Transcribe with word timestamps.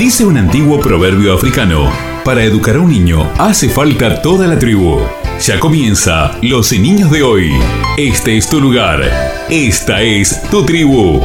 Dice 0.00 0.24
un 0.24 0.38
antiguo 0.38 0.80
proverbio 0.80 1.34
africano, 1.34 1.92
para 2.24 2.42
educar 2.42 2.76
a 2.76 2.80
un 2.80 2.88
niño 2.88 3.30
hace 3.36 3.68
falta 3.68 4.22
toda 4.22 4.46
la 4.46 4.58
tribu. 4.58 4.98
Ya 5.44 5.60
comienza 5.60 6.38
Los 6.40 6.72
Niños 6.72 7.10
de 7.10 7.22
hoy. 7.22 7.52
Este 7.98 8.38
es 8.38 8.48
tu 8.48 8.62
lugar. 8.62 9.02
Esta 9.50 10.00
es 10.00 10.40
tu 10.50 10.64
tribu. 10.64 11.20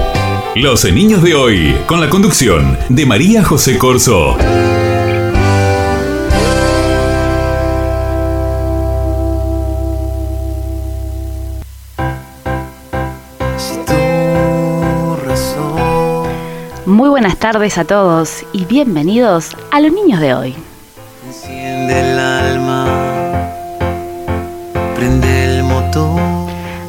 Los 0.55 0.83
Niños 0.91 1.23
de 1.23 1.35
hoy, 1.35 1.73
con 1.88 2.01
la 2.01 2.09
conducción 2.09 2.77
de 2.89 3.06
María 3.06 3.46
José 3.46 3.78
Corso. 3.78 4.35
Buenas 17.16 17.38
tardes 17.38 17.77
a 17.77 17.86
todos 17.86 18.44
y 18.52 18.66
bienvenidos 18.66 19.56
a 19.72 19.80
los 19.80 19.90
niños 19.94 20.20
de 20.20 20.34
hoy. 20.34 20.54
Enciende 21.26 22.12
el 22.12 22.20
alma, 22.20 22.88
prende 24.96 25.46
el 25.46 25.64
motor. 25.64 26.20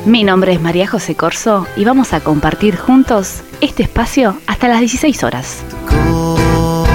Mi 0.05 0.25
nombre 0.25 0.53
es 0.53 0.61
María 0.61 0.89
José 0.89 1.15
Corso 1.15 1.69
y 1.77 1.85
vamos 1.85 2.13
a 2.13 2.19
compartir 2.19 2.77
juntos 2.77 3.43
este 3.61 3.85
espacio 3.85 4.37
hasta 4.49 4.67
las 4.67 4.81
16 4.81 5.23
horas. 5.23 5.63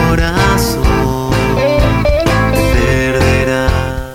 Corazón 0.10 1.32
perderá. 2.74 4.12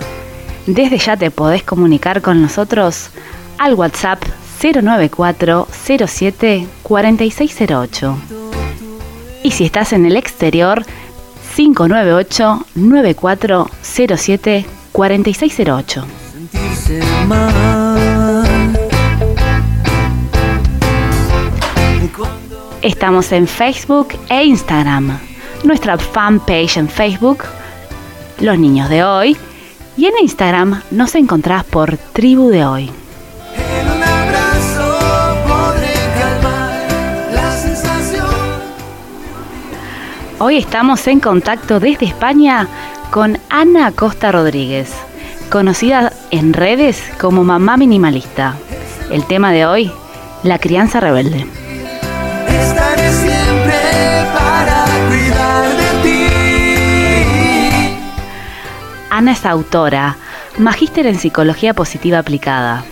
Desde 0.67 0.99
ya 0.99 1.17
te 1.17 1.31
podés 1.31 1.63
comunicar 1.63 2.21
con 2.21 2.39
nosotros 2.39 3.09
al 3.57 3.73
WhatsApp 3.73 4.21
094 4.61 5.67
07 5.71 6.67
4608. 6.83 8.46
Y 9.47 9.51
si 9.51 9.63
estás 9.63 9.93
en 9.93 10.05
el 10.05 10.17
exterior, 10.17 10.83
598 11.55 12.65
9407 12.75 14.65
4608. 14.91 16.05
Sentirse 16.33 17.01
mal. 17.25 18.77
Estamos 22.81 23.31
en 23.31 23.47
Facebook 23.47 24.09
e 24.27 24.43
Instagram. 24.43 25.17
Nuestra 25.63 25.97
fanpage 25.97 26.75
en 26.75 26.89
Facebook, 26.89 27.45
Los 28.41 28.59
Niños 28.59 28.89
de 28.89 29.05
Hoy. 29.05 29.37
Y 29.95 30.07
en 30.07 30.13
Instagram 30.23 30.81
nos 30.91 31.15
encontrás 31.15 31.63
por 31.63 31.95
Tribu 31.95 32.49
de 32.49 32.65
Hoy. 32.65 32.91
Hoy 40.39 40.57
estamos 40.57 41.07
en 41.07 41.19
contacto 41.19 41.79
desde 41.79 42.05
España 42.05 42.67
con 43.09 43.39
Ana 43.49 43.91
Costa 43.91 44.31
Rodríguez, 44.31 44.93
conocida 45.49 46.13
en 46.29 46.53
redes 46.53 47.01
como 47.19 47.43
Mamá 47.43 47.75
Minimalista. 47.75 48.55
El 49.09 49.25
tema 49.25 49.51
de 49.51 49.65
hoy, 49.65 49.91
la 50.43 50.59
crianza 50.59 50.99
rebelde. 50.99 51.43
Estaré 52.47 53.11
siempre 53.13 53.79
para 54.31 54.85
cuidar 55.07 55.75
de 55.75 55.89
ti. 56.03 56.27
Ana 59.09 59.31
es 59.31 59.43
autora, 59.43 60.17
magíster 60.59 61.07
en 61.07 61.17
psicología 61.17 61.73
positiva 61.73 62.19
aplicada, 62.19 62.85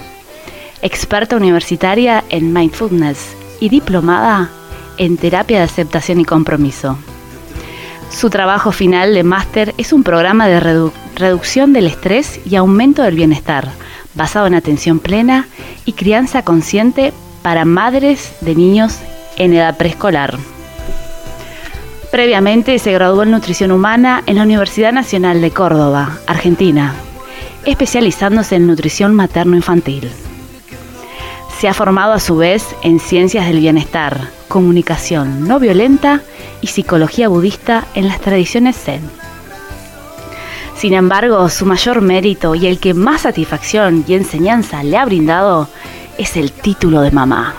experta 0.81 1.35
universitaria 1.35 2.23
en 2.29 2.51
mindfulness 2.51 3.37
y 3.59 3.69
diplomada 3.69 4.49
en 4.97 5.17
terapia 5.17 5.59
de 5.59 5.65
aceptación 5.65 6.19
y 6.19 6.25
compromiso. 6.25 6.97
Su 8.09 8.29
trabajo 8.29 8.71
final 8.71 9.13
de 9.13 9.23
máster 9.23 9.73
es 9.77 9.91
un 9.91 10.03
programa 10.03 10.47
de 10.47 10.59
redu- 10.61 10.91
reducción 11.15 11.73
del 11.73 11.87
estrés 11.87 12.39
y 12.45 12.55
aumento 12.55 13.03
del 13.03 13.15
bienestar, 13.15 13.67
basado 14.13 14.47
en 14.47 14.55
atención 14.55 14.99
plena 14.99 15.47
y 15.85 15.93
crianza 15.93 16.43
consciente 16.43 17.13
para 17.41 17.65
madres 17.65 18.33
de 18.41 18.55
niños 18.55 18.99
en 19.37 19.53
edad 19.53 19.75
preescolar. 19.77 20.37
Previamente 22.11 22.79
se 22.79 22.93
graduó 22.93 23.23
en 23.23 23.31
nutrición 23.31 23.71
humana 23.71 24.23
en 24.25 24.37
la 24.37 24.43
Universidad 24.43 24.93
Nacional 24.93 25.41
de 25.41 25.51
Córdoba, 25.51 26.17
Argentina, 26.27 26.93
especializándose 27.65 28.55
en 28.55 28.67
nutrición 28.67 29.13
materno-infantil. 29.13 30.09
Se 31.59 31.67
ha 31.67 31.73
formado 31.73 32.13
a 32.13 32.19
su 32.19 32.37
vez 32.37 32.65
en 32.83 32.99
ciencias 32.99 33.47
del 33.47 33.59
bienestar, 33.59 34.29
comunicación 34.55 35.45
no 35.49 35.59
violenta 35.59 36.21
y 36.61 36.67
psicología 36.67 37.27
budista 37.27 37.87
en 37.93 38.07
las 38.07 38.21
tradiciones 38.21 38.77
Zen. 38.77 39.01
Sin 40.77 40.93
embargo, 40.93 41.49
su 41.49 41.65
mayor 41.65 41.99
mérito 41.99 42.55
y 42.55 42.65
el 42.65 42.79
que 42.79 42.93
más 42.93 43.23
satisfacción 43.23 44.05
y 44.07 44.13
enseñanza 44.13 44.81
le 44.81 44.95
ha 44.95 45.03
brindado 45.03 45.67
es 46.17 46.37
el 46.37 46.53
título 46.53 47.01
de 47.01 47.11
mamá. 47.11 47.53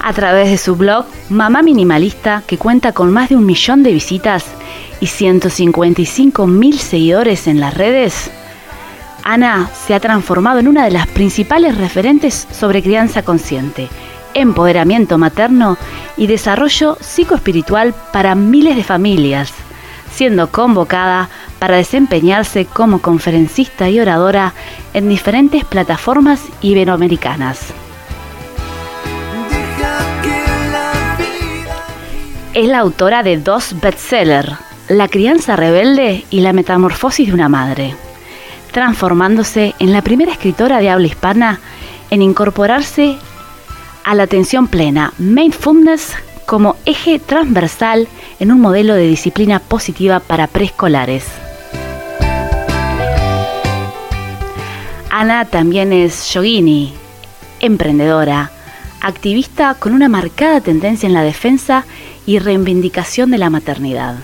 A 0.00 0.12
través 0.14 0.50
de 0.50 0.58
su 0.58 0.74
blog 0.74 1.04
Mamá 1.28 1.62
Minimalista, 1.62 2.42
que 2.48 2.58
cuenta 2.58 2.90
con 2.90 3.12
más 3.12 3.28
de 3.28 3.36
un 3.36 3.46
millón 3.46 3.84
de 3.84 3.92
visitas 3.92 4.46
y 5.00 5.06
155 5.06 6.44
mil 6.48 6.76
seguidores 6.76 7.46
en 7.46 7.60
las 7.60 7.74
redes, 7.74 8.32
Ana 9.22 9.70
se 9.74 9.94
ha 9.94 10.00
transformado 10.00 10.58
en 10.58 10.68
una 10.68 10.84
de 10.84 10.90
las 10.90 11.06
principales 11.06 11.76
referentes 11.76 12.46
sobre 12.50 12.82
crianza 12.82 13.22
consciente, 13.22 13.88
empoderamiento 14.34 15.18
materno 15.18 15.76
y 16.16 16.26
desarrollo 16.26 16.96
psicoespiritual 17.00 17.94
para 18.12 18.34
miles 18.34 18.76
de 18.76 18.84
familias, 18.84 19.52
siendo 20.12 20.50
convocada 20.50 21.28
para 21.58 21.76
desempeñarse 21.76 22.64
como 22.64 23.00
conferencista 23.00 23.88
y 23.90 24.00
oradora 24.00 24.54
en 24.94 25.08
diferentes 25.08 25.64
plataformas 25.64 26.42
iberoamericanas. 26.62 27.72
Es 32.52 32.66
la 32.66 32.78
autora 32.80 33.22
de 33.22 33.38
dos 33.38 33.76
bestsellers, 33.80 34.54
La 34.88 35.06
crianza 35.06 35.54
rebelde 35.54 36.24
y 36.30 36.40
La 36.40 36.52
metamorfosis 36.52 37.28
de 37.28 37.34
una 37.34 37.48
madre, 37.48 37.94
transformándose 38.70 39.74
en 39.78 39.92
la 39.92 40.02
primera 40.02 40.32
escritora 40.32 40.78
de 40.78 40.90
habla 40.90 41.06
hispana 41.06 41.60
en 42.10 42.22
incorporarse 42.22 43.16
a 44.04 44.14
la 44.14 44.24
atención 44.24 44.66
plena, 44.66 45.12
mindfulness, 45.18 46.14
como 46.46 46.76
eje 46.84 47.18
transversal 47.18 48.08
en 48.40 48.50
un 48.50 48.60
modelo 48.60 48.94
de 48.94 49.06
disciplina 49.06 49.60
positiva 49.60 50.18
para 50.20 50.48
preescolares. 50.48 51.24
Ana 55.10 55.44
también 55.44 55.92
es 55.92 56.32
yogini, 56.32 56.92
emprendedora, 57.60 58.50
activista 59.00 59.74
con 59.74 59.92
una 59.92 60.08
marcada 60.08 60.60
tendencia 60.60 61.06
en 61.06 61.12
la 61.12 61.22
defensa 61.22 61.84
y 62.26 62.38
reivindicación 62.38 63.30
de 63.30 63.38
la 63.38 63.50
maternidad. 63.50 64.16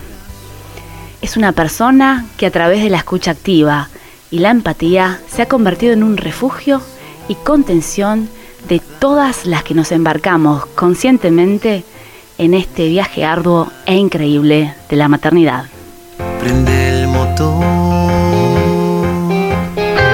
Es 1.21 1.37
una 1.37 1.51
persona 1.51 2.25
que 2.37 2.45
a 2.45 2.51
través 2.51 2.83
de 2.83 2.89
la 2.89 2.97
escucha 2.97 3.31
activa 3.31 3.89
y 4.31 4.39
la 4.39 4.51
empatía 4.51 5.19
se 5.27 5.41
ha 5.41 5.47
convertido 5.47 5.93
en 5.93 6.03
un 6.03 6.17
refugio 6.17 6.81
y 7.27 7.35
contención 7.35 8.29
de 8.67 8.81
todas 8.99 9.45
las 9.45 9.63
que 9.63 9.73
nos 9.73 9.91
embarcamos 9.91 10.65
conscientemente 10.65 11.83
en 12.37 12.53
este 12.53 12.87
viaje 12.87 13.23
arduo 13.23 13.71
e 13.85 13.95
increíble 13.95 14.73
de 14.89 14.95
la 14.95 15.07
maternidad. 15.07 15.65
prende 16.39 16.89
el 16.89 17.07
motor. 17.07 17.65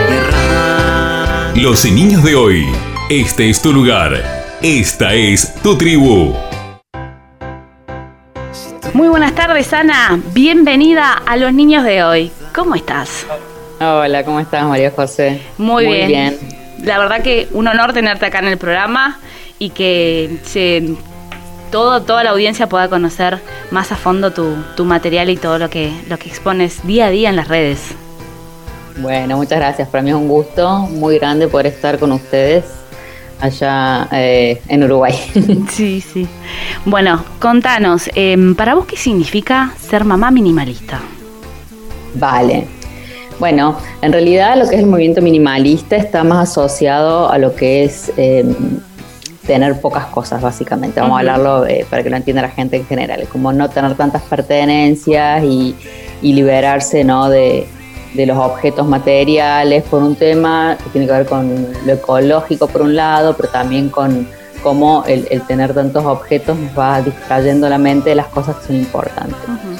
Derrama 0.10 1.54
Los 1.56 1.86
Niños 1.86 2.24
de 2.24 2.36
hoy. 2.36 2.66
Este 3.10 3.50
es 3.50 3.62
tu 3.62 3.74
lugar. 3.74 4.24
Esta 4.62 5.14
es 5.14 5.54
tu 5.62 5.78
tribu. 5.78 6.34
Muy 8.94 9.08
buenas 9.08 9.34
tardes, 9.34 9.74
Ana. 9.74 10.20
Bienvenida 10.34 11.14
a 11.14 11.36
los 11.36 11.52
niños 11.52 11.84
de 11.84 12.04
hoy. 12.04 12.32
¿Cómo 12.54 12.76
estás? 12.76 13.26
Hola, 13.84 14.24
¿cómo 14.24 14.40
estás, 14.40 14.66
María 14.66 14.92
José? 14.92 15.42
Muy, 15.58 15.86
bien. 16.06 16.38
La 16.84 16.98
verdad 17.00 17.22
que 17.22 17.48
un 17.52 17.68
honor 17.68 17.92
tenerte 17.94 18.26
acá 18.26 18.40
en 18.40 18.48
el 18.48 18.58
programa 18.58 19.20
y 19.60 19.70
que 19.72 20.38
se- 20.44 20.96
todo, 21.72 22.02
toda 22.04 22.24
la 22.24 22.30
audiencia 22.32 22.68
pueda 22.68 22.88
conocer 22.88 23.40
más 23.72 23.92
a 23.92 23.96
fondo 23.96 24.32
tu, 24.32 24.56
tu 24.76 24.86
material 24.86 25.30
y 25.30 25.38
todo 25.38 25.58
lo 25.60 25.70
que, 25.70 25.92
lo 26.08 26.18
que 26.18 26.30
expones 26.30 26.86
día 26.86 27.08
a 27.08 27.10
día 27.10 27.30
en 27.30 27.36
las 27.36 27.48
redes. 27.48 27.80
Bueno, 28.98 29.38
muchas 29.38 29.58
gracias. 29.60 29.88
Para 29.90 30.02
mí 30.04 30.12
es 30.12 30.16
un 30.16 30.28
gusto 30.28 30.80
muy 30.80 31.18
grande 31.18 31.48
poder 31.48 31.68
estar 31.68 31.98
con 32.00 32.12
ustedes 32.12 32.64
allá 33.42 34.08
eh, 34.12 34.62
en 34.68 34.84
Uruguay. 34.84 35.14
Sí, 35.70 36.00
sí. 36.02 36.28
Bueno, 36.86 37.24
contanos, 37.40 38.10
em, 38.16 38.56
¿para 38.56 38.76
vos 38.76 38.86
qué 38.86 38.96
significa 38.96 39.74
ser 39.80 40.06
mamá 40.06 40.32
minimalista? 40.32 41.00
vale. 42.16 42.68
Bueno, 43.40 43.76
en 44.02 44.12
realidad 44.12 44.58
lo 44.58 44.68
que 44.70 44.76
es 44.76 44.82
el 44.82 44.88
movimiento 44.88 45.22
minimalista 45.22 45.96
está 45.96 46.24
más 46.24 46.50
asociado 46.50 47.30
a 47.30 47.38
lo 47.38 47.56
que 47.56 47.84
es 47.84 48.12
eh, 48.18 48.46
tener 49.46 49.80
pocas 49.82 50.06
cosas, 50.06 50.42
básicamente. 50.42 51.00
Vamos 51.00 51.18
a 51.18 51.20
hablarlo 51.20 51.66
eh, 51.66 51.86
para 51.90 52.04
que 52.04 52.10
lo 52.10 52.16
entienda 52.16 52.42
la 52.42 52.50
gente 52.50 52.78
en 52.78 52.86
general. 52.86 53.28
Como 53.32 53.52
no 53.52 53.70
tener 53.70 53.96
tantas 53.96 54.22
pertenencias 54.24 55.44
y, 55.44 55.76
y 56.22 56.34
liberarse 56.34 57.04
¿no? 57.04 57.30
de, 57.30 57.68
de 58.14 58.26
los 58.26 58.38
objetos 58.38 58.88
materiales 58.88 59.84
por 59.84 60.04
un 60.04 60.16
tema 60.16 60.78
que 60.82 60.90
tiene 60.92 61.08
que 61.08 61.14
ver 61.14 61.26
con 61.26 61.68
lo 61.86 61.94
ecológico 61.94 62.68
por 62.68 62.82
un 62.82 62.96
lado, 62.96 63.36
pero 63.36 63.50
también 63.50 63.90
con 63.90 64.28
cómo 64.62 65.04
el, 65.08 65.28
el 65.30 65.42
tener 65.42 65.74
tantos 65.74 66.06
objetos 66.06 66.58
nos 66.58 66.78
va 66.78 67.02
distrayendo 67.02 67.68
la 67.68 67.78
mente 67.78 68.12
de 68.12 68.16
las 68.16 68.28
cosas 68.28 68.56
que 68.58 68.68
son 68.68 68.76
importantes. 68.78 69.38
Ujú. 69.44 69.73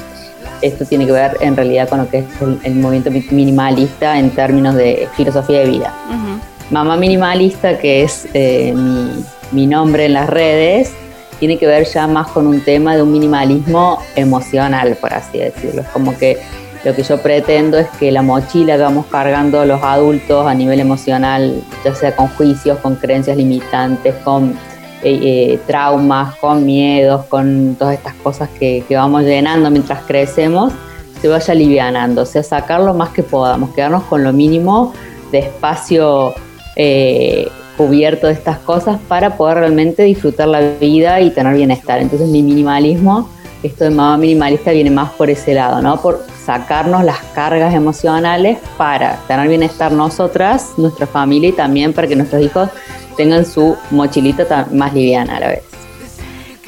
Esto 0.64 0.84
tiene 0.84 1.04
que 1.06 1.12
ver 1.12 1.36
en 1.40 1.54
realidad 1.56 1.88
con 1.88 1.98
lo 1.98 2.08
que 2.08 2.18
es 2.18 2.24
el, 2.40 2.58
el 2.64 2.74
movimiento 2.76 3.10
mi- 3.10 3.26
minimalista 3.30 4.18
en 4.18 4.30
términos 4.30 4.74
de 4.74 5.08
filosofía 5.16 5.60
de 5.60 5.66
vida. 5.66 5.94
Ujú. 6.08 6.40
Mamá 6.70 6.96
Minimalista, 6.96 7.78
que 7.78 8.02
es 8.02 8.26
eh, 8.32 8.72
mi, 8.74 9.24
mi 9.52 9.66
nombre 9.66 10.06
en 10.06 10.14
las 10.14 10.28
redes, 10.28 10.92
tiene 11.38 11.58
que 11.58 11.66
ver 11.66 11.84
ya 11.86 12.06
más 12.06 12.28
con 12.28 12.46
un 12.46 12.60
tema 12.62 12.96
de 12.96 13.02
un 13.02 13.12
minimalismo 13.12 13.98
emocional, 14.16 14.96
por 15.00 15.12
así 15.12 15.38
decirlo. 15.38 15.82
Es 15.82 15.88
como 15.88 16.16
que 16.16 16.38
lo 16.84 16.94
que 16.94 17.02
yo 17.02 17.18
pretendo 17.18 17.78
es 17.78 17.88
que 17.98 18.10
la 18.10 18.22
mochila 18.22 18.76
que 18.76 18.82
vamos 18.82 19.06
cargando 19.10 19.64
los 19.66 19.82
adultos 19.82 20.46
a 20.46 20.54
nivel 20.54 20.80
emocional, 20.80 21.62
ya 21.84 21.94
sea 21.94 22.14
con 22.16 22.28
juicios, 22.28 22.78
con 22.78 22.96
creencias 22.96 23.36
limitantes, 23.36 24.14
con 24.24 24.54
eh, 25.04 25.20
eh, 25.22 25.58
traumas, 25.66 26.34
con 26.36 26.64
miedos, 26.64 27.26
con 27.26 27.76
todas 27.78 27.94
estas 27.94 28.14
cosas 28.14 28.48
que, 28.58 28.82
vamos 28.90 29.24
llenando 29.24 29.70
mientras 29.70 30.02
crecemos, 30.04 30.72
se 31.20 31.28
vaya 31.28 31.52
alivianando, 31.52 32.22
o 32.22 32.26
sea, 32.26 32.42
sacar 32.42 32.80
lo 32.80 32.94
más 32.94 33.10
que 33.10 33.22
podamos, 33.22 33.74
quedarnos 33.74 34.04
con 34.04 34.24
lo 34.24 34.32
mínimo 34.32 34.94
de 35.30 35.40
espacio 35.40 36.32
eh, 36.76 37.48
cubierto 37.76 38.28
de 38.28 38.32
estas 38.32 38.58
cosas 38.60 38.98
para 39.06 39.36
poder 39.36 39.58
realmente 39.58 40.04
disfrutar 40.04 40.48
la 40.48 40.60
vida 40.60 41.20
y 41.20 41.30
tener 41.30 41.54
bienestar. 41.54 42.00
Entonces 42.00 42.28
mi 42.28 42.42
minimalismo, 42.42 43.28
esto 43.62 43.84
de 43.84 43.90
mamá 43.90 44.16
minimalista 44.16 44.70
viene 44.70 44.90
más 44.90 45.10
por 45.10 45.28
ese 45.28 45.52
lado, 45.52 45.82
¿no? 45.82 46.00
Por 46.00 46.24
sacarnos 46.44 47.04
las 47.04 47.18
cargas 47.34 47.74
emocionales 47.74 48.58
para 48.78 49.18
tener 49.28 49.48
bienestar 49.48 49.92
nosotras, 49.92 50.72
nuestra 50.78 51.06
familia 51.06 51.50
y 51.50 51.52
también 51.52 51.92
para 51.92 52.06
que 52.06 52.16
nuestros 52.16 52.42
hijos 52.42 52.70
tengan 53.16 53.44
su 53.46 53.76
mochilita 53.90 54.46
ta- 54.46 54.66
más 54.72 54.92
liviana 54.94 55.36
a 55.36 55.40
la 55.40 55.48
vez. 55.48 55.62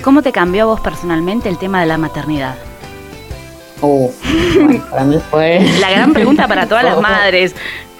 ¿Cómo 0.02 0.22
te 0.22 0.32
cambió 0.32 0.62
a 0.64 0.66
vos 0.66 0.80
personalmente 0.80 1.48
el 1.48 1.58
tema 1.58 1.80
de 1.80 1.86
la 1.86 1.98
maternidad? 1.98 2.54
Uh, 3.82 4.08
bueno, 4.62 4.84
para 4.90 5.04
mí 5.04 5.18
fue... 5.30 5.60
La 5.80 5.90
gran 5.90 6.12
pregunta 6.12 6.46
para 6.48 6.66
todas 6.66 6.84
las 6.84 7.00
madres. 7.00 7.54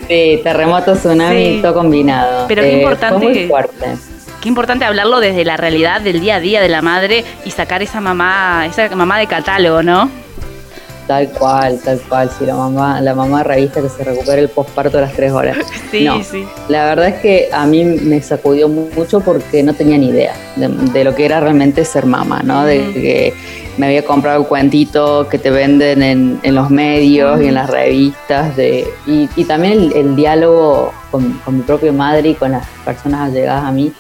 Sí, 0.09 0.41
terremoto, 0.43 0.95
tsunami, 0.95 1.57
Sí. 1.57 1.59
todo 1.63 1.75
combinado. 1.75 2.47
Pero 2.49 2.63
qué 2.63 2.71
Eh, 2.77 2.79
importante 2.83 3.19
Fue 3.25 3.29
muy 3.35 3.47
fuerte. 3.49 3.87
Qué 4.41 4.49
importante 4.49 4.85
hablarlo 4.85 5.21
desde 5.21 5.45
la 5.45 5.57
realidad 5.57 6.01
del 6.01 6.21
día 6.21 6.37
a 6.37 6.41
día 6.41 6.61
de 6.61 6.69
la 6.69 6.81
madre 6.83 7.25
y 7.45 7.51
sacar 7.51 7.83
esa 7.83 8.01
mamá, 8.01 8.67
esa 8.67 8.95
mamá 8.95 9.19
de 9.19 9.27
catálogo, 9.27 9.83
¿no? 9.83 10.09
Tal 11.07 11.29
cual, 11.31 11.79
tal 11.85 12.01
cual. 12.09 12.29
Sí, 12.37 12.45
la 12.47 12.57
mamá, 12.57 13.01
la 13.01 13.15
mamá 13.15 13.43
revista 13.45 13.81
que 13.81 13.89
se 13.89 14.03
recupera 14.03 14.41
el 14.43 14.49
posparto 14.49 14.99
a 14.99 15.03
las 15.03 15.13
tres 15.13 15.31
horas. 15.33 15.57
Sí, 15.91 16.05
No. 16.05 16.23
sí. 16.25 16.45
La 16.69 16.85
verdad 16.87 17.09
es 17.09 17.21
que 17.21 17.49
a 17.53 17.65
mí 17.65 17.85
me 17.85 18.21
sacudió 18.21 18.69
mucho 18.69 19.21
porque 19.21 19.63
no 19.63 19.73
tenía 19.73 19.97
ni 19.99 20.09
idea 20.09 20.35
de, 20.57 20.67
de 20.69 21.05
lo 21.05 21.15
que 21.15 21.25
era 21.25 21.39
realmente 21.41 21.85
ser 21.85 22.07
mamá, 22.07 22.41
¿no? 22.43 22.65
De 22.65 22.79
que 22.93 23.35
me 23.79 23.87
había 23.87 24.05
comprado 24.05 24.41
el 24.41 24.47
cuentito 24.49 25.29
que 25.29 25.39
te 25.39 25.51
venden 25.51 26.03
en, 26.03 26.41
en 26.43 26.55
los 26.57 26.71
medios 26.71 27.41
y 27.41 27.47
en 27.47 27.55
las 27.55 27.71
revistas. 27.71 28.57
De, 28.57 28.85
y, 29.07 29.29
y 29.37 29.45
también 29.45 29.75
el, 29.75 29.93
el 29.93 30.17
diálogo 30.17 30.93
con, 31.13 31.35
con 31.45 31.59
mi 31.59 31.63
propia 31.63 31.93
madre 31.93 32.31
y 32.31 32.35
con 32.35 32.51
las 32.51 32.67
personas 32.85 33.31
allegadas 33.31 33.65
a 33.65 33.71
mí, 33.71 33.93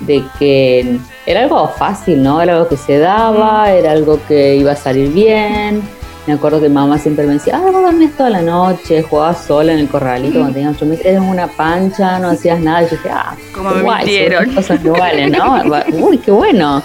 de 0.00 0.24
que 0.40 0.98
era 1.24 1.42
algo 1.42 1.68
fácil, 1.68 2.20
¿no? 2.20 2.42
Era 2.42 2.54
algo 2.54 2.68
que 2.68 2.76
se 2.76 2.98
daba, 2.98 3.70
era 3.72 3.92
algo 3.92 4.18
que 4.26 4.56
iba 4.56 4.72
a 4.72 4.76
salir 4.76 5.10
bien. 5.12 5.82
Me 6.26 6.34
acuerdo 6.34 6.60
que 6.60 6.68
mamá 6.68 6.98
siempre 6.98 7.26
me 7.26 7.32
decía, 7.34 7.56
ah, 7.56 7.70
vos 7.72 7.82
dormías 7.82 8.12
toda 8.16 8.30
la 8.30 8.42
noche, 8.42 9.02
jugabas 9.02 9.44
sola 9.44 9.72
en 9.72 9.80
el 9.80 9.88
corralito 9.88 10.38
cuando 10.38 10.54
tenías 10.54 10.76
ocho 10.76 10.86
meses, 10.86 11.04
eras 11.04 11.24
una 11.28 11.48
pancha, 11.48 12.18
no 12.20 12.28
hacías 12.30 12.60
nada. 12.60 12.82
Y 12.82 12.84
yo 12.84 12.90
dije, 12.92 13.08
ah, 13.10 13.34
Como 13.52 13.70
me 13.70 13.82
guay, 13.82 14.04
mintieron. 14.06 14.54
cosas 14.54 14.82
no 14.84 14.92
valen, 14.92 15.32
¿no? 15.32 15.62
Uy, 16.00 16.18
qué 16.18 16.30
bueno. 16.30 16.80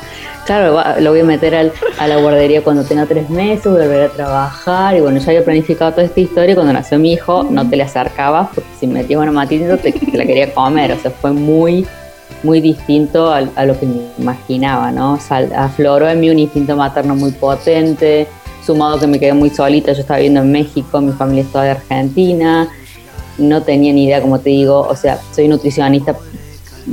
Claro, 0.47 0.73
va- 0.75 0.95
lo 0.99 1.11
voy 1.11 1.19
a 1.19 1.23
meter 1.23 1.53
al- 1.53 1.71
a 1.99 2.07
la 2.07 2.15
guardería 2.17 2.63
cuando 2.63 2.83
tenga 2.83 3.05
tres 3.05 3.29
meses, 3.29 3.65
volver 3.71 4.03
a 4.03 4.09
trabajar. 4.09 4.95
Y 4.95 5.01
bueno, 5.01 5.19
ya 5.19 5.27
había 5.27 5.43
planificado 5.43 5.91
toda 5.91 6.03
esta 6.05 6.19
historia. 6.19 6.53
y 6.53 6.55
Cuando 6.55 6.73
nació 6.73 6.97
mi 6.97 7.13
hijo, 7.13 7.45
no 7.47 7.69
te 7.69 7.75
le 7.75 7.83
acercabas 7.83 8.47
porque 8.55 8.69
si 8.79 8.87
metías 8.87 9.19
una 9.21 9.31
matita 9.31 9.77
te, 9.77 9.91
te 9.91 10.17
la 10.17 10.25
quería 10.25 10.51
comer. 10.53 10.93
O 10.93 10.99
sea, 10.99 11.11
fue 11.11 11.31
muy, 11.33 11.85
muy 12.43 12.61
distinto 12.61 13.31
al- 13.31 13.51
a, 13.55 13.65
lo 13.65 13.77
que 13.79 13.85
me 13.85 14.01
imaginaba, 14.17 14.89
¿no? 14.89 15.19
Sal- 15.19 15.51
afloró 15.53 16.07
en 16.09 16.19
mí 16.21 16.29
un 16.29 16.39
instinto 16.39 16.75
materno 16.77 17.13
muy 17.15 17.31
potente, 17.31 18.25
sumado 18.67 18.99
que 18.99 19.07
me 19.07 19.19
quedé 19.19 19.33
muy 19.33 19.49
solita. 19.49 19.93
Yo 19.93 20.01
estaba 20.01 20.17
viviendo 20.17 20.41
en 20.41 20.51
México, 20.51 21.01
mi 21.01 21.13
familia 21.13 21.43
es 21.43 21.51
toda 21.51 21.63
de 21.63 21.71
Argentina. 21.71 22.67
No 23.39 23.63
tenía 23.63 23.93
ni 23.93 24.05
idea, 24.05 24.21
como 24.21 24.39
te 24.39 24.49
digo, 24.49 24.81
o 24.81 24.95
sea, 24.95 25.19
soy 25.33 25.47
nutricionista, 25.47 26.15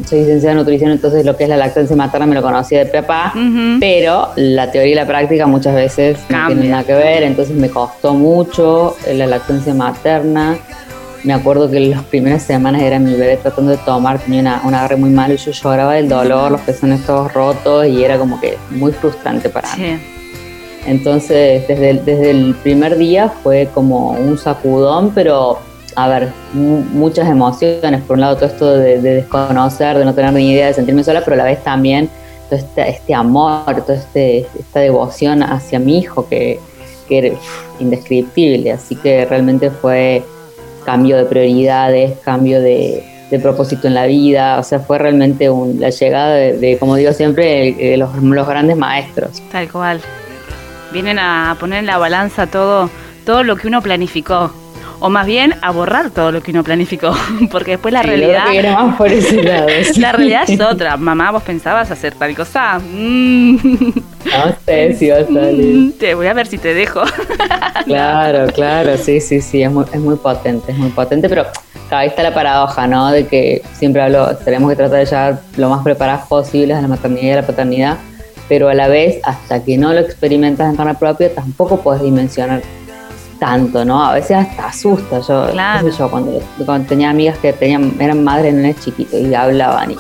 soy 0.06 0.20
licenciada 0.20 0.52
en 0.52 0.58
nutrición, 0.58 0.90
entonces 0.90 1.24
lo 1.24 1.36
que 1.36 1.44
es 1.44 1.48
la 1.48 1.56
lactancia 1.56 1.96
materna 1.96 2.26
me 2.26 2.34
lo 2.34 2.42
conocía 2.42 2.84
de 2.84 2.86
papá, 2.86 3.32
pero 3.80 4.28
la 4.36 4.70
teoría 4.70 4.92
y 4.92 4.94
la 4.94 5.06
práctica 5.06 5.46
muchas 5.46 5.74
veces 5.74 6.18
no 6.28 6.46
tienen 6.48 6.70
nada 6.70 6.84
que 6.84 6.92
ver, 6.92 7.22
entonces 7.22 7.56
me 7.56 7.70
costó 7.70 8.12
mucho 8.14 8.96
eh, 9.06 9.14
la 9.14 9.26
lactancia 9.26 9.72
materna. 9.72 10.56
Me 11.22 11.32
acuerdo 11.32 11.70
que 11.70 11.80
las 11.80 12.02
primeras 12.02 12.42
semanas 12.42 12.82
era 12.82 12.98
mi 12.98 13.14
bebé 13.14 13.38
tratando 13.38 13.70
de 13.70 13.78
tomar, 13.78 14.18
tenía 14.18 14.40
una, 14.40 14.60
un 14.64 14.74
agarre 14.74 14.96
muy 14.96 15.08
malo 15.08 15.32
y 15.32 15.38
yo 15.38 15.52
lloraba 15.52 15.94
del 15.94 16.06
dolor, 16.06 16.50
los 16.52 16.60
pezones 16.60 17.06
todos 17.06 17.32
rotos 17.32 17.86
y 17.86 18.04
era 18.04 18.18
como 18.18 18.38
que 18.38 18.58
muy 18.70 18.92
frustrante 18.92 19.48
para 19.48 19.74
mí. 19.76 20.13
Entonces, 20.86 21.66
desde 21.66 21.90
el, 21.90 22.04
desde 22.04 22.30
el 22.30 22.54
primer 22.62 22.96
día 22.96 23.28
fue 23.42 23.68
como 23.72 24.10
un 24.10 24.36
sacudón, 24.38 25.10
pero 25.14 25.58
a 25.96 26.08
ver, 26.08 26.28
mu- 26.52 26.82
muchas 26.92 27.28
emociones. 27.28 28.02
Por 28.02 28.16
un 28.16 28.20
lado, 28.22 28.36
todo 28.36 28.46
esto 28.46 28.72
de, 28.76 29.00
de 29.00 29.14
desconocer, 29.16 29.96
de 29.98 30.04
no 30.04 30.14
tener 30.14 30.32
ni 30.32 30.50
idea, 30.52 30.66
de 30.68 30.74
sentirme 30.74 31.02
sola, 31.04 31.22
pero 31.24 31.34
a 31.34 31.38
la 31.38 31.44
vez 31.44 31.62
también 31.62 32.08
todo 32.50 32.58
este, 32.58 32.88
este 32.90 33.14
amor, 33.14 33.64
toda 33.86 33.94
este, 33.94 34.46
esta 34.58 34.80
devoción 34.80 35.42
hacia 35.42 35.78
mi 35.78 35.98
hijo 35.98 36.28
que, 36.28 36.58
que 37.08 37.18
era 37.18 37.28
indescriptible. 37.80 38.72
Así 38.72 38.96
que 38.96 39.24
realmente 39.24 39.70
fue 39.70 40.22
cambio 40.84 41.16
de 41.16 41.24
prioridades, 41.24 42.18
cambio 42.24 42.60
de, 42.60 43.04
propósito 43.42 43.88
en 43.88 43.94
la 43.94 44.06
vida. 44.06 44.58
O 44.60 44.62
sea, 44.62 44.78
fue 44.80 44.98
realmente 44.98 45.48
un- 45.50 45.80
la 45.80 45.90
llegada 45.90 46.34
de, 46.34 46.76
como 46.78 46.94
digo 46.96 47.12
siempre, 47.12 47.72
de 47.72 47.96
los, 47.96 48.14
los 48.22 48.46
grandes 48.46 48.76
maestros. 48.76 49.42
Tal 49.50 49.70
cual. 49.72 50.00
Vienen 50.94 51.18
a 51.18 51.56
poner 51.60 51.80
en 51.80 51.86
la 51.86 51.98
balanza 51.98 52.46
todo, 52.46 52.88
todo 53.26 53.42
lo 53.42 53.56
que 53.56 53.68
uno 53.68 53.82
planificó. 53.82 54.50
O 55.00 55.10
más 55.10 55.26
bien 55.26 55.54
a 55.60 55.70
borrar 55.72 56.10
todo 56.10 56.30
lo 56.32 56.40
que 56.42 56.52
uno 56.52 56.62
planificó. 56.64 57.14
Porque 57.50 57.72
después 57.72 57.92
la 57.92 58.00
Sí, 58.02 58.08
realidad. 58.08 58.44
creo 58.44 58.44
que 58.46 58.50
viene 58.62 58.70
más 58.76 58.96
por 58.96 59.08
ese 59.08 59.42
lado. 59.42 59.68
sí. 59.92 60.00
La 60.00 60.12
realidad 60.12 60.44
es 60.48 60.60
otra. 60.60 60.96
Mamá, 60.96 61.30
vos 61.32 61.42
pensabas 61.42 61.90
hacer 61.90 62.14
tal 62.14 62.34
cosa. 62.34 62.78
Mm. 62.78 63.56
No 64.24 64.54
sé 64.64 64.94
si 64.94 65.10
va 65.10 65.18
a 65.18 65.24
salir. 65.26 65.98
Te 65.98 66.14
voy 66.14 66.26
a 66.28 66.32
ver 66.32 66.46
si 66.46 66.56
te 66.56 66.72
dejo. 66.72 67.02
Claro, 67.84 68.46
claro, 68.52 68.96
sí, 68.96 69.20
sí, 69.20 69.40
sí, 69.42 69.62
es 69.62 69.70
muy, 69.70 69.84
es 69.92 70.00
muy 70.00 70.16
potente, 70.16 70.72
es 70.72 70.78
muy 70.78 70.88
potente, 70.90 71.28
pero 71.28 71.44
ahí 71.90 72.08
está 72.08 72.22
la 72.22 72.32
paradoja, 72.32 72.86
¿no? 72.86 73.10
De 73.12 73.26
que 73.26 73.62
siempre 73.74 74.00
hablo, 74.02 74.34
tenemos 74.38 74.70
que 74.70 74.76
tratar 74.76 74.98
de 75.00 75.04
llegar 75.04 75.40
lo 75.58 75.68
más 75.68 75.82
preparadas 75.84 76.26
posibles 76.26 76.76
a 76.78 76.80
la 76.80 76.88
maternidad 76.88 77.26
y 77.26 77.30
a 77.32 77.36
la 77.36 77.46
paternidad, 77.46 77.98
pero 78.48 78.68
a 78.68 78.74
la 78.74 78.88
vez, 78.88 79.18
hasta 79.24 79.62
que 79.64 79.76
no 79.78 79.92
lo 79.92 80.00
experimentas 80.00 80.68
en 80.70 80.76
carne 80.76 80.94
propia, 80.94 81.34
tampoco 81.34 81.78
puedes 81.78 82.02
dimensionar 82.02 82.62
tanto, 83.38 83.84
¿no? 83.84 84.04
A 84.04 84.12
veces 84.14 84.36
hasta 84.36 84.66
asusta. 84.66 85.20
Yo, 85.20 85.48
Claro. 85.52 85.90
sé 85.90 85.98
yo 85.98 86.10
cuando, 86.10 86.40
cuando 86.64 86.88
tenía 86.88 87.10
amigas 87.10 87.38
que 87.38 87.52
tenían, 87.52 87.94
eran 88.00 88.22
madres 88.22 88.54
de 88.54 88.62
nenes 88.62 88.80
chiquitos 88.84 89.20
y 89.20 89.34
hablaban 89.34 89.90
y, 89.92 89.96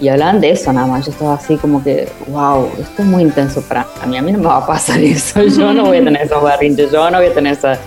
y 0.00 0.08
hablaban 0.08 0.40
de 0.40 0.50
eso 0.50 0.72
nada 0.72 0.86
más. 0.86 1.04
Yo 1.06 1.12
estaba 1.12 1.34
así 1.34 1.56
como 1.56 1.82
que, 1.82 2.08
wow, 2.28 2.68
esto 2.80 3.02
es 3.02 3.08
muy 3.08 3.22
intenso 3.22 3.60
para 3.62 3.86
mí. 4.06 4.16
A 4.16 4.22
mí 4.22 4.32
no 4.32 4.38
me 4.38 4.46
va 4.46 4.58
a 4.58 4.66
pasar 4.66 4.98
eso. 5.02 5.42
Yo 5.42 5.72
no 5.72 5.86
voy 5.86 5.98
a 5.98 6.04
tener 6.04 6.22
esos 6.22 6.42
berrinches, 6.42 6.92
yo 6.92 7.10
no 7.10 7.18
voy 7.18 7.26
a 7.28 7.34
tener 7.34 7.54
esa. 7.54 7.78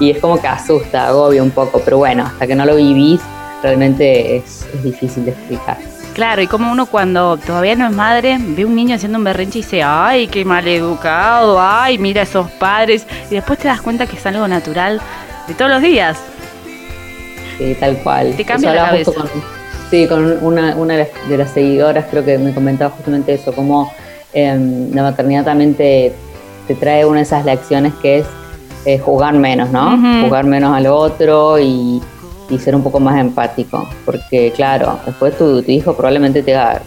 Y 0.00 0.10
es 0.10 0.18
como 0.18 0.40
que 0.40 0.46
asusta, 0.48 1.08
agobia 1.08 1.42
un 1.42 1.50
poco. 1.50 1.80
Pero 1.84 1.98
bueno, 1.98 2.24
hasta 2.24 2.46
que 2.46 2.54
no 2.54 2.64
lo 2.64 2.76
vivís, 2.76 3.20
realmente 3.62 4.36
es, 4.36 4.66
es 4.74 4.82
difícil 4.84 5.24
de 5.24 5.30
explicar. 5.32 5.78
Claro, 6.14 6.42
y 6.42 6.46
como 6.46 6.70
uno 6.70 6.86
cuando 6.86 7.36
todavía 7.36 7.74
no 7.74 7.86
es 7.88 7.92
madre, 7.92 8.38
ve 8.40 8.64
un 8.64 8.76
niño 8.76 8.94
haciendo 8.94 9.18
un 9.18 9.24
berrinche 9.24 9.58
y 9.58 9.62
dice, 9.62 9.82
ay, 9.82 10.28
qué 10.28 10.44
mal 10.44 10.66
educado, 10.68 11.60
ay, 11.60 11.98
mira 11.98 12.22
esos 12.22 12.48
padres. 12.52 13.04
Y 13.30 13.34
después 13.34 13.58
te 13.58 13.66
das 13.66 13.82
cuenta 13.82 14.06
que 14.06 14.16
es 14.16 14.24
algo 14.24 14.46
natural 14.46 15.00
de 15.48 15.54
todos 15.54 15.72
los 15.72 15.82
días. 15.82 16.16
Sí, 17.58 17.76
tal 17.80 17.98
cual. 17.98 18.34
Te 18.36 18.44
cambia 18.44 18.74
la 18.74 18.86
cabeza. 18.86 19.12
con- 19.12 19.28
sí, 19.90 20.06
con 20.06 20.38
una, 20.44 20.76
una 20.76 20.94
de, 20.94 21.36
las, 21.36 21.50
seguidoras 21.50 22.06
creo 22.08 22.24
que 22.24 22.38
me 22.38 22.54
comentaba 22.54 22.90
justamente 22.90 23.34
eso, 23.34 23.52
como 23.52 23.92
em, 24.32 24.92
la 24.94 25.02
maternidad 25.02 25.44
también 25.44 25.74
te, 25.74 26.12
te 26.68 26.76
trae 26.76 27.04
una 27.04 27.18
de 27.18 27.22
esas 27.24 27.44
lecciones 27.44 27.92
que 28.00 28.18
es 28.18 28.26
eh, 28.86 28.98
jugar 28.98 29.34
menos, 29.34 29.70
¿no? 29.70 29.98
Jugar 30.22 30.44
menos 30.44 30.76
al 30.76 30.86
otro 30.86 31.58
y, 31.58 32.00
y 32.50 32.58
ser 32.58 32.74
un 32.76 32.82
poco 32.82 33.00
más 33.00 33.18
empático, 33.18 33.88
porque 34.04 34.52
claro, 34.54 34.98
después 35.06 35.36
tu, 35.38 35.62
tu 35.62 35.70
hijo 35.70 35.94
probablemente 35.94 36.42
te 36.42 36.54
haga 36.54 36.82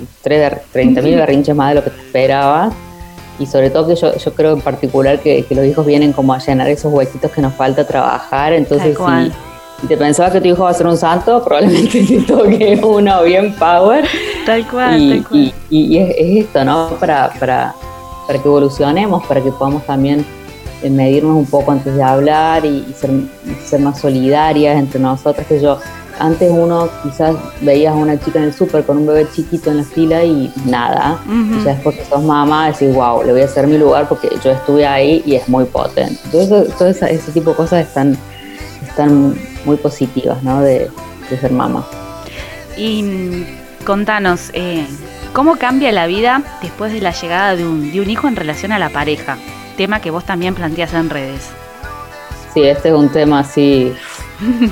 30 0.71 1.01
mil 1.01 1.15
berrinches 1.15 1.55
más 1.55 1.69
de 1.69 1.75
lo 1.75 1.83
que 1.83 1.89
te 1.89 1.99
esperabas 2.01 2.73
y 3.39 3.45
sobre 3.45 3.69
todo 3.69 3.87
que 3.87 3.95
yo, 3.95 4.15
yo 4.15 4.33
creo 4.33 4.53
en 4.53 4.61
particular 4.61 5.19
que, 5.19 5.43
que 5.45 5.55
los 5.55 5.65
hijos 5.65 5.85
vienen 5.85 6.13
como 6.13 6.33
a 6.33 6.39
llenar 6.39 6.67
esos 6.69 6.91
huequitos 6.93 7.31
que 7.31 7.41
nos 7.41 7.53
falta 7.53 7.85
trabajar, 7.87 8.53
entonces 8.53 8.95
si, 8.95 9.81
si 9.81 9.87
te 9.87 9.97
pensabas 9.97 10.31
que 10.33 10.41
tu 10.41 10.47
hijo 10.47 10.63
va 10.63 10.69
a 10.71 10.73
ser 10.73 10.87
un 10.87 10.97
santo, 10.97 11.43
probablemente 11.43 12.03
te 12.07 12.19
toque 12.21 12.79
uno 12.83 13.23
bien 13.23 13.53
power 13.55 14.05
Tal 14.45 14.67
cual, 14.67 14.99
y, 15.01 15.09
tal 15.21 15.27
cual. 15.27 15.41
y- 15.41 15.53
y 15.69 15.97
es, 15.97 16.09
es 16.17 16.45
esto, 16.45 16.63
¿no? 16.65 16.89
Para, 16.99 17.31
para, 17.39 17.73
para 18.27 18.39
que 18.41 18.47
evolucionemos, 18.47 19.25
para 19.27 19.41
que 19.41 19.51
podamos 19.51 19.83
también 19.85 20.25
medirnos 20.83 21.35
un 21.35 21.45
poco 21.45 21.71
antes 21.71 21.95
de 21.95 22.03
hablar 22.03 22.65
y, 22.65 22.85
y 22.89 22.95
ser, 23.65 23.79
más 23.79 23.99
solidarias 23.99 24.77
entre 24.77 24.99
nosotras. 24.99 25.45
Que 25.47 25.59
yo, 25.59 25.77
antes 26.19 26.49
uno 26.51 26.89
quizás 27.03 27.35
veías 27.61 27.93
a 27.93 27.95
una 27.95 28.19
chica 28.19 28.39
en 28.39 28.45
el 28.45 28.53
súper 28.53 28.83
con 28.83 28.97
un 28.97 29.05
bebé 29.07 29.27
chiquito 29.33 29.69
en 29.71 29.77
la 29.77 29.83
fila 29.83 30.23
y 30.23 30.51
nada. 30.65 31.19
Y 31.27 31.63
ya 31.63 31.73
después 31.73 31.95
que 31.97 32.05
sos 32.05 32.23
mamá, 32.23 32.67
decís, 32.71 32.93
wow, 32.93 33.23
le 33.23 33.31
voy 33.33 33.41
a 33.41 33.45
hacer 33.45 33.67
mi 33.67 33.77
lugar 33.77 34.07
porque 34.09 34.29
yo 34.43 34.51
estuve 34.51 34.85
ahí 34.87 35.21
y 35.25 35.35
es 35.35 35.47
muy 35.49 35.65
potente. 35.65 36.19
Entonces, 36.25 36.75
todo 36.77 36.87
esa- 36.89 37.09
ese 37.09 37.31
tipo 37.31 37.51
de 37.51 37.55
cosas 37.55 37.85
están, 37.87 38.17
están 38.87 39.35
muy 39.65 39.77
positivas, 39.77 40.41
¿no? 40.43 40.61
De, 40.61 40.89
de 41.29 41.37
ser 41.39 41.51
mamá. 41.51 41.85
Y 42.77 43.03
mm, 43.03 43.45
contanos, 43.85 44.49
eh, 44.53 44.85
¿cómo 45.33 45.55
cambia 45.57 45.91
la 45.91 46.07
vida 46.07 46.41
después 46.61 46.93
de 46.93 47.01
la 47.01 47.11
llegada 47.11 47.55
de 47.55 47.65
un, 47.65 47.91
de 47.91 48.01
un 48.01 48.09
hijo 48.09 48.27
en 48.27 48.35
relación 48.35 48.71
a 48.71 48.79
la 48.79 48.89
pareja? 48.89 49.37
Tema 49.77 49.99
que 50.01 50.09
vos 50.11 50.23
también 50.25 50.55
planteas 50.55 50.93
en 50.93 51.09
redes. 51.09 51.49
Sí, 52.53 52.63
este 52.63 52.89
es 52.89 52.95
un 52.95 53.09
tema 53.09 53.39
así, 53.39 53.93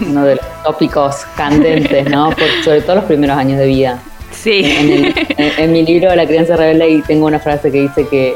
uno 0.07 0.25
de 0.25 0.35
los 0.37 0.45
tópicos 0.63 1.17
candentes, 1.37 2.09
¿no? 2.09 2.29
Por- 2.31 2.63
sobre 2.63 2.81
todo 2.81 2.95
los 2.97 3.05
primeros 3.05 3.37
años 3.37 3.59
de 3.59 3.67
vida. 3.67 3.99
En, 4.01 4.35
Sí, 4.35 4.63
el- 4.65 5.13
en- 5.37 5.51
en 5.59 5.71
mi 5.71 5.85
libro 5.85 6.13
La 6.15 6.25
crianza 6.25 6.55
rebelde 6.57 6.89
y 6.89 7.01
tengo 7.03 7.25
una 7.27 7.39
frase 7.39 7.71
que 7.71 7.81
dice 7.81 8.07
que, 8.07 8.35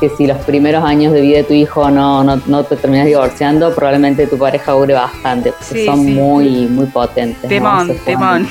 que 0.00 0.08
si 0.10 0.26
los 0.26 0.38
primeros 0.38 0.84
años 0.84 1.12
de 1.12 1.20
vida 1.20 1.38
de 1.38 1.44
tu 1.44 1.52
hijo 1.54 1.90
no, 1.90 2.22
no, 2.24 2.40
no 2.46 2.64
te 2.64 2.76
terminas 2.76 3.06
divorciando, 3.06 3.74
probablemente 3.74 4.26
tu 4.28 4.38
pareja 4.38 4.72
dure 4.72 4.94
bastante, 4.94 5.50
porque 5.52 5.64
Sí, 5.80 5.84
son 5.86 6.04
sí. 6.04 6.12
muy, 6.12 6.48
muy 6.68 6.86
potentes. 6.86 7.42
¿no? 7.42 7.48
temón, 7.48 7.86
juegan- 7.88 8.04
temón. 8.04 8.48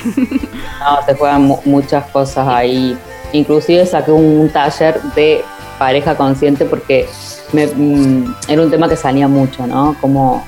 No, 0.80 1.06
se 1.06 1.16
juegan 1.16 1.42
mu- 1.44 1.60
muchas 1.66 2.06
cosas 2.12 2.48
ahí. 2.48 2.96
Inclusive 3.34 3.86
saqué 3.86 4.12
un 4.12 4.50
taller 4.50 5.02
de 5.16 5.44
pareja 5.78 6.16
consciente 6.16 6.66
porque 6.66 7.08
me- 7.54 7.68
mm, 7.68 8.36
era 8.48 8.62
un 8.62 8.70
tema 8.72 8.88
que 8.90 8.96
salía 8.96 9.28
mucho, 9.28 9.66
¿no? 9.68 9.96
Cómo, 10.02 10.46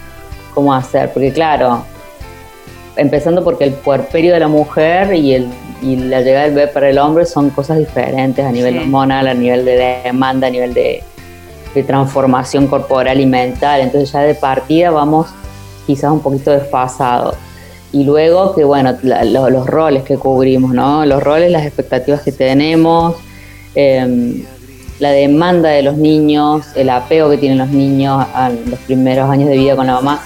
cómo 0.53 0.73
hacer, 0.73 1.11
porque 1.13 1.31
claro, 1.31 1.83
empezando 2.95 3.43
porque 3.43 3.65
el 3.65 3.73
puerperio 3.73 4.33
de 4.33 4.39
la 4.39 4.47
mujer 4.47 5.13
y, 5.13 5.33
el, 5.35 5.47
y 5.81 5.95
la 5.97 6.21
llegada 6.21 6.45
del 6.45 6.55
bebé 6.55 6.67
para 6.67 6.89
el 6.89 6.97
hombre 6.97 7.25
son 7.25 7.49
cosas 7.51 7.77
diferentes 7.77 8.43
a 8.43 8.51
nivel 8.51 8.73
Sí. 8.73 8.79
hormonal, 8.79 9.27
a 9.27 9.33
nivel 9.33 9.65
de 9.65 9.99
demanda, 10.03 10.47
a 10.47 10.49
nivel 10.49 10.73
de, 10.73 11.03
de 11.75 11.83
transformación 11.83 12.67
corporal 12.67 13.19
y 13.19 13.25
mental. 13.25 13.81
Entonces 13.81 14.11
ya 14.11 14.21
de 14.21 14.33
partida 14.35 14.89
vamos 14.89 15.27
quizás 15.85 16.11
un 16.11 16.21
poquito 16.21 16.51
desfasados. 16.51 17.35
Y 17.93 18.03
luego 18.03 18.53
que, 18.55 18.63
bueno, 18.63 18.97
la- 19.03 19.23
lo- 19.23 19.49
los 19.49 19.65
roles 19.67 20.03
que 20.03 20.17
cubrimos, 20.17 20.73
¿no? 20.73 21.05
Los 21.05 21.23
roles, 21.23 21.51
las 21.51 21.65
expectativas 21.65 22.21
que 22.21 22.31
tenemos, 22.31 23.15
em, 23.75 24.43
la 24.99 25.11
demanda 25.11 25.69
de 25.69 25.83
los 25.83 25.97
niños, 25.97 26.65
el 26.75 26.89
apego 26.89 27.29
que 27.29 27.37
tienen 27.37 27.57
los 27.57 27.69
niños 27.69 28.25
a 28.33 28.49
los 28.49 28.79
primeros 28.79 29.29
años 29.29 29.49
de 29.49 29.57
vida 29.57 29.75
con 29.75 29.87
la 29.87 29.93
mamá 29.93 30.21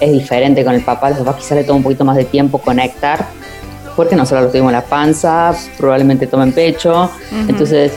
es 0.00 0.12
diferente 0.12 0.64
con 0.64 0.74
el 0.74 0.82
papá. 0.82 1.10
Los 1.10 1.20
papás 1.20 1.36
quizás 1.36 1.58
le 1.58 1.64
toma 1.64 1.78
un 1.78 1.82
poquito 1.82 2.04
más 2.04 2.16
de 2.16 2.24
tiempo 2.24 2.58
conectar, 2.58 3.26
porque 3.94 4.16
nosotros 4.16 4.44
los 4.44 4.52
tuvimos 4.52 4.70
en 4.70 4.76
la 4.76 4.84
panza, 4.84 5.54
probablemente 5.78 6.26
tomen 6.26 6.52
pecho. 6.52 7.04
Ujú. 7.04 7.48
Entonces 7.48 7.92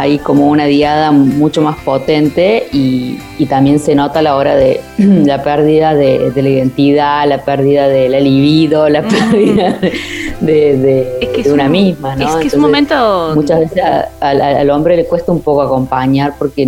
hay 0.00 0.18
como 0.18 0.48
una 0.48 0.64
diada 0.64 1.12
mucho 1.12 1.60
más 1.60 1.76
potente 1.84 2.68
y, 2.72 3.18
y 3.38 3.44
también 3.46 3.78
se 3.78 3.94
nota 3.94 4.20
a 4.20 4.22
la 4.22 4.34
hora 4.36 4.56
de 4.56 4.80
la 4.98 5.42
pérdida 5.42 5.94
de, 5.94 6.30
de 6.30 6.42
la 6.42 6.48
identidad, 6.48 7.28
la 7.28 7.44
pérdida 7.44 7.86
de 7.86 8.08
la 8.08 8.18
libido, 8.18 8.88
la 8.88 9.02
pérdida 9.02 9.76
de, 9.80 9.92
de- 10.40 10.76
de- 10.78 11.18
Es 11.20 11.28
que 11.28 11.42
de 11.42 11.48
es 11.48 11.52
una 11.52 11.66
un- 11.66 11.72
misma, 11.72 12.16
¿no? 12.16 12.28
Es 12.30 12.36
que 12.36 12.46
es 12.48 12.54
un 12.54 12.62
momento... 12.62 13.32
Muchas 13.34 13.60
veces 13.60 13.82
a- 13.84 14.08
al, 14.20 14.40
al 14.40 14.70
hombre 14.70 14.96
le 14.96 15.04
cuesta 15.04 15.32
un 15.32 15.42
poco 15.42 15.60
acompañar 15.60 16.32
porque 16.38 16.66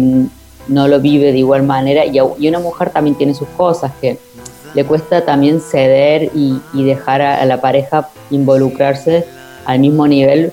no 0.69 0.87
lo 0.89 1.01
vive 1.01 1.33
de 1.33 1.39
igual 1.39 1.63
manera 1.63 2.05
y, 2.05 2.19
a- 2.19 2.25
y 2.39 2.49
una 2.49 2.59
mujer 2.59 2.91
también 2.91 3.17
tiene 3.17 3.33
sus 3.35 3.49
cosas 3.57 3.93
que 4.01 4.19
le 4.75 4.85
cuesta 4.85 5.25
también 5.25 5.61
ceder 5.61 6.31
y, 6.35 6.59
y 6.75 6.85
dejar 6.85 7.23
a 7.23 7.45
la 7.47 7.61
pareja 7.63 8.09
involucrarse 8.31 9.25
al 9.65 9.79
mismo 9.79 10.07
nivel 10.07 10.53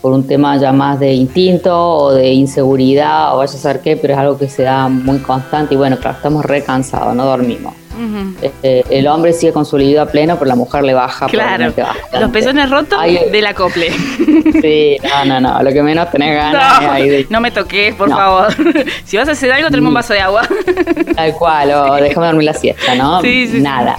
por 0.00 0.12
un 0.12 0.26
tema 0.26 0.56
ya 0.56 0.72
más 0.72 0.98
de 0.98 1.12
instinto 1.12 1.76
o 1.78 2.12
de 2.12 2.32
inseguridad 2.32 3.34
o 3.34 3.38
vaya 3.38 3.52
a 3.52 3.56
saber 3.56 3.80
qué, 3.80 3.96
pero 3.96 4.14
es 4.14 4.18
algo 4.18 4.38
que 4.38 4.48
se 4.48 4.62
da 4.62 4.88
muy 4.88 5.18
constante 5.18 5.74
y 5.74 5.76
bueno, 5.76 5.98
claro, 5.98 6.16
estamos 6.16 6.44
re 6.44 6.62
cansados, 6.62 7.14
no 7.14 7.24
dormimos. 7.24 7.74
Eh, 8.62 8.82
el 8.88 9.06
hombre 9.08 9.34
sigue 9.34 9.52
con 9.52 9.66
su 9.66 9.76
libido 9.76 10.00
a 10.00 10.06
pleno, 10.06 10.36
pero 10.36 10.46
la 10.48 10.54
mujer 10.54 10.84
le 10.84 10.94
baja. 10.94 11.26
Claro, 11.26 11.70
los 12.18 12.30
pezones 12.30 12.70
rotos 12.70 12.98
eh. 13.04 13.28
del 13.30 13.46
acople. 13.46 13.90
Sí, 14.60 14.98
no, 15.02 15.24
no, 15.24 15.40
no, 15.40 15.62
lo 15.62 15.72
que 15.72 15.82
menos 15.82 16.10
tenés 16.10 16.34
ganas 16.36 16.82
No, 16.82 16.92
de 16.94 17.26
no 17.30 17.40
me 17.40 17.50
toques, 17.50 17.94
por 17.94 18.08
No. 18.08 18.16
favor. 18.16 18.48
Si 19.04 19.16
vas 19.16 19.28
a 19.28 19.32
hacer 19.32 19.52
algo, 19.52 19.68
tráeme 19.68 19.88
un 19.88 19.94
vaso 19.94 20.12
de 20.12 20.20
agua. 20.20 20.42
Tal 21.14 21.34
cual, 21.34 21.70
o 21.72 21.94
déjame 22.02 22.26
dormir 22.26 22.44
la 22.44 22.54
siesta, 22.54 22.94
¿no? 22.94 23.20
Sí, 23.22 23.46
sí, 23.46 23.56
sí. 23.56 23.60
Nada. 23.60 23.98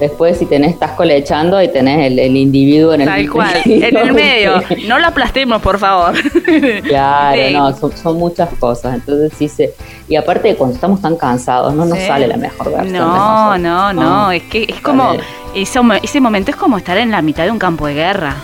Después, 0.00 0.36
si 0.38 0.46
tenés, 0.46 0.72
estás 0.72 0.90
colechando 0.92 1.62
y 1.62 1.68
tenés 1.68 2.10
el, 2.10 2.18
el 2.18 2.36
individuo 2.36 2.94
en 2.94 3.02
el 3.02 3.06
Tal 3.08 3.30
cual, 3.30 3.54
en 3.64 3.96
el 3.96 4.12
medio. 4.12 4.62
No 4.88 4.98
lo 4.98 5.06
aplastemos, 5.06 5.62
por 5.62 5.78
favor. 5.78 6.14
Claro, 6.84 7.40
Sí. 7.46 7.52
no, 7.54 7.76
son, 7.76 7.96
son 7.96 8.18
muchas 8.18 8.48
cosas. 8.58 8.94
Entonces, 8.94 9.32
sí 9.38 9.48
se. 9.48 9.72
Y 10.08 10.16
aparte, 10.16 10.54
cuando 10.56 10.74
estamos 10.74 11.00
tan 11.00 11.16
cansados, 11.16 11.74
no 11.74 11.84
nos 11.84 11.98
Sí. 11.98 12.06
sale 12.06 12.26
la 12.26 12.36
mejor 12.36 12.70
versión. 12.72 12.92
No, 12.98 13.56
no, 13.58 13.92
no, 13.92 14.30
es 14.32 14.42
que 14.44 14.64
es 14.68 14.80
como, 14.80 15.14
ese, 15.54 15.80
ese 16.02 16.20
momento 16.20 16.50
es 16.50 16.56
como 16.56 16.76
estar 16.76 16.96
en 16.98 17.10
la 17.10 17.22
mitad 17.22 17.44
de 17.44 17.50
un 17.50 17.58
campo 17.58 17.86
de 17.86 17.94
guerra. 17.94 18.34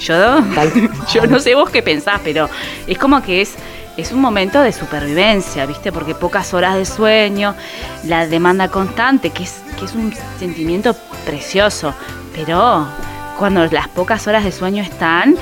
Yo, 0.00 0.14
yo 1.12 1.26
no 1.26 1.38
sé 1.40 1.54
vos 1.54 1.70
qué 1.70 1.82
pensás, 1.82 2.20
pero 2.24 2.48
es 2.86 2.98
como 2.98 3.22
que 3.22 3.42
es, 3.42 3.54
es 3.96 4.12
un 4.12 4.20
momento 4.20 4.62
de 4.62 4.72
supervivencia, 4.72 5.66
¿viste? 5.66 5.92
Porque 5.92 6.14
pocas 6.14 6.52
horas 6.54 6.76
de 6.76 6.84
sueño, 6.84 7.54
la 8.04 8.26
demanda 8.26 8.68
constante, 8.68 9.30
que 9.30 9.44
es, 9.44 9.62
que 9.78 9.86
es 9.86 9.94
un 9.94 10.12
sentimiento 10.38 10.94
precioso, 11.24 11.94
pero 12.34 12.86
cuando 13.38 13.64
las 13.66 13.88
pocas 13.88 14.26
horas 14.26 14.44
de 14.44 14.52
sueño 14.52 14.82
están, 14.82 15.36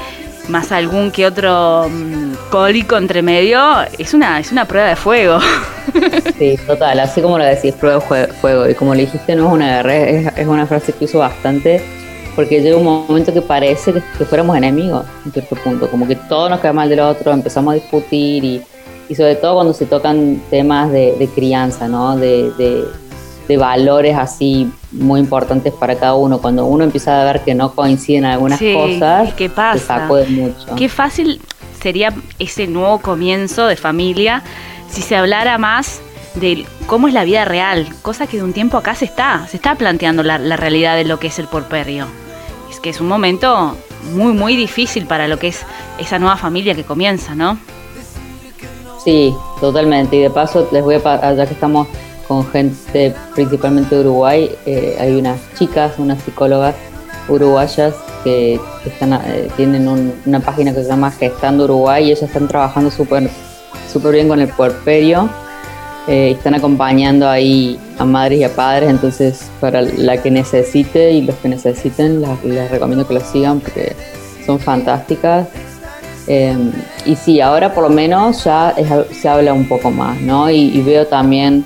más 0.49 0.73
algún 0.73 1.11
que 1.11 1.27
otro 1.27 1.89
mm, 1.89 2.51
cólico 2.51 2.97
entre 2.97 3.23
medio, 3.23 3.61
es 3.99 4.15
una, 4.15 4.39
es 4.39 4.53
una 4.53 4.67
prueba 4.67 4.89
de 4.89 4.97
fuego. 4.97 5.39
Sí, 6.39 6.59
total, 6.67 6.99
así 6.99 7.23
como 7.23 7.39
lo 7.39 7.45
decís, 7.45 7.73
prueba 7.75 8.01
de 8.01 8.27
fuego. 8.27 8.69
Y 8.69 8.75
como 8.75 8.95
le 8.95 9.03
dijiste, 9.03 9.37
no 9.37 9.47
es 9.47 9.53
una 9.53 9.77
guerra, 9.77 9.95
es, 9.95 10.33
es 10.37 10.47
una 10.47 10.67
frase 10.67 10.93
que 10.93 11.05
uso 11.05 11.19
bastante, 11.19 11.85
porque 12.35 12.61
llega 12.61 12.77
un 12.77 12.85
momento 12.85 13.33
que 13.33 13.43
parece 13.43 13.93
que, 13.93 14.03
que 14.19 14.25
fuéramos 14.25 14.57
enemigos, 14.57 15.05
en 15.25 15.33
cierto 15.33 15.57
punto, 15.57 15.89
como 15.91 16.07
que 16.07 16.17
todo 16.17 16.49
nos 16.49 16.61
queda 16.61 16.73
mal 16.73 16.89
del 16.89 17.01
otro, 17.01 17.33
empezamos 17.33 17.73
a 17.73 17.75
discutir 17.75 18.45
y, 18.45 18.63
y 19.09 19.15
sobre 19.15 19.37
todo 19.37 19.55
cuando 19.55 19.73
se 19.73 19.87
tocan 19.87 20.41
temas 20.51 20.91
de, 20.91 21.15
de 21.19 21.29
crianza, 21.29 21.89
¿no? 21.89 22.17
De, 22.17 22.51
de- 22.59 22.85
de 23.47 23.59
valores 23.59 24.17
así 24.17 24.73
muy 24.91 25.21
importantes 25.21 25.71
para 25.75 25.97
cada 25.97 26.15
uno. 26.15 26.39
Cuando 26.41 26.65
uno 26.65 26.83
empieza 26.83 27.21
a 27.21 27.25
ver 27.27 27.43
que 27.45 27.55
no 27.55 27.75
coinciden 27.75 28.25
algunas 28.25 28.59
Sí, 28.59 28.73
cosas, 28.73 29.35
¿qué 29.35 29.49
se 29.49 29.55
pasa? 29.55 29.79
sacude 30.01 30.27
mucho. 30.29 30.75
Qué 30.77 30.89
fácil 30.89 31.43
sería 31.79 32.15
ese 32.39 32.67
nuevo 32.67 33.01
comienzo 33.01 33.67
de 33.67 33.77
familia 33.77 34.43
si 34.89 35.03
se 35.03 35.15
hablara 35.15 35.59
más 35.59 36.01
de 36.37 36.65
cómo 36.87 37.07
es 37.07 37.13
la 37.13 37.25
vida 37.25 37.45
real, 37.45 37.87
cosa 38.01 38.27
que 38.27 38.39
de 38.39 38.45
un 38.45 38.55
tiempo 38.55 38.79
acá 38.79 38.95
se 38.95 39.05
está, 39.05 39.47
se 39.47 39.59
está 39.59 39.75
planteando 39.75 40.23
la, 40.23 40.39
la 40.39 40.57
realidad 40.57 40.97
de 40.97 41.05
lo 41.05 41.19
que 41.19 41.27
es 41.27 41.39
el 41.39 41.47
porperio. 41.47 42.07
Que 42.85 42.91
es 42.91 43.01
un 43.01 43.09
momento 43.09 43.75
muy, 44.13 44.35
muy 44.35 44.57
difícil 44.57 45.07
para 45.07 45.27
lo 45.27 45.39
que 45.39 45.49
es 45.49 45.63
esa 45.99 46.19
nueva 46.19 46.37
familia 46.37 46.75
que 46.75 46.85
comienza, 46.85 47.35
¿no? 47.35 47.57
Sí, 49.03 49.35
totalmente. 49.59 50.17
Y 50.17 50.21
de 50.21 50.29
paso, 50.29 50.69
les 50.71 50.85
voy 50.85 50.97
a, 50.97 51.33
ya 51.35 51.47
que 51.47 51.55
estamos 51.55 51.89
con 52.29 52.47
gente 52.51 53.15
principalmente 53.35 53.95
de 53.95 54.03
Uruguay, 54.03 54.55
eh, 54.67 54.99
hay 55.01 55.17
unas 55.17 55.41
chicas, 55.59 55.93
unas 55.97 56.21
psicólogas 56.25 56.75
uruguayas 57.27 57.95
que, 58.23 58.61
están, 58.85 59.15
eh, 59.15 59.49
tienen 59.57 59.89
un- 59.89 60.13
una 60.27 60.41
página 60.41 60.75
que 60.75 60.83
se 60.83 60.89
llama 60.91 61.11
Gestando 61.11 61.65
Uruguay 61.65 62.05
y 62.05 62.11
ellas 62.11 62.25
están 62.25 62.49
trabajando 62.49 62.91
súper 62.91 63.31
súper 63.91 64.13
bien 64.13 64.29
con 64.29 64.41
el 64.41 64.49
puerperio. 64.49 65.31
Eh, 66.07 66.33
están 66.33 66.55
acompañando 66.55 67.29
ahí 67.29 67.79
a 67.99 68.05
madres 68.05 68.41
y 68.41 68.45
a 68.45 68.55
padres, 68.55 68.91
entonces 68.91 69.51
para 69.61 69.81
la 69.83 70.19
que 70.23 70.31
necesite 70.31 71.13
y 71.13 71.23
los 71.23 71.35
que 71.37 71.49
necesiten, 71.49 72.21
las- 72.21 72.43
les 72.45 72.71
recomiendo 72.71 73.07
que 73.07 73.15
los 73.15 73.23
sigan 73.25 73.61
porque 73.61 73.95
son 74.45 74.59
fantásticas. 74.59 75.47
Eh, 76.27 76.57
y 77.05 77.17
sí, 77.17 77.41
ahora 77.41 77.75
por 77.75 77.85
lo 77.85 77.91
menos 77.91 78.45
ya 78.45 78.71
es- 78.77 79.17
se 79.19 79.29
habla 79.29 79.53
un 79.53 79.67
poco 79.69 79.91
más, 79.91 80.19
¿no? 80.21 80.51
Y, 80.51 80.57
y 80.77 80.81
veo 80.83 81.07
también 81.07 81.65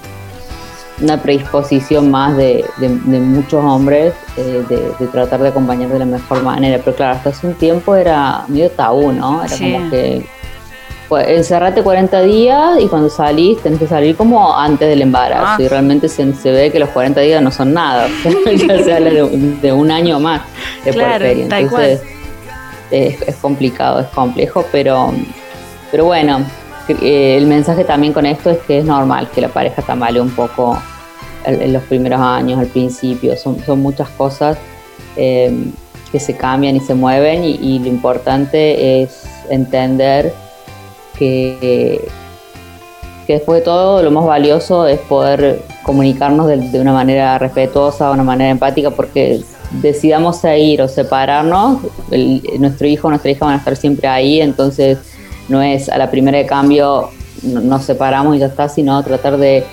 una 1.01 1.17
predisposición 1.23 2.11
más 2.11 2.37
de, 2.37 2.65
de- 2.79 2.89
de 2.89 3.21
muchos 3.21 3.65
hombres 3.65 4.13
eh, 4.37 4.65
de, 4.69 4.77
de 4.99 5.07
tratar 5.13 5.41
de 5.41 5.49
acompañar 5.49 5.91
de 5.91 6.01
la 6.01 6.05
mejor 6.07 6.43
manera. 6.43 6.81
Pero 6.85 6.97
claro, 6.97 7.17
hasta 7.17 7.31
hace 7.31 7.47
un 7.47 7.55
tiempo 7.55 7.95
era 7.95 8.45
medio 8.49 8.69
tabú, 8.71 9.13
¿no? 9.13 9.41
Era 9.45 9.49
Sí. 9.49 9.73
como 9.73 9.91
que 9.91 10.27
pues, 11.09 11.27
encerrate 11.29 11.83
40 11.83 12.21
días 12.23 12.81
y 12.81 12.87
cuando 12.87 13.09
salís 13.09 13.61
tenés 13.63 13.79
que 13.79 13.87
salir 13.87 14.15
como 14.17 14.57
antes 14.57 14.89
del 14.89 15.03
embarazo. 15.03 15.45
Ah. 15.47 15.57
Y 15.59 15.67
realmente 15.69 16.09
se, 16.09 16.33
se 16.35 16.53
ve 16.53 16.71
que 16.71 16.79
los 16.79 16.91
40 16.91 17.21
días 17.21 17.43
no 17.43 17.51
son 17.51 17.73
nada. 17.73 18.09
ya 18.57 18.85
se 18.85 18.93
habla 18.93 19.11
de, 19.11 19.23
de 19.63 19.73
un 19.73 19.91
año 19.91 20.21
más 20.21 20.43
de 20.85 20.91
Claro, 20.93 21.25
Entonces 21.25 22.03
es, 22.91 23.23
es 23.23 23.37
complicado, 23.37 24.01
es 24.01 24.09
complejo, 24.09 24.65
pero, 24.71 25.13
pero 25.91 26.05
bueno, 26.05 26.45
eh, 26.89 27.37
el 27.37 27.47
mensaje 27.47 27.85
también 27.85 28.13
con 28.13 28.27
esto 28.27 28.51
es 28.51 28.59
que 28.59 28.79
es 28.79 28.85
normal 28.85 29.29
que 29.35 29.41
la 29.41 29.49
pareja 29.49 29.83
tambalee 29.83 30.21
un 30.21 30.31
poco 30.31 30.79
en, 31.45 31.63
en 31.63 31.73
los 31.73 31.83
primeros 31.85 32.21
años, 32.21 32.59
al 32.59 32.67
principio. 32.67 33.35
Son, 33.37 33.59
son 33.65 33.81
muchas 33.81 34.11
cosas 34.11 34.59
eh, 35.17 35.53
que 36.13 36.21
se 36.21 36.37
cambian 36.37 36.77
y 36.77 36.81
se 36.81 36.95
mueven 36.95 37.45
y, 37.45 37.53
y 37.55 37.79
lo 37.79 37.87
importante 37.87 39.03
es 39.03 39.25
entender 39.51 40.35
que, 41.19 42.01
que 43.27 43.33
después 43.35 43.61
de 43.61 43.65
todo 43.65 44.03
lo 44.03 44.11
más 44.11 44.25
valioso 44.25 44.87
es 44.87 44.99
poder 45.01 45.63
comunicarnos 45.83 46.47
de, 46.47 46.57
de 46.59 46.81
una 46.81 46.93
manera 46.93 47.39
respetuosa, 47.39 48.07
de 48.09 48.13
una 48.15 48.25
manera 48.25 48.51
empática, 48.51 48.91
porque 48.91 49.41
decidamos 49.83 50.41
ir 50.45 50.81
o 50.83 50.89
separarnos, 50.89 51.81
el- 52.11 52.43
nuestro 52.59 52.87
hijo 52.87 53.09
o 53.09 53.11
nuestra 53.11 53.31
hija 53.31 53.45
van 53.45 53.55
a 53.55 53.59
estar 53.59 53.77
siempre 53.77 54.09
ahí, 54.09 54.41
entonces 54.41 54.99
no 55.49 55.63
es 55.63 55.89
a 55.89 55.99
la 55.99 56.11
primera 56.11 56.39
de 56.39 56.47
cambio 56.47 57.11
no- 57.43 57.61
nos 57.61 57.85
separamos 57.85 58.37
y 58.37 58.39
ya 58.39 58.47
está, 58.47 58.69
sino 58.69 59.03
tratar 59.03 59.37
de, 59.37 59.65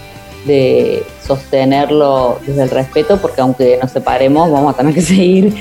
de 0.45 1.03
sostenerlo 1.25 2.37
desde 2.45 2.63
el 2.63 2.69
respeto, 2.69 3.17
porque 3.17 3.41
aunque 3.41 3.79
nos 3.81 3.91
separemos 3.91 4.51
vamos 4.51 4.73
a 4.73 4.77
tener 4.77 4.93
que 4.93 5.01
seguir 5.15 5.53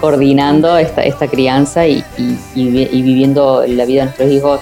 coordinando 0.00 0.76
esta, 0.78 1.02
esta 1.02 1.26
crianza 1.28 1.86
y, 1.86 2.02
y- 2.16 2.38
y 2.54 2.68
vi- 2.68 2.88
y 2.92 3.02
viviendo 3.02 3.64
la 3.66 3.84
vida 3.84 4.00
de 4.02 4.04
nuestros 4.06 4.30
hijos 4.30 4.60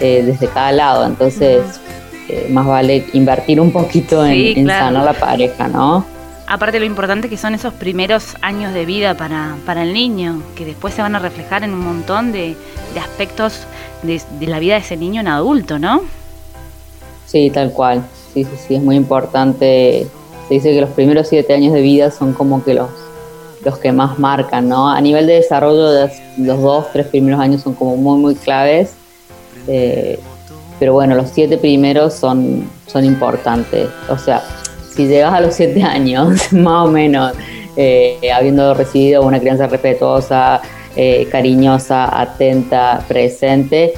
eh, 0.00 0.22
desde 0.24 0.48
cada 0.48 0.72
lado. 0.72 1.06
Entonces, 1.06 1.80
eh, 2.28 2.48
más 2.50 2.66
vale 2.66 3.06
invertir 3.12 3.60
un 3.60 3.72
poquito 3.72 4.24
en, 4.24 4.32
Sí, 4.32 4.54
en 4.56 4.64
claro. 4.64 4.86
sanar 4.86 5.04
la 5.04 5.12
pareja, 5.14 5.68
¿no? 5.68 6.04
Aparte 6.46 6.78
lo 6.80 6.86
importante 6.86 7.28
que 7.28 7.36
son 7.36 7.54
esos 7.54 7.74
primeros 7.74 8.34
años 8.40 8.72
de 8.72 8.86
vida 8.86 9.14
para, 9.16 9.56
para 9.66 9.82
el 9.82 9.92
niño, 9.92 10.42
que 10.56 10.64
después 10.64 10.94
se 10.94 11.02
van 11.02 11.14
a 11.14 11.18
reflejar 11.18 11.62
en 11.62 11.74
un 11.74 11.80
montón 11.80 12.32
de, 12.32 12.56
de 12.94 13.00
aspectos 13.00 13.60
de, 14.02 14.20
de 14.40 14.46
la 14.46 14.58
vida 14.58 14.74
de 14.74 14.80
ese 14.80 14.96
niño 14.96 15.20
en 15.20 15.28
adulto, 15.28 15.78
¿no? 15.78 16.00
Sí, 17.26 17.50
tal 17.50 17.72
cual. 17.72 18.02
Sí, 18.32 18.44
sí, 18.44 18.50
sí, 18.66 18.74
es 18.76 18.82
muy 18.82 18.96
importante. 18.96 20.06
Se 20.48 20.54
dice 20.54 20.72
que 20.72 20.80
los 20.80 20.90
primeros 20.90 21.28
siete 21.28 21.52
años 21.52 21.74
de 21.74 21.82
vida 21.82 22.10
son 22.10 22.32
como 22.32 22.64
que 22.64 22.72
los, 22.72 22.88
los 23.62 23.76
que 23.78 23.92
más 23.92 24.18
marcan, 24.18 24.68
¿no? 24.70 24.88
A 24.88 24.98
nivel 25.02 25.26
de 25.26 25.34
desarrollo, 25.34 26.08
los 26.38 26.62
dos, 26.62 26.86
tres 26.94 27.08
primeros 27.08 27.40
años 27.40 27.60
son 27.60 27.74
como 27.74 27.96
muy, 27.96 28.18
muy 28.18 28.34
claves. 28.34 28.94
Eh, 29.68 30.18
pero 30.78 30.94
bueno, 30.94 31.14
los 31.14 31.30
siete 31.30 31.58
primeros 31.58 32.14
son, 32.14 32.68
son 32.86 33.04
importantes. 33.04 33.88
O 34.08 34.18
sea, 34.18 34.42
si 34.94 35.06
llegas 35.06 35.32
a 35.32 35.40
los 35.40 35.54
siete 35.54 35.82
años, 35.82 36.52
más 36.52 36.86
o 36.86 36.90
menos, 36.90 37.32
eh, 37.76 38.18
habiendo 38.34 38.74
recibido 38.74 39.22
una 39.22 39.38
crianza 39.38 39.66
respetuosa, 39.66 40.60
eh, 40.96 41.28
cariñosa, 41.30 42.20
atenta, 42.20 43.04
presente, 43.06 43.92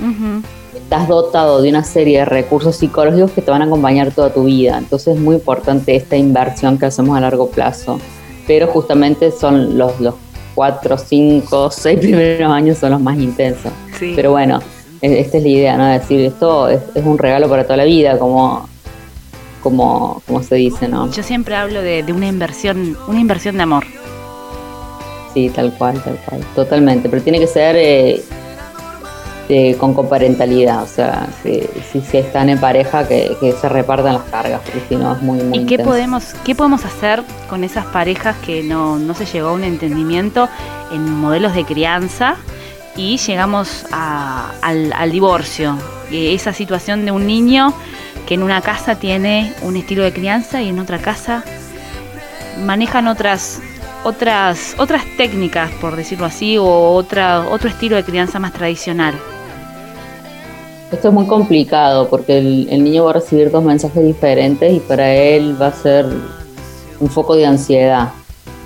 estás 0.74 1.08
dotado 1.08 1.62
de 1.62 1.70
una 1.70 1.84
serie 1.84 2.18
de 2.18 2.24
recursos 2.24 2.76
psicológicos 2.76 3.30
que 3.30 3.42
te 3.42 3.50
van 3.50 3.62
a 3.62 3.66
acompañar 3.66 4.12
toda 4.12 4.32
tu 4.32 4.44
vida. 4.44 4.76
Entonces 4.76 5.14
es 5.14 5.20
muy 5.20 5.36
importante 5.36 5.96
esta 5.96 6.16
inversión 6.16 6.78
que 6.78 6.86
hacemos 6.86 7.16
a 7.16 7.20
largo 7.20 7.48
plazo. 7.48 7.98
Pero 8.46 8.66
justamente 8.66 9.30
son 9.30 9.78
los, 9.78 10.00
los 10.00 10.14
cuatro, 10.54 10.98
cinco, 10.98 11.70
seis 11.70 11.98
primeros 12.00 12.50
años 12.50 12.78
son 12.78 12.90
los 12.90 13.00
más 13.00 13.18
intensos. 13.18 13.72
Sí. 13.98 14.12
Pero 14.16 14.32
bueno, 14.32 14.60
esta 15.02 15.38
es 15.38 15.42
la 15.42 15.48
idea, 15.48 15.76
¿no? 15.76 15.86
Decir, 15.86 16.20
esto 16.20 16.68
es, 16.68 16.80
es 16.94 17.04
un 17.04 17.18
regalo 17.18 17.48
para 17.48 17.64
toda 17.64 17.78
la 17.78 17.84
vida, 17.84 18.18
como, 18.18 18.68
como, 19.62 20.22
como 20.26 20.42
se 20.42 20.56
dice, 20.56 20.88
¿no? 20.88 21.10
Yo 21.10 21.22
siempre 21.22 21.54
hablo 21.54 21.82
de, 21.82 22.02
de 22.02 22.12
una 22.12 22.28
inversión, 22.28 22.96
una 23.08 23.20
inversión 23.20 23.56
de 23.56 23.62
amor. 23.62 23.84
Sí, 25.34 25.48
tal 25.50 25.72
cual, 25.74 26.02
tal 26.02 26.18
cual, 26.26 26.40
totalmente. 26.54 27.08
Pero 27.08 27.22
tiene 27.22 27.38
que 27.38 27.46
ser 27.46 27.76
eh, 27.76 28.22
eh, 29.48 29.76
con 29.78 29.94
coparentalidad, 29.94 30.82
o 30.82 30.86
sea, 30.86 31.28
si, 31.42 31.62
si 32.02 32.18
están 32.18 32.48
en 32.48 32.58
pareja, 32.58 33.06
que, 33.06 33.36
que 33.40 33.52
se 33.52 33.68
repartan 33.68 34.14
las 34.14 34.24
cargas, 34.24 34.60
porque 34.64 34.80
si 34.88 34.96
no 34.96 35.14
es 35.14 35.22
muy, 35.22 35.40
muy 35.42 35.58
¿Y 35.58 35.66
qué 35.66 35.74
intenso. 35.74 35.90
podemos, 35.90 36.24
qué 36.44 36.54
podemos 36.54 36.84
hacer 36.84 37.22
con 37.48 37.64
esas 37.64 37.86
parejas 37.86 38.36
que 38.44 38.62
no, 38.62 38.98
no 38.98 39.14
se 39.14 39.24
llegó 39.24 39.48
a 39.48 39.52
un 39.52 39.64
entendimiento 39.64 40.48
en 40.92 41.10
modelos 41.20 41.54
de 41.54 41.64
crianza 41.64 42.36
y 42.96 43.16
llegamos 43.18 43.84
a- 43.92 44.50
al, 44.62 44.92
al 44.92 45.10
divorcio? 45.10 45.76
Esa 46.12 46.52
situación 46.52 47.04
de 47.04 47.12
un 47.12 47.26
niño 47.26 47.72
que 48.26 48.34
en 48.34 48.42
una 48.42 48.60
casa 48.60 48.96
tiene 48.96 49.54
un 49.62 49.76
estilo 49.76 50.02
de 50.02 50.12
crianza 50.12 50.60
y 50.62 50.68
en 50.68 50.78
otra 50.78 50.98
casa 50.98 51.44
manejan 52.64 53.06
otras 53.06 53.60
otras 54.04 54.74
otras 54.78 55.04
técnicas 55.16 55.70
por 55.80 55.94
decirlo 55.94 56.26
así 56.26 56.56
o 56.58 56.64
otra 56.92 57.46
otro 57.50 57.68
estilo 57.68 57.96
de 57.96 58.04
crianza 58.04 58.38
más 58.38 58.52
tradicional 58.52 59.14
Esto 60.90 61.08
es 61.08 61.14
muy 61.14 61.26
complicado 61.26 62.08
porque 62.08 62.38
el, 62.38 62.66
el 62.70 62.82
niño 62.82 63.04
va 63.04 63.10
a 63.10 63.14
recibir 63.14 63.50
dos 63.50 63.62
mensajes 63.62 64.02
diferentes 64.04 64.72
y 64.72 64.80
para 64.80 65.12
él 65.14 65.54
va 65.60 65.68
a 65.68 65.72
ser 65.72 66.06
un 66.98 67.08
foco 67.08 67.36
de 67.36 67.46
ansiedad. 67.46 68.08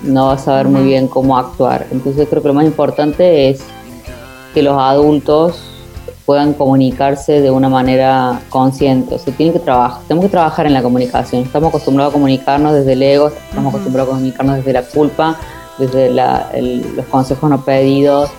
No 0.03 0.27
va 0.27 0.33
a 0.33 0.37
saber 0.37 0.67
muy 0.67 0.83
bien 0.83 1.07
cómo 1.07 1.37
actuar. 1.37 1.85
Entonces 1.91 2.27
creo 2.29 2.41
que 2.41 2.47
lo 2.47 2.53
más 2.55 2.65
importante 2.65 3.49
es 3.49 3.63
que 4.55 4.63
los 4.63 4.81
adultos 4.81 5.59
puedan 6.25 6.53
comunicarse 6.53 7.41
de 7.41 7.51
una 7.51 7.69
manera 7.69 8.39
consciente. 8.49 9.13
O 9.15 9.19
sea, 9.19 9.31
tienen 9.35 9.53
que 9.53 9.59
trabajar, 9.59 10.01
tenemos 10.07 10.25
que 10.25 10.31
trabajar 10.31 10.65
en 10.65 10.73
la 10.73 10.81
comunicación. 10.81 11.43
Estamos 11.43 11.69
acostumbrados 11.69 12.11
a 12.11 12.13
comunicarnos 12.13 12.73
desde 12.73 12.93
el 12.93 13.03
ego, 13.03 13.27
estamos 13.27 13.71
acostumbrados 13.71 14.09
a 14.09 14.15
comunicarnos 14.15 14.55
desde 14.55 14.73
la 14.73 14.81
culpa, 14.81 15.35
desde 15.77 16.09
la- 16.09 16.49
el- 16.55 16.95
los 16.95 17.05
consejos 17.05 17.47
no 17.47 17.63
pedidos, 17.63 18.31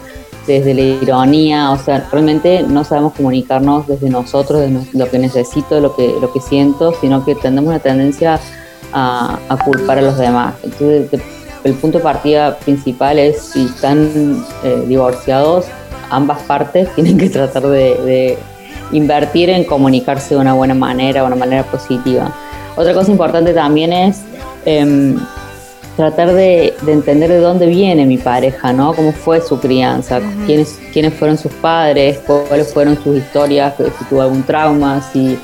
desde 0.48 0.74
la 0.74 0.80
ironía. 0.80 1.70
O 1.70 1.78
sea, 1.78 2.08
realmente 2.10 2.64
no 2.64 2.82
sabemos 2.82 3.12
comunicarnos 3.12 3.86
desde 3.86 4.10
nosotros, 4.10 4.60
desde 4.62 4.98
lo 4.98 5.08
que 5.08 5.18
necesito, 5.20 5.78
lo 5.80 5.94
que, 5.94 6.12
lo 6.20 6.32
que 6.32 6.40
siento, 6.40 6.92
sino 7.00 7.24
que 7.24 7.36
tenemos 7.36 7.68
una 7.68 7.78
tendencia 7.78 8.40
a, 8.92 9.38
a 9.48 9.56
culpar 9.64 9.98
a 9.98 10.02
los 10.02 10.16
demás. 10.18 10.54
Entonces, 10.64 11.20
el 11.62 11.74
punto 11.74 11.98
de 11.98 12.04
partida 12.04 12.56
principal 12.58 13.18
es 13.18 13.42
si 13.42 13.66
están 13.66 14.44
eh, 14.64 14.84
divorciados, 14.88 15.66
ambas 16.10 16.42
partes 16.42 16.92
tienen 16.94 17.18
que 17.18 17.28
tratar 17.30 17.62
de, 17.64 17.96
de 18.04 18.38
invertir 18.92 19.50
en 19.50 19.64
comunicarse 19.64 20.34
de 20.34 20.40
una 20.40 20.54
buena 20.54 20.74
manera, 20.74 21.20
de 21.20 21.26
una 21.26 21.36
manera 21.36 21.62
positiva. 21.64 22.32
Otra 22.76 22.92
cosa 22.94 23.10
importante 23.10 23.52
también 23.54 23.92
es 23.92 24.22
em, 24.64 25.18
tratar 25.96 26.32
de, 26.32 26.74
de 26.82 26.92
entender 26.92 27.30
de 27.30 27.38
dónde 27.38 27.66
viene 27.66 28.04
mi 28.04 28.18
pareja, 28.18 28.72
¿no? 28.72 28.92
Cómo 28.92 29.12
fue 29.12 29.40
su 29.40 29.58
crianza, 29.58 30.20
quiénes, 30.44 30.78
quiénes 30.92 31.14
fueron 31.14 31.38
sus 31.38 31.52
padres, 31.52 32.20
cuáles 32.26 32.72
fueron 32.72 33.02
sus 33.02 33.16
historias, 33.16 33.74
si 33.76 34.04
tuvo 34.04 34.22
algún 34.22 34.42
trauma, 34.42 35.00
si, 35.00 35.38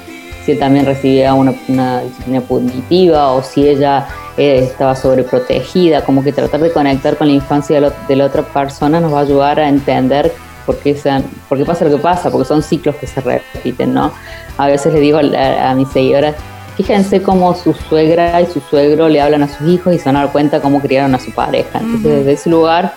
si 0.44 0.52
él 0.52 0.58
también 0.58 0.84
recibía 0.84 1.32
una, 1.32 1.54
una 1.68 2.02
disciplina 2.02 2.40
punitiva 2.42 3.32
o 3.32 3.42
si 3.42 3.66
ella 3.66 4.06
eh, 4.36 4.60
estaba 4.64 4.94
sobreprotegida, 4.94 6.04
como 6.04 6.22
que 6.22 6.32
tratar 6.32 6.60
de 6.60 6.70
conectar 6.70 7.16
con 7.16 7.28
la 7.28 7.34
infancia 7.34 7.80
de, 7.80 7.90
de 8.06 8.16
la 8.16 8.26
otra 8.26 8.42
persona 8.42 9.00
nos 9.00 9.14
va 9.14 9.20
a 9.20 9.22
ayudar 9.22 9.58
a 9.58 9.68
entender 9.68 10.32
por 10.66 10.78
qué, 10.78 10.94
sean, 10.94 11.24
por 11.48 11.58
qué 11.58 11.64
pasa 11.64 11.84
lo 11.84 11.96
que 11.96 12.02
pasa, 12.02 12.30
porque 12.30 12.46
son 12.46 12.62
ciclos 12.62 12.96
que 12.96 13.06
se 13.06 13.20
repiten, 13.20 13.94
¿no? 13.94 14.12
A 14.58 14.66
veces 14.66 14.92
le 14.92 15.00
digo 15.00 15.18
a, 15.18 15.70
a 15.70 15.74
mis 15.74 15.88
seguidoras, 15.88 16.34
fíjense 16.76 17.22
cómo 17.22 17.54
su 17.54 17.72
suegra 17.72 18.40
y 18.40 18.46
su 18.46 18.60
suegro 18.60 19.08
le 19.08 19.20
hablan 19.20 19.42
a 19.42 19.48
sus 19.48 19.68
hijos 19.68 19.94
y 19.94 19.98
se 19.98 20.04
van 20.06 20.16
a 20.16 20.20
dar 20.24 20.32
cuenta 20.32 20.60
cómo 20.60 20.80
criaron 20.80 21.14
a 21.14 21.18
su 21.18 21.32
pareja. 21.32 21.78
Entonces, 21.78 22.18
desde 22.18 22.32
ese 22.32 22.50
lugar 22.50 22.94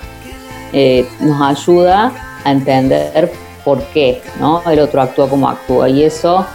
eh, 0.74 1.06
nos 1.20 1.42
ayuda 1.42 2.12
a 2.44 2.52
entender 2.52 3.32
por 3.64 3.82
qué 3.94 4.22
¿no? 4.40 4.62
el 4.70 4.80
otro 4.80 5.02
actúa 5.02 5.28
como 5.28 5.50
actúa. 5.50 5.90
Y 5.90 6.04
eso 6.04 6.46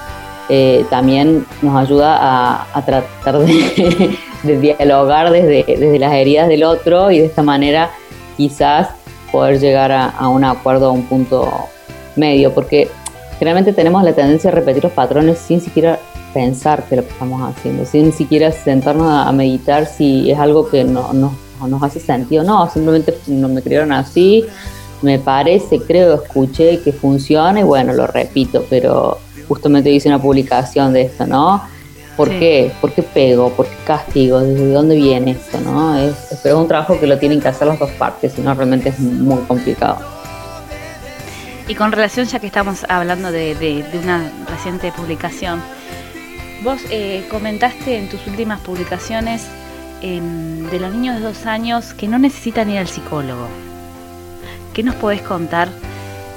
eh, 0.48 0.84
también 0.90 1.46
nos 1.62 1.76
ayuda 1.76 2.16
a, 2.20 2.66
a 2.72 2.84
tratar 2.84 3.38
de, 3.38 4.16
de 4.42 4.58
dialogar 4.58 5.30
desde, 5.30 5.64
desde 5.66 5.98
las 5.98 6.12
heridas 6.12 6.48
del 6.48 6.64
otro 6.64 7.10
y 7.10 7.18
de 7.18 7.26
esta 7.26 7.42
manera 7.42 7.90
quizás 8.36 8.88
poder 9.30 9.58
llegar 9.60 9.92
a, 9.92 10.28
un 10.28 10.44
acuerdo, 10.44 10.88
a 10.88 10.92
un 10.92 11.04
punto 11.04 11.48
medio, 12.16 12.52
porque 12.52 12.88
generalmente 13.38 13.72
tenemos 13.72 14.02
la 14.04 14.12
tendencia 14.12 14.50
a 14.50 14.52
repetir 14.52 14.84
los 14.84 14.92
patrones 14.92 15.38
sin 15.38 15.60
siquiera 15.60 15.98
pensar 16.34 16.84
que 16.84 16.96
lo 16.96 17.02
que 17.02 17.10
estamos 17.10 17.42
haciendo, 17.42 17.84
sin 17.84 18.12
siquiera 18.12 18.52
sentarnos 18.52 19.08
a, 19.10 19.30
meditar 19.32 19.86
si 19.86 20.30
es 20.30 20.38
algo 20.38 20.68
que 20.68 20.84
no, 20.84 21.12
no- 21.12 21.34
no 21.60 21.68
nos 21.68 21.82
hace 21.82 22.00
sentido, 22.00 22.42
no, 22.44 22.68
simplemente 22.70 23.14
no 23.26 23.48
me 23.48 23.60
criaron 23.62 23.92
así, 23.92 24.44
me 25.02 25.18
parece, 25.18 25.78
creo, 25.80 26.14
escuché 26.22 26.80
que 26.80 26.92
funciona 26.92 27.60
y 27.60 27.62
bueno, 27.62 27.92
lo 27.92 28.06
repito, 28.06 28.64
pero 28.70 29.18
justamente 29.48 29.90
hice 29.90 30.08
una 30.08 30.20
publicación 30.20 30.92
de 30.92 31.02
esto, 31.02 31.26
¿no? 31.26 31.62
¿Por 32.16 32.28
Sí. 32.28 32.38
qué? 32.38 32.72
¿Por 32.80 32.92
qué 32.92 33.02
pego? 33.02 33.50
¿Por 33.52 33.66
qué 33.66 33.76
castigo? 33.86 34.40
¿Desde 34.40 34.72
dónde 34.72 34.96
viene 34.96 35.30
esto? 35.32 35.58
¿no? 35.60 35.96
Es, 35.96 36.38
pero 36.42 36.56
es 36.56 36.60
un 36.62 36.68
trabajo 36.68 36.98
que 37.00 37.06
lo 37.06 37.18
tienen 37.18 37.40
que 37.40 37.48
hacer 37.48 37.66
las 37.68 37.78
dos 37.78 37.90
partes, 37.92 38.32
si 38.32 38.42
no 38.42 38.52
realmente 38.54 38.90
es 38.90 38.98
muy 38.98 39.40
complicado. 39.44 39.98
Y 41.68 41.74
con 41.74 41.92
relación, 41.92 42.26
ya 42.26 42.40
que 42.40 42.46
estamos 42.48 42.84
hablando 42.88 43.30
de, 43.30 43.54
de- 43.54 43.84
de 43.84 43.98
una 43.98 44.30
reciente 44.48 44.90
publicación, 44.92 45.62
vos 46.64 46.80
eh, 46.90 47.24
comentaste 47.30 47.96
en 47.96 48.08
tus 48.08 48.26
últimas 48.26 48.60
publicaciones 48.60 49.42
em, 50.02 50.68
de 50.68 50.80
los 50.80 50.92
niños 50.92 51.16
de 51.16 51.22
dos 51.22 51.46
años 51.46 51.94
que 51.94 52.08
no 52.08 52.18
necesitan 52.18 52.68
ir 52.70 52.78
al 52.78 52.88
psicólogo. 52.88 53.46
¿Qué 54.74 54.82
nos 54.82 54.96
podés 54.96 55.22
contar 55.22 55.68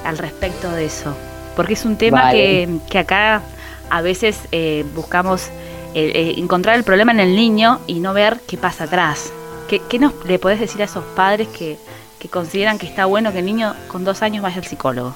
al 0.04 0.18
respecto 0.18 0.70
de 0.70 0.84
eso? 0.86 1.14
Porque 1.56 1.72
es 1.74 1.84
un 1.84 1.96
tema 1.96 2.22
Vale. 2.22 2.38
que, 2.38 2.68
que 2.90 2.98
acá 2.98 3.42
a 3.90 4.00
veces 4.02 4.38
eh, 4.52 4.84
buscamos 4.94 5.48
eh, 5.94 6.12
eh, 6.14 6.34
encontrar 6.38 6.76
el 6.76 6.84
problema 6.84 7.12
en 7.12 7.20
el 7.20 7.34
niño 7.34 7.80
y 7.86 8.00
no 8.00 8.12
ver 8.12 8.40
qué 8.46 8.56
pasa 8.56 8.84
atrás. 8.84 9.32
¿Qué, 9.68 9.80
qué 9.88 9.98
nos 9.98 10.12
le 10.26 10.38
podés 10.38 10.60
decir 10.60 10.82
a 10.82 10.84
esos 10.84 11.04
padres 11.16 11.48
que, 11.48 11.76
que 12.18 12.28
consideran 12.28 12.78
que 12.78 12.86
está 12.86 13.06
bueno 13.06 13.32
que 13.32 13.38
el 13.38 13.46
niño 13.46 13.74
con 13.88 14.04
dos 14.04 14.22
años 14.22 14.42
vaya 14.42 14.56
al 14.56 14.64
psicólogo? 14.64 15.14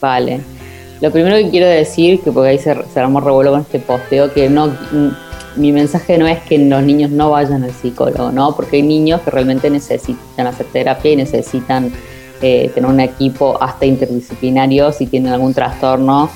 Vale. 0.00 0.40
Lo 1.00 1.10
primero 1.10 1.36
que 1.36 1.50
quiero 1.50 1.66
decir, 1.66 2.20
que 2.20 2.30
porque 2.30 2.50
ahí 2.50 2.58
se, 2.58 2.76
se 2.92 3.00
armó 3.00 3.20
revuelo 3.20 3.52
con 3.52 3.60
este 3.60 3.78
posteo, 3.78 4.32
que 4.32 4.48
no 4.48 4.68
mm, 4.68 5.10
mi 5.56 5.72
mensaje 5.72 6.18
no 6.18 6.26
es 6.26 6.40
que 6.42 6.58
los 6.58 6.82
niños 6.82 7.10
no 7.10 7.30
vayan 7.30 7.62
al 7.62 7.72
psicólogo, 7.72 8.32
¿no? 8.32 8.54
Porque 8.54 8.76
hay 8.76 8.82
niños 8.82 9.20
que 9.20 9.30
realmente 9.30 9.70
necesitan 9.70 10.46
hacer 10.46 10.66
terapia 10.72 11.12
y 11.12 11.16
necesitan 11.16 11.92
eh, 12.42 12.70
tener 12.74 12.90
un 12.90 13.00
equipo 13.00 13.56
hasta 13.62 13.86
interdisciplinario 13.86 14.92
si 14.92 15.06
tienen 15.06 15.32
algún 15.32 15.54
trastorno. 15.54 16.30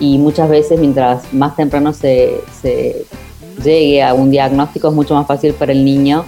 Y 0.00 0.18
muchas 0.18 0.48
veces, 0.48 0.80
mientras 0.80 1.32
más 1.32 1.54
temprano 1.54 1.92
se, 1.92 2.40
se 2.60 3.04
llegue 3.62 4.02
a 4.02 4.14
un 4.14 4.30
diagnóstico, 4.30 4.88
es 4.88 4.94
mucho 4.94 5.14
más 5.14 5.26
fácil 5.26 5.52
para 5.52 5.72
el 5.72 5.84
niño 5.84 6.24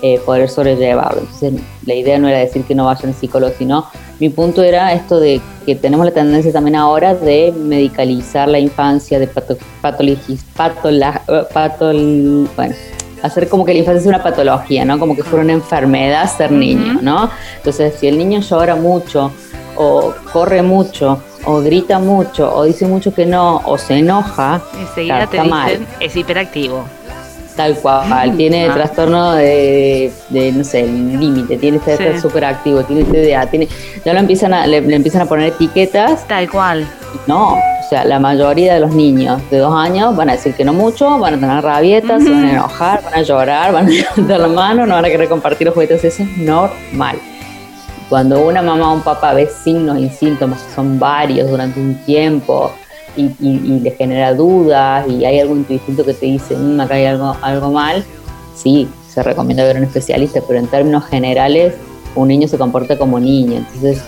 eh, 0.00 0.20
poder 0.24 0.48
sobrellevarlo. 0.48 1.20
Entonces, 1.20 1.54
la 1.84 1.94
idea 1.94 2.18
no 2.18 2.28
era 2.28 2.38
decir 2.38 2.62
que 2.62 2.74
no 2.74 2.84
vayan 2.86 3.08
al 3.08 3.14
psicólogo, 3.14 3.52
sino 3.58 3.86
mi 4.20 4.28
punto 4.28 4.62
era 4.62 4.92
esto 4.92 5.18
de 5.18 5.40
que 5.64 5.74
tenemos 5.74 6.06
la 6.06 6.12
tendencia 6.12 6.52
también 6.52 6.76
ahora 6.76 7.14
de 7.14 7.52
medicalizar 7.52 8.48
la 8.48 8.58
infancia, 8.60 9.18
de 9.18 9.26
pato, 9.26 9.56
patologis- 9.82 10.44
patola- 10.56 11.22
patol- 11.52 12.48
bueno, 12.54 12.74
hacer 13.22 13.48
como 13.48 13.64
que 13.64 13.72
la 13.72 13.80
infancia 13.80 14.00
es 14.02 14.06
una 14.06 14.22
patología, 14.22 14.84
¿no? 14.84 14.98
Como 14.98 15.16
que 15.16 15.24
fuera 15.24 15.44
una 15.44 15.54
enfermedad 15.54 16.30
ser 16.30 16.52
niño, 16.52 16.98
¿no? 17.02 17.28
Entonces, 17.56 17.94
si 17.98 18.06
el 18.06 18.16
niño 18.18 18.40
llora 18.40 18.76
mucho, 18.76 19.32
o 19.76 20.14
corre 20.32 20.62
mucho, 20.62 21.18
o 21.46 21.60
grita 21.62 21.98
mucho, 21.98 22.54
o 22.54 22.64
dice 22.64 22.86
mucho 22.86 23.14
que 23.14 23.24
no, 23.26 23.62
o 23.64 23.78
se 23.78 23.94
enoja, 23.98 24.60
Enseguida 24.78 25.18
está 25.24 25.30
te 25.30 25.36
dicen, 25.38 25.50
mal. 25.50 25.86
es 26.00 26.14
hiperactivo. 26.16 26.84
Tal 27.56 27.74
cual, 27.76 28.36
tiene 28.36 28.68
Ah. 28.68 28.74
trastorno 28.74 29.32
de, 29.32 30.12
de, 30.28 30.52
no 30.52 30.62
sé, 30.62 30.86
límite, 30.86 31.56
tiene 31.56 31.78
que 31.78 31.96
Sí. 31.96 32.20
súper 32.20 32.44
activo, 32.44 32.82
tiene 32.84 33.02
TDA, 33.04 33.46
tiene, 33.46 33.66
ya 34.04 34.12
lo 34.12 34.18
empiezan 34.20 34.52
a, 34.52 34.66
le, 34.66 34.82
le 34.82 34.96
empiezan 34.96 35.22
a 35.22 35.24
poner 35.24 35.46
etiquetas, 35.54 36.28
Tal 36.28 36.50
cual. 36.50 36.86
no, 37.26 37.54
o 37.54 37.88
sea, 37.88 38.04
la 38.04 38.18
mayoría 38.18 38.74
de 38.74 38.80
los 38.80 38.90
niños 38.92 39.40
de 39.50 39.56
dos 39.58 39.72
años 39.74 40.14
van 40.14 40.28
a 40.28 40.32
decir 40.32 40.52
que 40.52 40.66
no 40.66 40.74
mucho, 40.74 41.18
van 41.18 41.34
a 41.34 41.38
tener 41.40 41.64
rabietas, 41.64 42.22
se 42.22 42.28
van 42.30 42.44
a 42.44 42.50
enojar, 42.50 43.02
van 43.02 43.14
a 43.14 43.22
llorar, 43.22 43.72
van 43.72 43.86
a 43.86 43.90
levantar 43.90 44.40
la 44.40 44.48
mano, 44.48 44.84
no 44.84 44.94
van 44.94 45.04
a 45.06 45.08
querer 45.08 45.28
compartir 45.28 45.66
los 45.66 45.72
juguetes, 45.74 46.04
eso 46.04 46.24
es 46.24 46.36
normal. 46.36 47.16
Cuando 48.08 48.40
una 48.46 48.62
mamá 48.62 48.92
o 48.92 48.94
un 48.94 49.02
papá 49.02 49.32
ve 49.32 49.46
signos 49.48 49.98
y 49.98 50.08
síntomas 50.08 50.62
que 50.62 50.74
son 50.74 50.98
varios 50.98 51.50
durante 51.50 51.80
un 51.80 51.94
tiempo 52.04 52.70
y, 53.16 53.30
y- 53.40 53.80
le 53.80 53.90
genera 53.92 54.32
dudas 54.34 55.08
y 55.08 55.24
hay 55.24 55.40
algún 55.40 55.66
instinto 55.68 56.04
que 56.04 56.14
te 56.14 56.26
dice, 56.26 56.54
"Mm, 56.56 56.80
acá 56.80 56.94
hay 56.94 57.06
algo, 57.06 57.36
algo 57.42 57.70
mal, 57.72 58.04
sí, 58.54 58.88
se 59.08 59.22
recomienda 59.22 59.64
ver 59.64 59.76
a 59.76 59.78
un 59.80 59.86
especialista, 59.86 60.40
pero 60.46 60.58
en 60.60 60.66
términos 60.68 61.04
generales 61.06 61.74
un 62.14 62.28
niño 62.28 62.46
se 62.46 62.58
comporta 62.58 62.96
como 62.96 63.18
niño. 63.18 63.56
Entonces, 63.56 64.02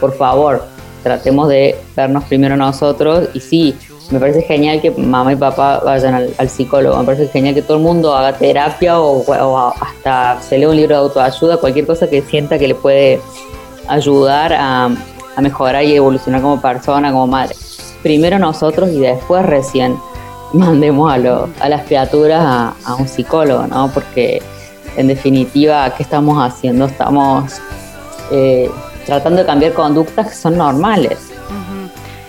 por 0.00 0.12
favor, 0.16 0.64
tratemos 1.02 1.48
de 1.48 1.76
vernos 1.96 2.24
primero 2.24 2.56
nosotros 2.56 3.28
y 3.34 3.40
sí, 3.40 3.74
me 4.10 4.18
parece 4.18 4.42
genial 4.42 4.80
que 4.80 4.90
mamá 4.90 5.32
y 5.32 5.36
papá 5.36 5.80
vayan 5.84 6.14
al, 6.14 6.34
al 6.38 6.48
psicólogo, 6.48 6.96
me 6.98 7.04
parece 7.04 7.28
genial 7.28 7.54
que 7.54 7.62
todo 7.62 7.76
el 7.76 7.82
mundo 7.82 8.14
haga 8.14 8.32
terapia 8.36 8.98
o, 9.00 9.18
o 9.22 9.58
hasta 9.80 10.40
se 10.40 10.56
lea 10.58 10.68
un 10.68 10.76
libro 10.76 10.94
de 10.96 11.00
autoayuda, 11.02 11.58
cualquier 11.58 11.86
cosa 11.86 12.08
que 12.08 12.22
sienta 12.22 12.58
que 12.58 12.68
le 12.68 12.74
puede 12.74 13.20
ayudar 13.86 14.52
a, 14.54 14.88
a 15.36 15.40
mejorar 15.40 15.84
y 15.84 15.94
evolucionar 15.94 16.40
como 16.40 16.60
persona, 16.60 17.10
como 17.12 17.26
madre. 17.26 17.54
Primero 18.02 18.38
nosotros 18.38 18.88
y 18.90 19.00
después 19.00 19.44
recién 19.44 19.96
mandemos 20.52 21.12
a, 21.12 21.18
lo- 21.18 21.48
a 21.60 21.68
las 21.68 21.82
criaturas 21.82 22.40
a, 22.42 22.74
a 22.86 22.94
un 22.94 23.08
psicólogo, 23.08 23.66
¿no? 23.66 23.90
Porque 23.92 24.40
en 24.96 25.06
definitiva, 25.08 25.92
¿qué 25.96 26.02
estamos 26.02 26.38
haciendo? 26.42 26.86
Estamos 26.86 27.52
eh, 28.30 28.70
tratando 29.06 29.40
de 29.40 29.46
cambiar 29.46 29.72
conductas 29.74 30.28
que 30.28 30.34
son 30.34 30.56
normales, 30.56 31.18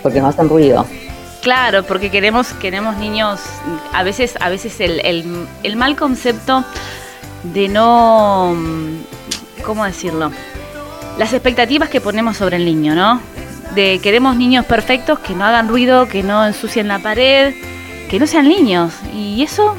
porque 0.03 0.19
no 0.21 0.27
hacen 0.27 0.49
ruido. 0.49 0.85
Claro, 1.41 1.83
porque 1.83 2.11
queremos, 2.11 2.47
queremos 2.53 2.97
niños, 2.97 3.39
a 3.93 4.03
veces, 4.03 4.35
a 4.41 4.49
veces 4.49 4.79
el, 4.81 4.99
el- 5.63 5.75
mal 5.77 5.95
concepto 5.95 6.65
de 7.43 7.69
no, 7.69 8.53
mm, 8.57 9.63
¿cómo 9.65 9.85
decirlo? 9.85 10.31
Las 11.17 11.31
expectativas 11.31 11.89
que 11.89 12.01
ponemos 12.01 12.35
sobre 12.35 12.57
el 12.57 12.65
niño, 12.65 12.93
¿no? 12.93 13.21
De 13.73 13.99
queremos 14.03 14.35
niños 14.35 14.65
perfectos 14.65 15.19
que 15.19 15.33
no 15.33 15.45
hagan 15.45 15.69
ruido, 15.69 16.07
que 16.09 16.23
no 16.23 16.45
ensucien 16.45 16.87
la 16.89 16.99
pared, 16.99 17.53
que 18.09 18.19
no 18.19 18.27
sean 18.27 18.47
niños. 18.47 18.93
Y 19.13 19.41
eso 19.43 19.75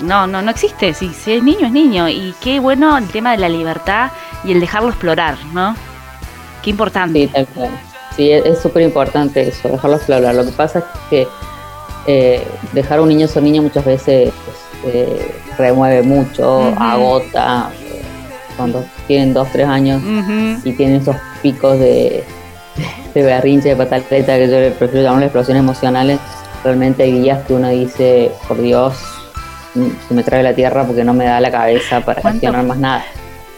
no, 0.00 0.26
no, 0.28 0.40
no 0.42 0.50
existe. 0.50 0.94
Si, 0.94 1.12
si 1.12 1.32
es 1.32 1.42
niño, 1.42 1.66
es 1.66 1.72
niño. 1.72 2.08
Y 2.08 2.34
qué 2.40 2.60
bueno 2.60 2.96
el 2.96 3.08
tema 3.08 3.32
de 3.32 3.38
la 3.38 3.48
libertad 3.48 4.12
y 4.44 4.52
el 4.52 4.60
dejarlo 4.60 4.90
explorar, 4.90 5.36
¿no? 5.52 5.74
Qué 6.62 6.70
importante. 6.70 7.28
Sí. 7.32 7.93
Sí, 8.16 8.30
es 8.30 8.44
es 8.46 8.58
súper 8.60 8.82
importante 8.82 9.48
eso, 9.48 9.68
dejarlo 9.68 9.96
explorar. 9.96 10.34
Lo 10.34 10.44
que 10.44 10.52
pasa 10.52 10.78
es 10.80 10.84
que 11.10 11.28
eh, 12.06 12.46
dejar 12.72 12.98
a 12.98 13.02
un 13.02 13.08
niño 13.08 13.26
ser 13.26 13.42
niño 13.42 13.62
muchas 13.62 13.84
veces 13.84 14.32
eh, 14.84 15.34
remueve 15.58 16.02
mucho, 16.02 16.72
agota. 16.78 17.70
eh, 17.80 18.02
Cuando 18.56 18.84
tienen 19.08 19.32
dos, 19.34 19.48
tres 19.52 19.66
años 19.66 20.00
y 20.64 20.72
tienen 20.74 21.00
esos 21.00 21.16
picos 21.42 21.78
de, 21.78 22.22
de 23.14 23.22
berrinche, 23.22 23.70
de 23.70 23.76
pataleta, 23.76 24.36
que 24.36 24.46
yo 24.48 24.60
le 24.60 24.70
prefiero 24.70 25.02
llamar 25.08 25.22
explosiones 25.24 25.62
emocionales, 25.62 26.20
realmente 26.62 27.02
hay 27.02 27.12
días 27.20 27.44
que 27.46 27.54
uno 27.54 27.68
dice, 27.70 28.30
por 28.46 28.60
Dios, 28.60 28.94
mm, 29.74 29.88
se 30.08 30.14
me 30.14 30.22
trae 30.22 30.42
la 30.42 30.54
tierra 30.54 30.84
porque 30.84 31.02
no 31.02 31.14
me 31.14 31.24
da 31.24 31.40
la 31.40 31.50
cabeza 31.50 32.00
para 32.00 32.22
gestionar 32.32 32.64
más 32.64 32.78
nada. 32.78 33.04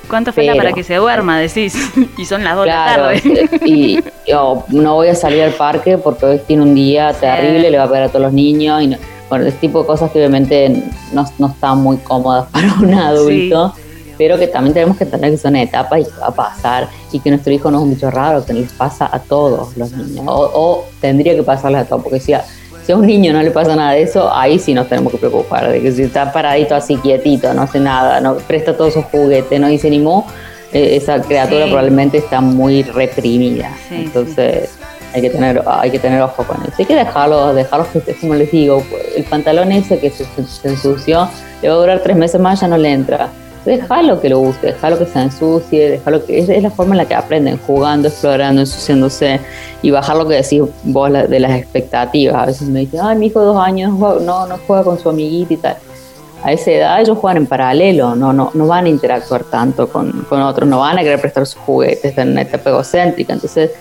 ¿Cuánto 0.08 0.32
falta 0.32 0.54
para 0.54 0.72
que 0.72 0.82
se 0.82 0.94
duerma? 0.96 1.38
Decís. 1.38 1.74
y 2.18 2.24
son 2.24 2.44
las 2.44 2.56
2 2.56 2.64
Claro, 2.64 3.08
de 3.08 3.14
la 3.16 3.20
tarde. 3.48 3.60
y 3.66 3.98
yo 4.28 4.64
no 4.68 4.94
voy 4.94 5.08
a 5.08 5.14
salir 5.14 5.42
al 5.42 5.52
parque 5.52 5.98
porque 5.98 6.26
hoy 6.26 6.40
tiene 6.46 6.62
un 6.62 6.74
día 6.74 7.12
terrible, 7.12 7.70
le 7.70 7.78
va 7.78 7.84
a 7.84 7.88
pegar 7.88 8.02
a 8.04 8.08
todos 8.08 8.22
los 8.22 8.32
niños 8.32 8.82
y 8.82 8.86
no- 8.88 8.98
bueno, 9.28 9.44
ese 9.44 9.56
tipo 9.58 9.80
de 9.80 9.86
cosas 9.86 10.10
que 10.12 10.18
obviamente 10.18 10.84
no, 11.12 11.24
no 11.38 11.48
están 11.48 11.78
muy 11.82 11.96
cómodas 11.96 12.46
para 12.52 12.72
un 12.80 12.94
adulto, 12.94 13.74
pero 14.16 14.38
que 14.38 14.46
también 14.46 14.72
tenemos 14.72 14.96
que 14.96 15.02
entender 15.04 15.32
que 15.32 15.36
son 15.36 15.56
etapas 15.56 16.00
y 16.00 16.04
que 16.04 16.10
va 16.20 16.28
a 16.28 16.30
pasar 16.34 16.88
y 17.12 17.18
que 17.20 17.30
nuestro 17.30 17.52
hijo 17.52 17.70
no 17.70 17.78
es 17.78 17.82
un 17.84 17.90
bicho 17.94 18.10
raro, 18.10 18.44
que 18.46 18.52
les 18.52 18.72
pasa 18.72 19.08
a 19.12 19.18
todos 19.18 19.76
los 19.76 19.90
niños, 19.92 20.24
o, 20.28 20.50
o 20.54 20.84
tendría 21.00 21.34
que 21.34 21.42
pasarles 21.42 21.82
a 21.82 21.84
todos, 21.86 22.02
porque 22.04 22.20
si 22.20 22.32
si 22.86 22.92
a 22.92 22.96
un 22.96 23.06
niño 23.06 23.32
no 23.32 23.42
le 23.42 23.50
pasa 23.50 23.74
nada 23.74 23.92
de 23.92 24.02
eso, 24.02 24.32
ahí 24.32 24.58
sí 24.60 24.72
nos 24.72 24.88
tenemos 24.88 25.10
que 25.12 25.18
preocupar, 25.18 25.68
de 25.72 25.82
que 25.82 25.90
si 25.90 26.02
está 26.04 26.32
paradito 26.32 26.74
así 26.76 26.96
quietito, 26.96 27.52
no 27.52 27.62
hace 27.62 27.80
nada, 27.80 28.20
no 28.20 28.36
presta 28.36 28.76
todos 28.76 28.94
sus 28.94 29.04
juguetes, 29.06 29.58
no 29.60 29.66
dice 29.68 29.90
ni 29.90 29.98
mu, 29.98 30.22
eh, 30.72 30.96
esa 30.96 31.20
criatura 31.20 31.64
Sí. 31.64 31.70
probablemente 31.70 32.18
está 32.18 32.40
muy 32.40 32.82
reprimida. 32.84 33.70
Sí, 33.88 33.96
Entonces 33.96 34.70
hay 35.14 35.22
que 35.22 35.30
tener 35.30 35.62
hay 35.66 35.90
que 35.90 35.98
tener 35.98 36.20
ojo 36.22 36.44
con 36.44 36.56
eso. 36.62 36.72
Hay 36.78 36.84
que 36.84 36.94
dejarlo, 36.94 37.54
dejarlo 37.54 37.86
que 37.92 38.14
como 38.14 38.34
les 38.34 38.50
digo, 38.52 38.82
el 39.16 39.24
pantalón 39.24 39.72
ese 39.72 39.98
que 39.98 40.10
se, 40.10 40.24
se- 40.24 40.44
se 40.44 40.68
ensució, 40.68 41.28
le 41.62 41.68
va 41.68 41.74
a 41.74 41.78
durar 41.78 42.00
tres 42.02 42.16
meses 42.16 42.40
más, 42.40 42.60
ya 42.60 42.68
no 42.68 42.76
le 42.76 42.92
entra. 42.92 43.28
Déjalo 43.66 44.20
que 44.20 44.30
lo 44.30 44.40
use, 44.40 44.68
déjalo 44.68 44.98
que 44.98 45.06
se 45.06 45.20
ensucie, 45.20 45.90
déjalo 45.90 46.24
que 46.24 46.38
es, 46.38 46.48
es 46.48 46.62
la 46.62 46.70
forma 46.70 46.94
en 46.94 46.98
la 46.98 47.04
que 47.04 47.14
aprenden, 47.14 47.58
jugando, 47.66 48.08
explorando, 48.08 48.62
ensuciándose 48.62 49.40
y 49.82 49.90
bajar 49.90 50.16
lo 50.16 50.26
que 50.26 50.36
decís 50.36 50.62
vos 50.84 51.12
de 51.12 51.40
las 51.40 51.58
expectativas. 51.58 52.36
A 52.36 52.46
veces 52.46 52.68
me 52.68 52.80
dicen, 52.80 53.00
ay, 53.02 53.16
mi 53.16 53.26
hijo 53.26 53.40
de 53.40 53.46
dos 53.46 53.58
años 53.58 53.92
no, 53.92 54.20
no 54.20 54.58
juega 54.66 54.84
con 54.84 54.98
su 54.98 55.10
amiguita 55.10 55.52
y 55.52 55.56
tal 55.56 55.76
a 56.46 56.52
esa 56.52 56.70
edad 56.70 57.00
ellos 57.00 57.18
juegan 57.18 57.38
en 57.38 57.46
paralelo, 57.46 58.14
no, 58.14 58.32
no, 58.32 58.52
no 58.54 58.66
van 58.68 58.84
a 58.84 58.88
interactuar 58.88 59.42
tanto 59.42 59.88
con, 59.88 60.12
con 60.28 60.40
otros, 60.42 60.68
no 60.68 60.78
van 60.78 60.96
a 60.96 61.02
querer 61.02 61.20
prestar 61.20 61.44
sus 61.44 61.60
juguetes, 61.60 62.04
están 62.04 62.28
en 62.28 62.32
una 62.34 62.42
etapa 62.42 62.70
egocéntrica. 62.70 63.32
Entonces, 63.32 63.72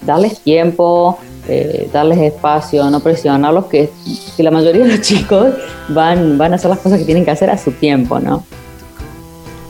darles 0.00 0.40
tiempo, 0.40 1.18
eh, 1.48 1.90
darles 1.92 2.18
espacio, 2.18 2.88
no 2.88 3.00
presionarlos, 3.00 3.66
que, 3.66 3.90
que 4.36 4.42
la 4.42 4.50
mayoría 4.50 4.84
de 4.84 4.96
los 4.96 5.00
chicos 5.06 5.48
van, 5.88 6.38
van 6.38 6.52
a 6.52 6.56
hacer 6.56 6.70
las 6.70 6.78
cosas 6.78 6.98
que 6.98 7.04
tienen 7.04 7.26
que 7.26 7.30
hacer 7.30 7.50
a 7.50 7.58
su 7.58 7.72
tiempo, 7.72 8.18
¿no? 8.20 8.44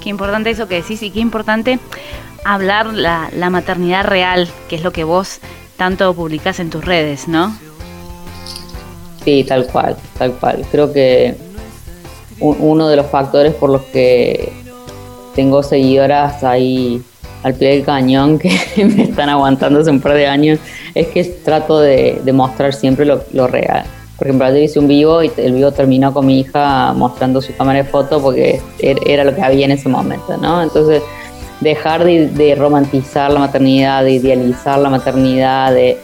Importante 0.09 0.51
eso 0.51 0.68
que 0.68 0.77
decís 0.77 1.03
y 1.03 1.11
qué 1.11 1.21
importante 1.21 1.79
hablar 2.44 2.87
la, 2.94 3.29
la 3.37 3.51
maternidad 3.51 4.05
real, 4.05 4.49
que 4.68 4.77
es 4.77 4.83
lo 4.83 4.90
que 4.92 5.05
vos 5.05 5.38
tanto 5.77 6.12
publicás 6.14 6.61
en 6.61 6.71
tus 6.71 6.85
redes, 6.85 7.29
¿no? 7.29 7.57
Sí, 9.25 9.44
tal 9.44 9.66
cual, 9.66 9.97
tal 10.18 10.33
cual. 10.33 10.64
Creo 10.71 10.92
que 10.92 11.37
u- 12.40 12.57
uno 12.59 12.88
de 12.88 12.97
los 12.97 13.07
factores 13.07 13.53
por 13.55 13.71
los 13.71 13.83
que 13.83 14.51
tengo 15.35 15.62
seguidoras 15.62 16.42
ahí 16.42 17.03
al 17.42 17.55
pie 17.55 17.68
del 17.71 17.85
cañón 17.85 18.38
que 18.38 18.51
me 18.97 19.03
están 19.05 19.29
aguantando 19.29 19.81
hace 19.81 19.90
un 19.90 20.01
par 20.01 20.14
de 20.14 20.27
años 20.27 20.59
es 20.94 21.09
que 21.09 21.23
trato 21.25 21.79
de, 21.81 22.21
de 22.25 22.33
mostrar 22.33 22.73
siempre 22.75 23.05
lo, 23.05 23.23
lo 23.33 23.47
real. 23.47 23.85
Por 24.18 24.26
ejemplo, 24.26 24.46
ayer 24.48 24.64
hice 24.64 24.78
un 24.81 24.88
vivo 24.88 25.22
y 25.22 25.31
el 25.37 25.52
vivo 25.52 25.70
terminó 25.70 26.12
con 26.12 26.26
mi 26.26 26.40
hija 26.40 26.92
mostrando 26.92 27.40
su 27.40 27.54
cámara 27.57 27.78
de 27.78 27.85
foto 27.88 28.20
porque 28.20 28.61
er- 28.81 28.98
era 29.07 29.22
lo 29.22 29.33
que 29.35 29.40
había 29.42 29.64
en 29.66 29.70
ese 29.72 29.88
momento, 29.88 30.37
¿no? 30.37 30.61
Entonces, 30.61 31.02
dejar 31.61 32.04
de, 32.04 32.54
romantizar 32.57 33.31
la 33.33 33.38
maternidad, 33.38 34.02
de 34.02 34.12
idealizar 34.12 34.78
la 34.81 34.90
maternidad, 34.90 35.72
de, 35.72 35.96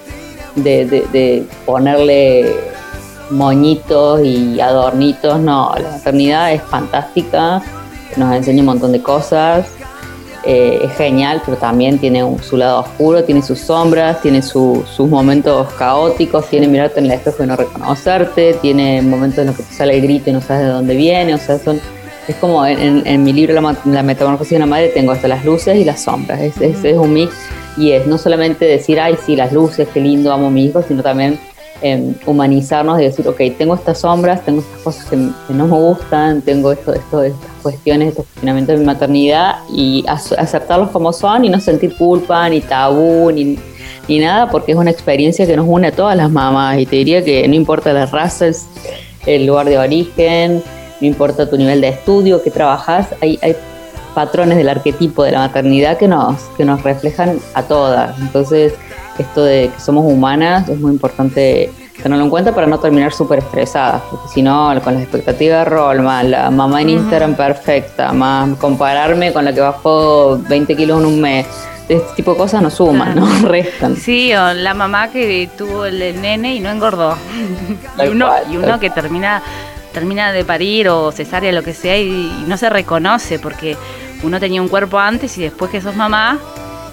de- 0.54 1.04
de 1.12 1.44
ponerle 1.66 2.54
moñitos 3.30 4.20
y 4.24 4.60
adornitos, 4.60 5.40
no, 5.40 5.74
la 5.76 5.90
maternidad 5.90 6.52
es 6.52 6.62
fantástica, 6.62 7.62
nos 8.16 8.32
enseña 8.34 8.60
un 8.60 8.66
montón 8.66 8.92
de 8.92 9.02
cosas, 9.02 9.66
eh, 10.46 10.80
es 10.84 10.92
genial, 10.96 11.42
pero 11.44 11.56
también 11.56 11.98
tiene 11.98 12.22
un- 12.24 12.42
su 12.42 12.56
lado 12.56 12.80
oscuro, 12.80 13.24
tiene 13.24 13.42
sus 13.42 13.58
sombras, 13.60 14.20
tiene 14.22 14.42
su- 14.42 14.84
sus 14.94 15.08
momentos 15.08 15.72
caóticos, 15.74 16.48
tiene 16.48 16.66
mirarte 16.68 17.00
en 17.00 17.06
el 17.06 17.12
espejo 17.12 17.44
y 17.44 17.46
no 17.46 17.56
reconocerte, 17.56 18.54
tiene 18.60 19.02
momentos 19.02 19.38
en 19.40 19.46
los 19.48 19.56
que 19.56 19.62
te 19.62 19.74
sale 19.74 19.96
el 19.96 20.02
grito 20.02 20.30
y 20.30 20.32
no 20.32 20.40
sabes 20.40 20.64
de 20.64 20.68
dónde 20.70 20.94
viene, 20.96 21.34
o 21.34 21.38
sea, 21.38 21.58
son... 21.58 21.80
Es 22.26 22.36
como 22.36 22.64
en, 22.64 22.78
en- 22.80 23.06
en 23.06 23.22
mi 23.22 23.32
libro 23.34 23.52
la, 23.60 23.76
la 23.84 24.02
metamorfosis 24.02 24.50
de 24.52 24.56
una 24.56 24.66
madre 24.66 24.88
tengo 24.88 25.12
hasta 25.12 25.28
las 25.28 25.44
luces 25.44 25.76
y 25.76 25.84
las 25.84 26.02
sombras, 26.02 26.40
es, 26.40 26.58
es- 26.60 26.82
es 26.84 26.96
un 26.96 27.12
mix 27.12 27.34
y 27.76 27.90
es 27.92 28.06
no 28.06 28.16
solamente 28.18 28.64
decir, 28.64 28.98
ay, 29.00 29.16
sí, 29.26 29.36
las 29.36 29.52
luces, 29.52 29.88
qué 29.92 30.00
lindo, 30.00 30.32
amo 30.32 30.46
a 30.46 30.50
mi 30.50 30.64
hijo, 30.64 30.82
sino 30.86 31.02
también 31.02 31.38
humanizarnos 32.26 32.98
y 33.00 33.04
decir, 33.04 33.28
ok, 33.28 33.40
tengo 33.58 33.74
estas 33.74 33.98
sombras, 33.98 34.42
tengo 34.44 34.60
estas 34.60 34.80
cosas 34.80 35.04
que, 35.06 35.16
no 35.16 35.66
me 35.66 35.76
gustan, 35.76 36.40
tengo 36.40 36.72
esto, 36.72 36.94
esto, 36.94 37.22
estas 37.22 37.50
cuestiones, 37.62 38.08
estos 38.08 38.24
cuestionamientos 38.26 38.74
de 38.74 38.80
mi 38.80 38.86
maternidad 38.86 39.56
y 39.70 40.02
ac- 40.04 40.34
aceptarlos 40.38 40.90
como 40.90 41.12
son 41.12 41.44
y 41.44 41.50
no 41.50 41.60
sentir 41.60 41.94
culpa, 41.96 42.48
ni 42.48 42.60
tabú, 42.62 43.30
ni, 43.30 43.58
ni 44.08 44.18
nada, 44.18 44.50
porque 44.50 44.72
es 44.72 44.78
una 44.78 44.90
experiencia 44.90 45.46
que 45.46 45.56
nos 45.56 45.66
une 45.68 45.88
a 45.88 45.92
todas 45.92 46.16
las 46.16 46.30
mamás 46.30 46.78
y 46.78 46.86
te 46.86 46.96
diría 46.96 47.22
que 47.22 47.46
no 47.48 47.54
importa 47.54 47.92
la 47.92 48.06
raza, 48.06 48.46
el, 48.46 48.56
el 49.26 49.46
lugar 49.46 49.66
de 49.68 49.76
origen, 49.78 50.62
no 51.00 51.06
importa 51.06 51.50
tu 51.50 51.56
nivel 51.58 51.80
de 51.82 51.88
estudio, 51.88 52.42
que 52.42 52.50
trabajas, 52.50 53.08
hay, 53.20 53.38
hay 53.42 53.56
patrones 54.14 54.56
del 54.56 54.68
arquetipo 54.68 55.24
de 55.24 55.32
la 55.32 55.40
maternidad 55.40 55.98
que 55.98 56.08
nos, 56.08 56.40
que 56.56 56.64
nos 56.64 56.82
reflejan 56.82 57.40
a 57.52 57.64
todas. 57.64 58.18
Entonces, 58.20 58.72
esto 59.18 59.44
de 59.44 59.70
que 59.74 59.80
somos 59.80 60.04
humanas 60.04 60.68
es 60.68 60.78
muy 60.80 60.92
importante 60.92 61.72
tenerlo 62.02 62.24
en 62.24 62.30
cuenta 62.30 62.54
para 62.54 62.66
no 62.66 62.78
terminar 62.78 63.12
súper 63.12 63.38
estresadas, 63.38 64.02
porque 64.10 64.28
si 64.28 64.42
no, 64.42 64.72
con 64.82 64.94
las 64.94 65.02
expectativas 65.02 65.64
de 65.64 65.70
rol, 65.70 66.02
más 66.02 66.24
la 66.24 66.50
mamá 66.50 66.82
en 66.82 66.90
Instagram 66.90 67.34
perfecta, 67.34 68.12
más 68.12 68.56
compararme 68.58 69.32
con 69.32 69.44
la 69.44 69.52
que 69.52 69.60
bajó 69.60 70.38
20 70.48 70.76
kilos 70.76 71.00
en 71.00 71.06
un 71.06 71.20
mes, 71.20 71.46
este 71.88 72.14
tipo 72.16 72.32
de 72.32 72.38
cosas 72.38 72.62
no 72.62 72.70
suman, 72.70 73.12
Claro. 73.12 73.26
no 73.42 73.48
restan. 73.48 73.96
Sí, 73.96 74.32
o 74.34 74.52
la 74.54 74.74
mamá 74.74 75.08
que 75.08 75.48
tuvo 75.56 75.84
el 75.86 76.20
nene 76.20 76.56
y 76.56 76.60
no 76.60 76.70
engordó. 76.70 77.14
y 78.04 78.08
uno, 78.08 78.26
cual, 78.26 78.42
y 78.50 78.56
uno 78.56 78.80
que 78.80 78.90
termina 78.90 79.42
termina 79.92 80.32
de 80.32 80.44
parir 80.44 80.88
o 80.88 81.12
cesárea, 81.12 81.52
lo 81.52 81.62
que 81.62 81.72
sea, 81.72 81.96
y, 81.96 82.08
y 82.08 82.44
no 82.48 82.56
se 82.56 82.68
reconoce 82.68 83.38
porque 83.38 83.76
uno 84.24 84.40
tenía 84.40 84.60
un 84.60 84.66
cuerpo 84.66 84.98
antes 84.98 85.38
y 85.38 85.42
después 85.42 85.70
que 85.70 85.80
sos 85.80 85.94
mamá, 85.94 86.40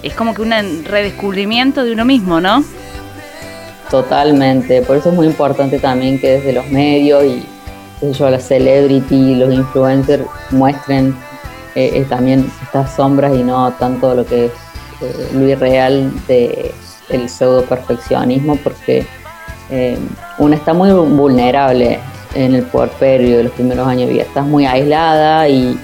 es 0.02 0.14
como 0.14 0.34
que 0.34 0.42
un 0.42 0.52
redescubrimiento 0.84 1.84
de 1.84 1.92
uno 1.92 2.04
mismo, 2.04 2.40
¿no? 2.40 2.64
Totalmente, 3.90 4.82
por 4.82 4.96
eso 4.96 5.10
es 5.10 5.14
muy 5.14 5.26
importante 5.26 5.78
también 5.78 6.18
que 6.18 6.38
desde 6.38 6.52
los 6.52 6.66
medios 6.68 7.24
y 7.24 7.44
yo, 8.12 8.30
las 8.30 8.48
celebrity, 8.48 9.36
los 9.36 9.52
influencers 9.52 10.24
muestren 10.50 11.14
eh, 11.74 11.90
eh, 11.94 12.06
también 12.08 12.50
estas 12.62 12.94
sombras 12.96 13.34
y 13.36 13.42
no 13.42 13.72
tanto 13.72 14.14
lo 14.14 14.26
que 14.26 14.46
es 14.46 14.52
eh, 15.00 15.28
lo 15.34 15.48
irreal 15.48 16.10
de 16.26 16.74
pseudo 17.28 17.62
perfeccionismo 17.64 18.56
porque 18.56 19.06
eh, 19.70 19.98
uno 20.38 20.54
está 20.54 20.74
muy 20.74 20.90
vulnerable 20.90 21.98
en 22.34 22.54
el 22.54 22.62
puerperio 22.64 23.38
de 23.38 23.44
los 23.44 23.52
primeros 23.52 23.86
años 23.86 24.08
de 24.08 24.14
vida, 24.14 24.22
estás 24.24 24.44
muy 24.44 24.66
aislada 24.66 25.48
y, 25.48 25.78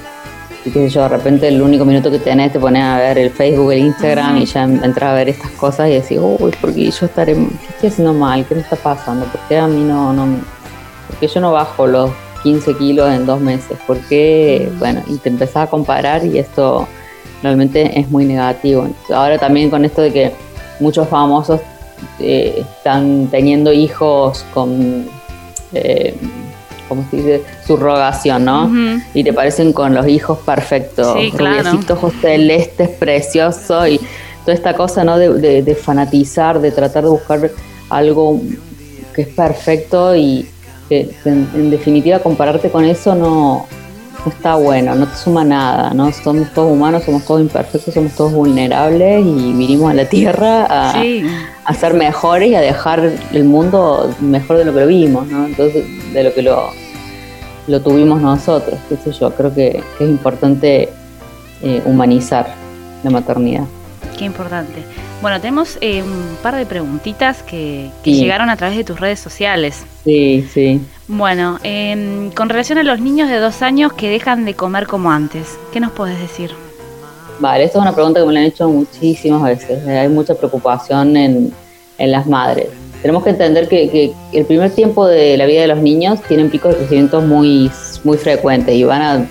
y 0.64 0.71
qué 0.71 0.88
sé 0.88 0.90
yo, 0.90 1.03
de 1.03 1.09
repente 1.09 1.49
el 1.49 1.62
único 1.62 1.85
minuto 1.85 2.11
que 2.11 2.18
tenés 2.18 2.53
te 2.53 2.59
pones 2.59 2.83
a 2.83 2.99
ver 2.99 3.18
el 3.18 3.31
Facebook, 3.31 3.73
el 3.73 3.79
Instagram 3.81 4.38
y 4.38 4.47
ya 4.47 4.64
entras 4.64 5.11
a 5.11 5.14
ver 5.14 5.29
estas 5.29 5.51
cosas 5.53 5.88
y 5.88 5.92
decís, 5.92 6.18
uy, 6.21 6.53
porque 6.61 6.90
yo 6.90 7.07
estaré, 7.07 7.35
¿qué 7.35 7.68
estoy 7.71 7.88
haciendo 7.90 8.12
mal? 8.12 8.44
¿Qué 8.47 8.55
me 8.55 8.61
está 8.62 8.77
pasando? 8.77 9.27
¿Por 9.27 9.40
qué 9.49 9.59
a 9.59 9.66
mí 9.66 9.83
no, 9.83 10.12
no, 10.12 10.27
porque 11.07 11.29
yo 11.29 11.40
no 11.40 11.53
bajo 11.53 11.87
los 11.87 12.11
15 12.42 12.77
kilos 12.77 13.11
en 13.11 13.27
dos 13.27 13.40
meses? 13.40 13.79
¿Por 13.87 13.99
qué? 14.09 14.71
Bueno, 14.79 15.03
y 15.07 15.16
te 15.18 15.29
empezás 15.29 15.68
a 15.68 15.71
comparar 15.71 16.25
y 16.25 16.38
esto 16.38 16.88
realmente 17.42 17.99
es 17.99 18.11
muy 18.11 18.25
negativo. 18.25 18.88
Ahora 19.11 19.38
también 19.38 19.71
con 19.71 19.85
esto 19.85 20.03
de 20.03 20.12
que 20.12 20.33
muchos 20.81 21.09
famosos 21.09 21.61
eh, 22.18 22.64
están 22.79 23.29
teniendo 23.31 23.73
hijos 23.73 24.44
con, 24.53 25.09
eh, 25.73 26.14
¿cómo 26.88 27.05
se 27.11 27.16
dice? 27.16 27.42
Subrogación, 27.66 28.44
¿no? 28.44 28.70
Y 29.14 29.22
te 29.24 29.33
parecen 29.33 29.72
con 29.72 29.94
los 29.94 30.07
hijos 30.09 30.38
perfectos, 30.38 31.16
Sí, 31.20 31.31
claro. 31.37 31.79
ojos 31.90 32.12
celestes, 32.20 32.88
preciosos 32.90 33.88
y 33.88 34.01
toda 34.44 34.55
esta 34.55 34.74
cosa, 34.74 35.05
¿no? 35.05 35.18
De, 35.18 35.33
de- 35.35 35.62
de 35.62 35.74
fanatizar, 35.74 36.61
de 36.61 36.70
tratar 36.72 37.05
de 37.05 37.11
buscar 37.11 37.51
algo 37.90 38.40
que 39.14 39.22
es 39.22 39.29
perfecto 39.29 40.14
y 40.16 40.48
que, 40.88 41.11
que 41.22 41.29
en, 41.29 41.48
en 41.55 41.70
definitiva 41.70 42.18
compararte 42.20 42.70
con 42.70 42.85
eso 42.85 43.14
no, 43.14 43.66
no 44.24 44.33
está 44.33 44.55
bueno, 44.57 44.94
no 44.94 45.07
te 45.07 45.16
suma 45.16 45.44
nada, 45.44 45.92
¿no? 45.92 46.11
Somos 46.12 46.53
todos 46.55 46.70
humanos, 46.72 47.03
somos 47.05 47.24
todos 47.24 47.40
imperfectos, 47.40 47.92
somos 47.92 48.12
todos 48.12 48.33
vulnerables 48.33 49.20
y 49.24 49.53
vinimos 49.53 49.90
a 49.90 49.94
la 49.94 50.05
Tierra 50.07 50.66
a, 50.68 50.92
Sí, 51.03 51.24
a 51.68 51.74
ser 51.74 51.92
mejores 51.94 52.48
y 52.50 52.54
a 52.54 52.61
dejar 52.61 53.12
el 53.33 53.44
mundo 53.44 54.11
mejor 54.20 54.57
de 54.57 54.64
lo 54.64 54.72
que 54.72 54.81
lo 54.81 54.87
vimos, 54.87 55.26
¿no? 55.28 55.44
Entonces, 55.46 55.85
de 56.14 56.24
lo 56.24 56.33
que 56.35 56.42
lo, 56.42 56.70
lo 57.66 57.81
tuvimos 57.83 58.20
nosotros, 58.22 58.78
qué 58.88 58.96
sé 58.96 59.12
yo, 59.12 59.31
creo 59.33 59.54
que, 59.54 59.83
que 59.98 60.04
es 60.04 60.11
importante 60.11 60.88
eh, 61.62 61.83
humanizar 61.85 62.46
la 63.04 63.11
maternidad. 63.11 63.64
qué 64.18 64.24
importante. 64.24 64.83
Bueno, 65.20 65.40
tenemos 65.40 65.78
eh, 65.81 66.02
un 66.02 66.37
par 66.42 66.54
de 66.57 66.64
preguntitas 66.64 67.42
que, 67.42 67.90
que 68.02 68.12
Sí. 68.12 68.20
llegaron 68.20 68.48
a 68.50 68.57
través 68.57 68.76
de 68.76 68.85
tus 68.85 68.98
redes 68.98 69.18
sociales. 69.20 69.85
Sí, 70.04 70.48
sí. 70.54 70.81
Bueno, 71.09 71.59
em, 71.64 72.31
con 72.31 72.48
relación 72.48 72.78
a 72.78 72.83
los 72.85 73.00
niños 73.00 73.28
de 73.28 73.37
dos 73.38 73.61
años 73.62 73.92
que 73.92 74.09
dejan 74.09 74.44
de 74.44 74.54
comer 74.54 74.87
como 74.87 75.11
antes, 75.11 75.59
¿qué 75.72 75.81
nos 75.81 75.90
puedes 75.92 76.18
decir? 76.20 76.52
Vale, 77.40 77.64
esta 77.64 77.79
es 77.79 77.83
una 77.83 77.94
pregunta 77.94 78.20
que 78.20 78.27
me 78.27 78.33
la 78.33 78.40
han 78.40 78.46
hecho 78.46 78.68
muchísimas 78.68 79.42
veces. 79.42 79.87
eh, 79.87 79.98
Hay 79.98 80.09
mucha 80.09 80.35
preocupación 80.35 81.16
en, 81.16 81.53
en 81.98 82.12
las 82.12 82.27
madres. 82.27 82.68
Tenemos 83.01 83.22
que 83.22 83.31
entender 83.31 83.68
que, 83.68 83.88
que 83.88 84.12
el 84.33 84.44
primer 84.44 84.70
tiempo 84.72 85.07
de 85.07 85.37
la 85.37 85.46
vida 85.46 85.61
de 85.61 85.68
los 85.68 85.79
niños 85.79 86.20
tienen 86.27 86.51
picos 86.51 86.72
de 86.72 86.79
crecimiento 86.79 87.20
muy, 87.20 87.70
muy 88.03 88.16
frecuentes 88.16 88.74
y 88.74 88.83
van 88.83 89.03
a, 89.03 89.27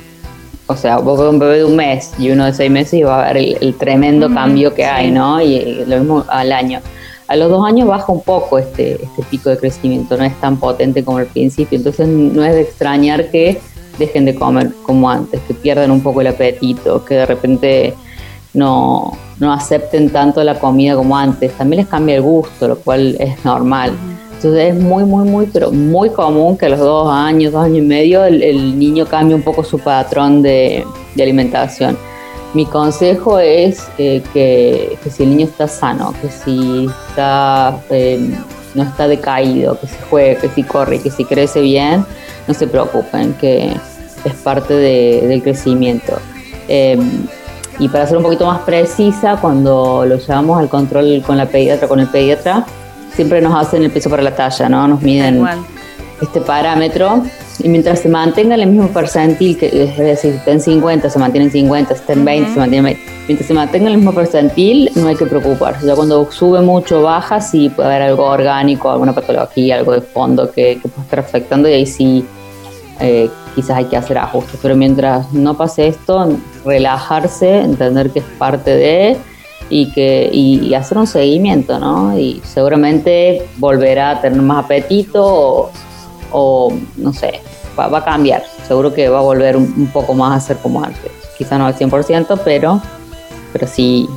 o 0.68 0.76
sea, 0.78 1.00
vos 1.00 1.20
ves 1.20 1.30
un 1.30 1.38
bebé 1.40 1.58
de 1.58 1.66
un 1.66 1.76
mes 1.76 2.14
y 2.18 2.30
uno 2.30 2.46
de 2.46 2.54
seis 2.54 2.72
meses 2.72 2.94
y 2.94 3.04
va 3.04 3.22
a 3.22 3.28
ver 3.34 3.38
el, 3.44 3.58
el 3.60 3.78
tremendo 3.78 4.34
cambio 4.34 4.74
que 4.74 4.84
sí. 4.84 4.90
hay, 4.90 5.12
¿no? 5.12 5.42
Y 5.42 5.84
lo 5.86 5.98
mismo 5.98 6.24
al 6.30 6.54
año. 6.54 6.80
A 7.28 7.36
los 7.36 7.50
dos 7.50 7.68
años 7.68 7.90
baja 7.90 8.10
un 8.10 8.22
poco 8.22 8.58
este, 8.58 8.94
este 8.94 9.22
pico 9.30 9.50
de 9.50 9.58
crecimiento, 9.58 10.16
no 10.16 10.24
es 10.24 10.40
tan 10.40 10.56
potente 10.56 11.04
como 11.04 11.18
al 11.18 11.26
principio, 11.26 11.78
entonces 11.78 12.08
no 12.08 12.46
es 12.46 12.54
de 12.54 12.62
extrañar 12.62 13.30
que 13.32 13.60
dejen 13.98 14.26
de 14.26 14.36
comer 14.36 14.72
como 14.84 15.10
antes, 15.10 15.42
que 15.48 15.54
pierdan 15.54 15.92
un 15.92 16.02
poco 16.02 16.22
el 16.22 16.28
apetito, 16.28 17.04
que 17.04 17.16
de 17.16 17.26
repente 17.26 17.94
no, 18.54 19.18
no 19.40 19.54
acepten 19.54 20.10
tanto 20.10 20.44
la 20.44 20.60
comida 20.60 20.96
como 20.96 21.18
antes. 21.18 21.52
También 21.54 21.82
les 21.82 21.88
cambia 21.88 22.16
el 22.16 22.22
gusto, 22.22 22.68
lo 22.68 22.78
cual 22.78 23.16
es 23.20 23.44
normal. 23.46 23.94
Entonces 24.38 24.76
es 24.76 24.80
muy, 24.80 25.04
muy, 25.04 25.28
muy, 25.28 25.48
pero 25.48 25.72
muy 25.72 26.12
común 26.12 26.58
que 26.58 26.68
a 26.68 26.70
los 26.70 26.80
dos 26.80 27.12
años, 27.12 27.54
dos 27.54 27.64
años 27.64 27.80
y 27.80 27.82
medio, 27.82 28.24
el, 28.24 28.78
niño 28.78 29.06
cambie 29.08 29.36
un 29.36 29.42
poco 29.42 29.64
su 29.64 29.80
patrón 29.80 30.44
de, 30.44 30.86
alimentación. 31.20 31.98
Mi 32.54 32.66
consejo 32.66 33.40
es 33.40 33.88
eh, 33.98 34.22
que, 34.34 34.98
que 35.04 35.10
si 35.10 35.24
el 35.24 35.32
niño 35.32 35.46
está 35.48 35.68
sano, 35.68 36.14
que 36.22 36.30
si 36.30 36.88
está, 37.10 37.82
eh, 37.90 38.30
no 38.76 38.84
está 38.84 39.08
decaído, 39.08 39.80
que 39.80 39.88
si 39.88 39.96
juegue, 40.08 40.38
que 40.38 40.50
si 40.50 40.64
corre, 40.64 41.00
que 41.00 41.10
si 41.10 41.26
crece 41.26 41.62
bien, 41.62 42.06
no 42.48 42.54
se 42.54 42.68
preocupen, 42.68 43.34
que 43.34 43.74
es 44.26 44.34
parte 44.44 44.74
de- 44.74 45.28
del 45.28 45.42
crecimiento. 45.44 46.18
Eh, 46.68 46.98
y 47.80 47.88
para 47.90 48.08
ser 48.08 48.18
un 48.18 48.24
poquito 48.24 48.46
más 48.46 48.60
precisa, 48.62 49.38
cuando 49.40 50.04
lo 50.08 50.18
llevamos 50.18 50.60
al 50.60 50.68
control 50.70 51.22
con 51.26 51.38
la 51.38 51.46
pediatra, 51.46 51.88
con 51.88 52.00
el 52.00 52.08
pediatra, 52.08 52.66
siempre 53.16 53.42
nos 53.42 53.56
hacen 53.56 53.84
el 53.84 53.92
peso 53.92 54.10
para 54.10 54.24
la 54.24 54.36
talla, 54.36 54.68
¿no? 54.70 54.88
Nos 54.88 55.02
miden 55.02 55.46
este 56.22 56.42
parámetro 56.42 57.24
y 57.64 57.70
mientras 57.70 58.00
se 58.00 58.10
mantenga 58.10 58.56
en 58.56 58.62
el 58.62 58.68
mismo 58.70 58.88
percentil, 58.90 59.58
que 59.58 59.68
es 59.68 59.98
decir, 59.98 60.32
si 60.34 60.38
está 60.38 60.52
en 60.52 60.62
50, 60.62 61.10
se 61.10 61.20
mantiene 61.20 61.46
en 61.46 61.52
50, 61.52 61.94
si 61.94 62.00
está 62.02 62.14
en 62.14 62.26
20, 62.26 62.44
Ujú. 62.46 62.54
se 62.54 62.60
mantiene 62.60 62.90
en 62.90 62.96
20. 62.98 63.07
Mientras 63.28 63.48
se 63.48 63.54
mantenga 63.54 63.88
en 63.88 63.94
el 63.94 63.98
mismo 63.98 64.14
percentil, 64.14 64.90
no 64.96 65.08
hay 65.08 65.16
que 65.16 65.26
preocuparse. 65.26 65.86
Ya 65.86 65.96
cuando 65.96 66.32
sube 66.32 66.62
mucho, 66.62 67.02
baja, 67.02 67.42
sí 67.42 67.70
puede 67.70 67.90
haber 67.90 68.02
algo 68.04 68.26
orgánico, 68.26 68.90
alguna 68.90 69.14
patología, 69.14 69.78
algo 69.78 69.94
de 69.94 70.02
fondo 70.02 70.52
que, 70.52 70.80
que 70.82 70.88
puede 70.88 71.04
estar 71.04 71.20
afectando 71.20 71.70
y 71.70 71.74
ahí 71.74 71.86
sí 71.86 72.26
eh, 73.00 73.30
quizás 73.56 73.78
hay 73.78 73.86
que 73.86 73.98
hacer 73.98 74.18
ajustes. 74.18 74.60
Pero 74.62 74.76
mientras 74.76 75.32
no 75.34 75.56
pase 75.56 75.88
esto, 75.88 76.38
relajarse, 76.66 77.60
entender 77.60 78.12
que 78.12 78.20
es 78.20 78.26
parte 78.38 78.76
de 78.76 79.18
y 79.70 79.92
que 79.92 80.30
y, 80.32 80.74
hacer 80.74 80.98
un 80.98 81.08
seguimiento, 81.08 81.78
¿no? 81.80 82.18
Y 82.18 82.42
seguramente 82.46 83.46
volverá 83.58 84.12
a 84.12 84.22
tener 84.22 84.42
más 84.42 84.64
apetito 84.64 85.72
o, 86.32 86.74
no 86.96 87.14
sé, 87.14 87.42
va, 87.78 87.88
va 87.88 88.00
a 88.00 88.06
cambiar. 88.06 88.44
Seguro 88.68 88.94
que 88.94 89.10
va 89.10 89.20
a 89.20 89.22
volver 89.22 89.58
un, 89.58 89.74
un 89.78 89.88
poco 89.88 90.14
más 90.14 90.44
a 90.44 90.48
ser 90.48 90.58
como 90.58 90.84
antes. 90.84 91.12
Quizás 91.38 91.60
no 91.60 91.66
al 91.66 91.76
100%, 91.76 92.40
pero, 92.44 92.82
pero 93.54 93.68
sí 93.68 94.08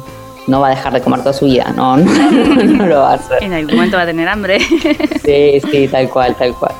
no 0.46 0.60
va 0.60 0.68
a 0.68 0.70
dejar 0.70 0.92
de 0.92 1.00
comer 1.00 1.20
toda 1.20 1.32
su 1.32 1.44
vida, 1.46 1.72
no, 1.76 1.96
no, 1.98 2.12
no 2.12 2.86
lo 2.86 3.00
va 3.00 3.12
a 3.12 3.14
hacer. 3.14 3.42
En 3.42 3.52
algún 3.52 3.74
momento 3.76 3.96
va 3.96 4.02
a 4.02 4.06
tener 4.06 4.28
hambre. 4.28 4.58
Sí, 5.24 5.60
sí, 5.70 5.88
tal 5.88 6.08
cual, 6.10 6.34
tal 6.36 6.54
cual. 6.54 6.72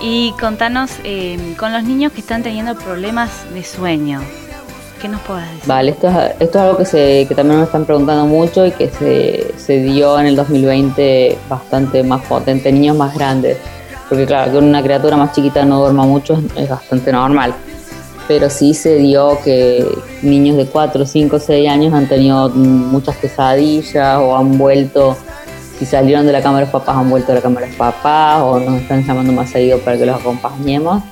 y 0.00 0.32
contanos, 0.40 0.90
eh, 1.04 1.54
con 1.58 1.72
los 1.72 1.84
niños 1.84 2.12
que 2.12 2.20
están 2.20 2.42
teniendo 2.42 2.74
problemas 2.74 3.30
de 3.54 3.62
sueño, 3.62 4.20
¿qué 5.00 5.08
nos 5.08 5.20
puedes 5.20 5.44
decir? 5.48 5.62
Vale, 5.68 5.90
esto 5.92 6.08
es, 6.08 6.16
esto 6.40 6.58
es 6.58 6.64
algo 6.64 6.76
que, 6.78 6.84
se, 6.86 7.26
que 7.28 7.34
también 7.36 7.58
me 7.60 7.64
están 7.66 7.84
preguntando 7.84 8.26
mucho 8.26 8.66
y 8.66 8.72
que 8.72 8.88
se, 8.90 9.52
se 9.58 9.80
dio 9.82 10.18
en 10.18 10.26
el 10.26 10.34
2020 10.36 11.38
bastante 11.48 12.02
más 12.02 12.22
potente, 12.22 12.70
en 12.70 12.80
niños 12.80 12.96
más 12.96 13.14
grandes. 13.14 13.58
Porque 14.08 14.26
claro, 14.26 14.50
que 14.52 14.58
una 14.58 14.82
criatura 14.82 15.16
más 15.16 15.32
chiquita 15.32 15.64
no 15.64 15.78
duerma 15.80 16.04
mucho 16.04 16.34
es- 16.34 16.64
es 16.64 16.68
bastante 16.68 17.12
normal. 17.12 17.54
Pero 18.28 18.48
sí 18.50 18.74
se 18.74 18.96
dio 18.96 19.38
que 19.44 19.86
niños 20.22 20.56
de 20.56 20.66
4, 20.66 21.04
5, 21.04 21.38
6 21.38 21.68
años 21.68 21.92
han 21.92 22.08
tenido 22.08 22.48
muchas 22.50 23.16
pesadillas 23.16 24.18
o 24.18 24.36
han 24.36 24.56
vuelto, 24.56 25.16
si 25.78 25.86
salieron 25.86 26.26
de 26.26 26.32
la 26.32 26.42
cama 26.42 26.60
de 26.60 26.66
papás, 26.66 26.96
han 26.96 27.10
vuelto 27.10 27.32
a 27.32 27.36
la 27.36 27.40
cama 27.40 27.60
de 27.60 27.68
papás 27.68 28.42
o 28.42 28.60
nos 28.60 28.80
están 28.80 29.04
llamando 29.04 29.32
más 29.32 29.50
seguido 29.50 29.78
para 29.80 29.96
que 29.98 30.06
los 30.06 30.20
acompañemos. 30.20 31.02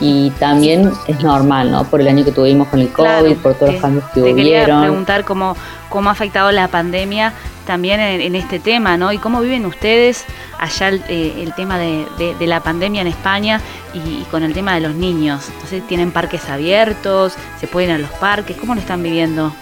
Y 0.00 0.30
también 0.38 0.90
es 1.08 1.22
normal, 1.22 1.70
¿no? 1.70 1.84
Por 1.84 2.00
el 2.00 2.08
año 2.08 2.24
que 2.24 2.32
tuvimos 2.32 2.68
con 2.68 2.80
el 2.80 2.88
COVID, 2.88 3.06
Claro, 3.06 3.34
por 3.42 3.54
todos 3.54 3.72
los 3.74 3.82
cambios 3.82 4.04
que 4.14 4.22
Te 4.22 4.34
quería 4.34 4.58
hubieron. 4.62 4.80
preguntar 4.80 5.24
cómo, 5.24 5.54
cómo 5.90 6.08
ha 6.08 6.12
afectado 6.12 6.50
la 6.52 6.68
pandemia 6.68 7.34
también 7.66 8.00
en, 8.00 8.20
en 8.22 8.34
este 8.34 8.58
tema, 8.58 8.96
¿no? 8.96 9.12
Y 9.12 9.18
cómo 9.18 9.40
viven 9.42 9.66
ustedes 9.66 10.24
allá 10.58 10.88
el, 10.88 11.02
eh, 11.08 11.42
el 11.42 11.54
tema 11.54 11.78
de, 11.78 12.06
de- 12.18 12.34
de 12.34 12.46
la 12.46 12.60
pandemia 12.60 13.02
en 13.02 13.06
España 13.08 13.60
y, 13.92 13.98
y 13.98 14.26
con 14.30 14.42
el 14.42 14.54
tema 14.54 14.74
de 14.74 14.80
los 14.80 14.94
niños. 14.94 15.48
Entonces, 15.52 15.86
¿tienen 15.86 16.10
parques 16.12 16.48
abiertos? 16.48 17.34
¿Se 17.60 17.66
pueden 17.66 17.90
ir 17.90 17.96
a 17.96 17.98
los 17.98 18.10
parques? 18.12 18.56
¿Cómo 18.56 18.74
lo 18.74 18.80
están 18.80 19.02
viviendo? 19.02 19.52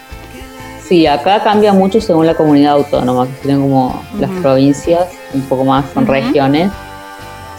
Sí, 0.88 1.06
acá 1.06 1.42
cambia 1.42 1.72
mucho 1.74 2.00
según 2.00 2.26
la 2.26 2.34
comunidad 2.34 2.72
autónoma, 2.74 3.26
que 3.26 3.32
tienen 3.42 3.60
como 3.60 4.02
las 4.18 4.30
provincias, 4.40 5.06
un 5.34 5.42
poco 5.42 5.64
más 5.64 5.84
son 5.92 6.06
regiones. 6.06 6.70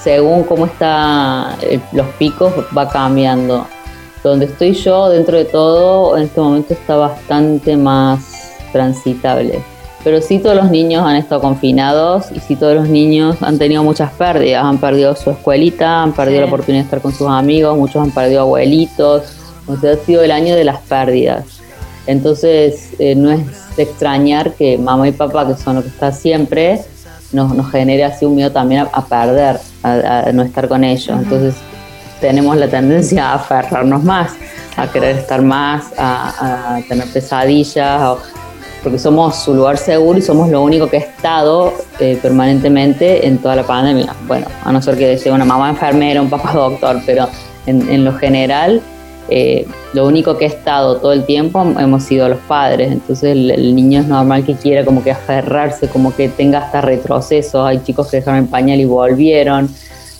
Según 0.04 0.44
cómo 0.44 0.66
están 0.66 1.56
los 1.92 2.08
picos, 2.18 2.54
va 2.76 2.90
cambiando. 2.90 3.68
Donde 4.24 4.46
estoy 4.46 4.74
yo, 4.74 5.10
dentro 5.10 5.38
de 5.38 5.46
todo, 5.46 6.18
en 6.18 6.24
este 6.24 6.42
momento 6.42 6.74
está 6.74 6.96
bastante 6.96 7.78
más 7.78 8.52
transitable. 8.72 9.62
Pero 10.04 10.22
sí 10.22 10.40
todos 10.40 10.56
los 10.56 10.70
niños 10.72 11.06
han 11.06 11.18
estado 11.18 11.42
confinados 11.42 12.32
y 12.32 12.40
sí 12.40 12.56
todos 12.56 12.76
los 12.76 12.88
niños 12.88 13.36
han 13.42 13.58
tenido 13.58 13.84
muchas 13.84 14.12
pérdidas. 14.14 14.64
Han 14.64 14.78
perdido 14.78 15.16
su 15.16 15.30
escuelita, 15.32 16.04
han 16.04 16.14
perdido 16.14 16.38
Sí. 16.38 16.42
la 16.42 16.48
oportunidad 16.48 16.84
de 16.84 16.86
estar 16.86 17.02
con 17.02 17.12
sus 17.14 17.28
amigos, 17.28 17.78
muchos 17.78 18.02
han 18.02 18.12
perdido 18.12 18.42
abuelitos. 18.42 19.24
O 19.68 19.76
sea, 19.78 19.94
ha 19.94 19.98
sido 19.98 20.24
el 20.24 20.32
año 20.32 20.56
de 20.56 20.64
las 20.64 20.80
pérdidas. 20.82 21.46
Entonces, 22.08 22.92
eh, 22.98 23.14
no 23.16 23.30
es 23.32 23.76
de 23.76 23.84
extrañar 23.84 24.54
que 24.54 24.78
mamá 24.78 25.08
y 25.08 25.12
papá, 25.12 25.46
que 25.48 25.56
son 25.62 25.76
lo 25.76 25.82
que 25.84 25.90
está 25.90 26.12
siempre, 26.12 26.82
nos, 27.32 27.54
nos 27.54 27.72
genere 27.72 28.04
así 28.04 28.26
un 28.26 28.36
miedo 28.36 28.52
también 28.52 28.82
a, 28.82 28.90
a 28.92 29.06
perder, 29.06 29.60
a, 29.84 30.20
a 30.28 30.32
no 30.32 30.44
estar 30.44 30.68
con 30.68 30.84
ellos. 30.84 31.10
Entonces, 31.18 31.56
tenemos 32.22 32.58
la 32.58 32.68
tendencia 32.68 33.30
a 33.32 33.34
aferrarnos 33.36 34.04
más, 34.04 34.34
a 34.76 34.88
querer 34.92 35.18
estar 35.18 35.42
más, 35.42 35.86
a, 35.98 36.76
a 36.76 36.82
tener 36.88 37.06
pesadillas, 37.08 38.02
o- 38.02 38.20
porque 38.84 38.98
somos 38.98 39.36
su 39.36 39.54
lugar 39.54 39.78
seguro 39.78 40.20
y 40.20 40.22
somos 40.22 40.50
lo 40.50 40.62
único 40.64 40.90
que 40.90 40.98
ha 40.98 41.00
estado 41.02 41.74
eh, 42.00 42.18
permanentemente 42.22 43.28
en 43.28 43.38
toda 43.38 43.56
la 43.58 43.64
pandemia. 43.64 44.14
Bueno, 44.26 44.48
a 44.64 44.72
no 44.72 44.82
ser 44.82 44.98
que 44.98 45.18
sea 45.18 45.34
una 45.34 45.44
mamá 45.44 45.70
enfermera, 45.70 46.22
un 46.22 46.30
papá 46.30 46.54
doctor, 46.54 47.02
pero 47.06 47.28
en, 47.66 47.90
en 47.90 48.06
lo 48.06 48.14
general, 48.14 48.82
eh, 49.30 49.66
lo 49.94 50.08
único 50.08 50.38
que 50.38 50.46
ha 50.46 50.48
estado 50.48 50.98
todo 50.98 51.14
el 51.14 51.26
tiempo 51.26 51.62
hemos 51.80 52.04
sido 52.04 52.28
los 52.30 52.40
padres. 52.40 52.92
Entonces 52.92 53.32
el, 53.36 53.76
niño 53.76 54.02
es 54.02 54.08
normal 54.08 54.46
que 54.46 54.56
quiera 54.56 54.86
como 54.86 55.04
que 55.04 55.12
aferrarse, 55.12 55.88
como 55.88 56.16
que 56.16 56.30
tenga 56.30 56.60
hasta 56.60 56.82
retrocesos. 56.82 57.66
Hay 57.66 57.80
chicos 57.84 58.10
que 58.10 58.18
dejaron 58.18 58.44
el 58.44 58.50
pañal 58.50 58.80
y 58.80 58.86
volvieron 58.86 59.70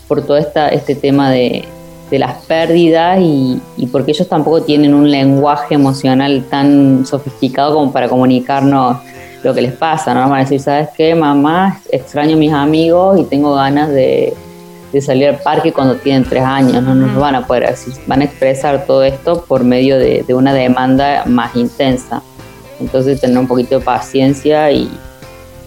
por 0.08 0.22
todo 0.22 0.36
esta, 0.36 0.68
este 0.68 0.94
tema 0.94 1.30
de, 1.30 1.64
de 2.10 2.18
las 2.18 2.44
pérdidas 2.44 3.18
y, 3.20 3.60
porque 3.92 4.10
ellos 4.10 4.28
tampoco 4.28 4.62
tienen 4.62 4.92
un 4.94 5.10
lenguaje 5.10 5.74
emocional 5.74 6.44
tan 6.50 7.06
sofisticado 7.06 7.74
como 7.74 7.92
para 7.92 8.08
comunicarnos 8.08 8.98
lo 9.42 9.54
que 9.54 9.62
les 9.62 9.72
pasa, 9.72 10.12
¿no? 10.12 10.28
Van 10.28 10.42
decir, 10.42 10.60
¿sabes 10.60 10.88
qué, 10.96 11.14
mamá? 11.14 11.80
Extraño 11.90 12.34
a 12.34 12.38
mis 12.38 12.52
amigos 12.52 13.18
y 13.18 13.24
tengo 13.24 13.54
ganas 13.54 13.88
de, 13.88 14.34
de 14.92 15.00
salir 15.00 15.28
al 15.28 15.38
parque 15.38 15.72
cuando 15.72 15.96
tienen 15.96 16.24
tres 16.24 16.42
años, 16.42 16.82
no 16.82 16.94
nos 16.94 17.16
van 17.16 17.34
a 17.34 17.46
poder 17.46 17.68
decir, 17.68 17.94
van 18.06 18.22
a 18.22 18.24
expresar 18.24 18.86
todo 18.86 19.02
esto 19.04 19.44
por 19.46 19.62
medio 19.62 19.98
de, 19.98 20.24
de 20.26 20.34
una 20.34 20.52
demanda 20.52 21.24
más 21.26 21.54
intensa. 21.54 22.22
Entonces 22.80 23.20
tener 23.20 23.38
un 23.38 23.46
poquito 23.46 23.78
de 23.78 23.84
paciencia 23.84 24.70
y, 24.72 24.90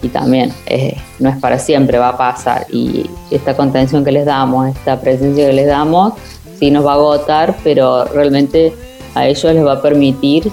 y 0.02 0.10
también 0.10 0.52
eh, 0.66 0.98
no 1.20 1.30
es 1.30 1.38
para 1.38 1.58
siempre, 1.58 1.98
va 1.98 2.10
a 2.10 2.18
pasar. 2.18 2.66
Y 2.70 3.10
esta 3.32 3.56
contención 3.56 4.04
que 4.04 4.12
les 4.12 4.26
damos, 4.26 4.68
esta 4.68 5.00
presencia 5.00 5.48
que 5.48 5.54
les 5.54 5.68
damos, 5.68 6.14
sí 6.60 6.72
nos 6.72 6.86
va 6.86 6.92
a 6.92 6.96
agotar, 6.96 7.56
pero 7.64 8.06
realmente 8.06 8.74
a 9.16 9.28
ellos 9.28 9.54
les 9.54 9.66
va 9.66 9.74
a 9.74 9.82
permitir 9.82 10.52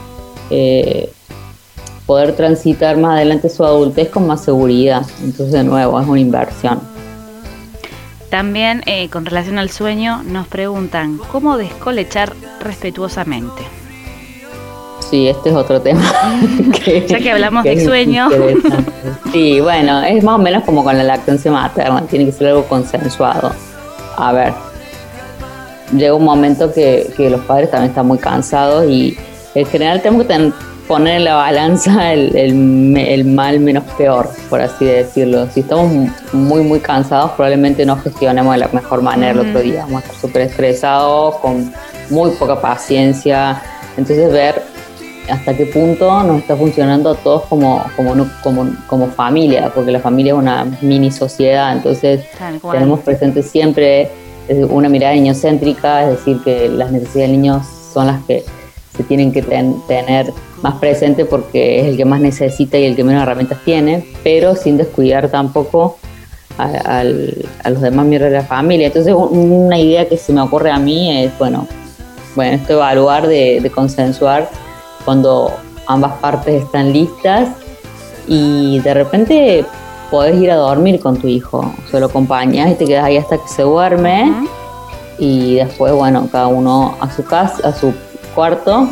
eh, 0.50 1.10
poder 2.06 2.36
transitar 2.36 2.96
más 2.96 3.14
adelante 3.16 3.48
su 3.48 3.64
adultez 3.64 4.10
con 4.10 4.26
más 4.26 4.42
seguridad. 4.42 5.02
Entonces, 5.22 5.52
de 5.52 5.64
nuevo, 5.64 6.00
es 6.00 6.06
una 6.06 6.20
inversión. 6.20 6.89
También, 8.30 8.82
eh, 8.86 9.08
con 9.10 9.26
relación 9.26 9.58
al 9.58 9.70
sueño, 9.70 10.22
nos 10.24 10.46
preguntan 10.46 11.18
cómo 11.32 11.56
descolechar 11.56 12.32
respetuosamente. 12.60 13.62
Sí, 15.10 15.26
este 15.26 15.48
es 15.50 15.54
otro 15.56 15.80
tema. 15.80 16.00
Ya 17.08 17.18
que 17.18 17.32
hablamos 17.32 17.64
de 17.64 17.84
sueño. 17.84 18.28
Sí, 19.32 19.60
bueno, 19.60 20.02
es 20.02 20.22
más 20.22 20.36
o 20.36 20.38
menos 20.38 20.62
como 20.64 20.84
con 20.84 20.96
la 20.96 21.02
lactancia 21.02 21.50
materna, 21.50 22.02
tiene 22.02 22.26
que 22.26 22.32
ser 22.32 22.48
algo 22.48 22.64
consensuado. 22.66 23.52
A 24.16 24.32
ver, 24.32 24.52
llega 25.96 26.14
un 26.14 26.24
momento 26.24 26.72
que, 26.72 27.12
que 27.16 27.28
los 27.30 27.40
padres 27.42 27.70
también 27.70 27.90
están 27.90 28.06
muy 28.06 28.18
cansados 28.18 28.88
y 28.88 29.16
en 29.56 29.66
general 29.66 30.00
tenemos 30.00 30.22
que 30.26 30.28
ten- 30.34 30.54
poner 30.90 31.18
en 31.18 31.24
la 31.24 31.36
balanza 31.36 32.12
el, 32.12 32.34
el 32.36 32.52
me- 32.54 33.14
el 33.14 33.24
mal 33.24 33.60
menos 33.60 33.84
peor, 33.96 34.28
por 34.50 34.60
así 34.60 34.84
decirlo. 34.84 35.46
Si 35.52 35.60
estamos 35.60 35.88
muy, 36.32 36.62
muy 36.64 36.80
cansados, 36.80 37.30
probablemente 37.36 37.86
no 37.86 37.96
gestionemos 37.96 38.52
de 38.54 38.58
la 38.58 38.68
mejor 38.72 39.00
manera 39.00 39.30
el 39.30 39.38
otro 39.38 39.60
día. 39.60 39.82
Vamos 39.82 40.02
a 40.02 40.06
estar 40.06 40.20
súper 40.20 40.42
estresados, 40.42 41.36
con 41.36 41.72
muy 42.10 42.30
poca 42.32 42.60
paciencia. 42.60 43.62
Entonces, 43.96 44.32
ver 44.32 44.62
hasta 45.30 45.56
qué 45.56 45.66
punto 45.66 46.22
nos 46.24 46.38
está 46.40 46.56
funcionando 46.56 47.10
a 47.10 47.14
todos 47.14 47.42
como, 47.48 47.84
como, 47.94 48.26
como, 48.42 48.66
como 48.88 49.06
familia, 49.08 49.70
porque 49.72 49.92
la 49.92 50.00
familia 50.00 50.32
es 50.32 50.38
una 50.40 50.66
mini 50.80 51.12
sociedad, 51.12 51.72
entonces 51.72 52.22
tenemos 52.72 52.98
presente 53.00 53.42
siempre 53.44 54.08
eh, 54.48 54.64
una 54.68 54.88
mirada 54.88 55.14
niñocéntrica, 55.14 56.02
es 56.02 56.18
decir, 56.18 56.40
que 56.42 56.68
las 56.68 56.90
necesidades 56.90 57.30
del 57.30 57.40
niño 57.40 57.62
son 57.94 58.08
las 58.08 58.24
que 58.24 58.44
tienen 59.02 59.32
que 59.32 59.42
ten- 59.42 59.76
tener 59.86 60.32
más 60.62 60.74
presente 60.76 61.24
porque 61.24 61.80
es 61.80 61.86
el 61.86 61.96
que 61.96 62.04
más 62.04 62.20
necesita 62.20 62.76
y 62.78 62.84
el 62.84 62.94
que 62.96 63.04
menos 63.04 63.22
herramientas 63.22 63.58
tiene, 63.64 64.04
pero 64.22 64.54
sin 64.54 64.76
descuidar 64.76 65.28
tampoco 65.28 65.96
a, 66.58 66.64
al- 66.98 67.46
a 67.64 67.70
los 67.70 67.80
demás 67.80 68.04
miembros 68.06 68.30
de 68.30 68.38
la 68.38 68.44
familia. 68.44 68.88
Entonces, 68.88 69.14
un- 69.14 69.52
una 69.66 69.78
idea 69.78 70.08
que 70.08 70.16
se 70.16 70.32
me 70.32 70.40
ocurre 70.40 70.70
a 70.70 70.78
mí 70.78 71.24
es, 71.24 71.30
bueno, 71.38 71.66
bueno, 72.36 72.56
esto 72.56 72.74
evaluar 72.74 73.26
de, 73.26 73.60
de 73.60 73.70
consensuar 73.70 74.48
cuando 75.04 75.50
ambas 75.86 76.12
partes 76.20 76.62
están 76.62 76.92
listas 76.92 77.48
y 78.28 78.78
de 78.80 78.94
repente 78.94 79.64
podés 80.10 80.40
ir 80.40 80.50
a 80.50 80.56
dormir 80.56 81.00
con 81.00 81.16
tu 81.16 81.26
hijo, 81.26 81.72
se 81.90 81.98
lo 82.00 82.06
acompañas 82.06 82.70
y 82.70 82.74
te 82.74 82.84
quedas 82.84 83.04
ahí 83.04 83.16
hasta 83.16 83.36
que 83.38 83.48
se 83.48 83.62
duerme 83.62 84.30
Ujú. 84.30 84.48
y 85.18 85.54
después, 85.56 85.92
bueno, 85.92 86.28
cada 86.30 86.48
uno 86.48 86.94
a 87.00 87.10
su 87.10 87.24
casa, 87.24 87.68
a 87.68 87.72
su 87.72 87.92
cuarto 88.30 88.88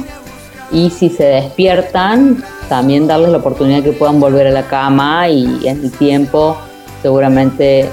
y 0.70 0.90
si 0.90 1.08
se 1.08 1.24
despiertan, 1.24 2.42
también 2.68 3.06
darles 3.06 3.30
la 3.30 3.38
oportunidad 3.38 3.82
que 3.82 3.92
puedan 3.92 4.20
volver 4.20 4.46
a 4.46 4.50
la 4.50 4.64
cama 4.64 5.28
y 5.28 5.66
en 5.66 5.80
el 5.84 5.90
tiempo 5.92 6.56
seguramente 7.02 7.88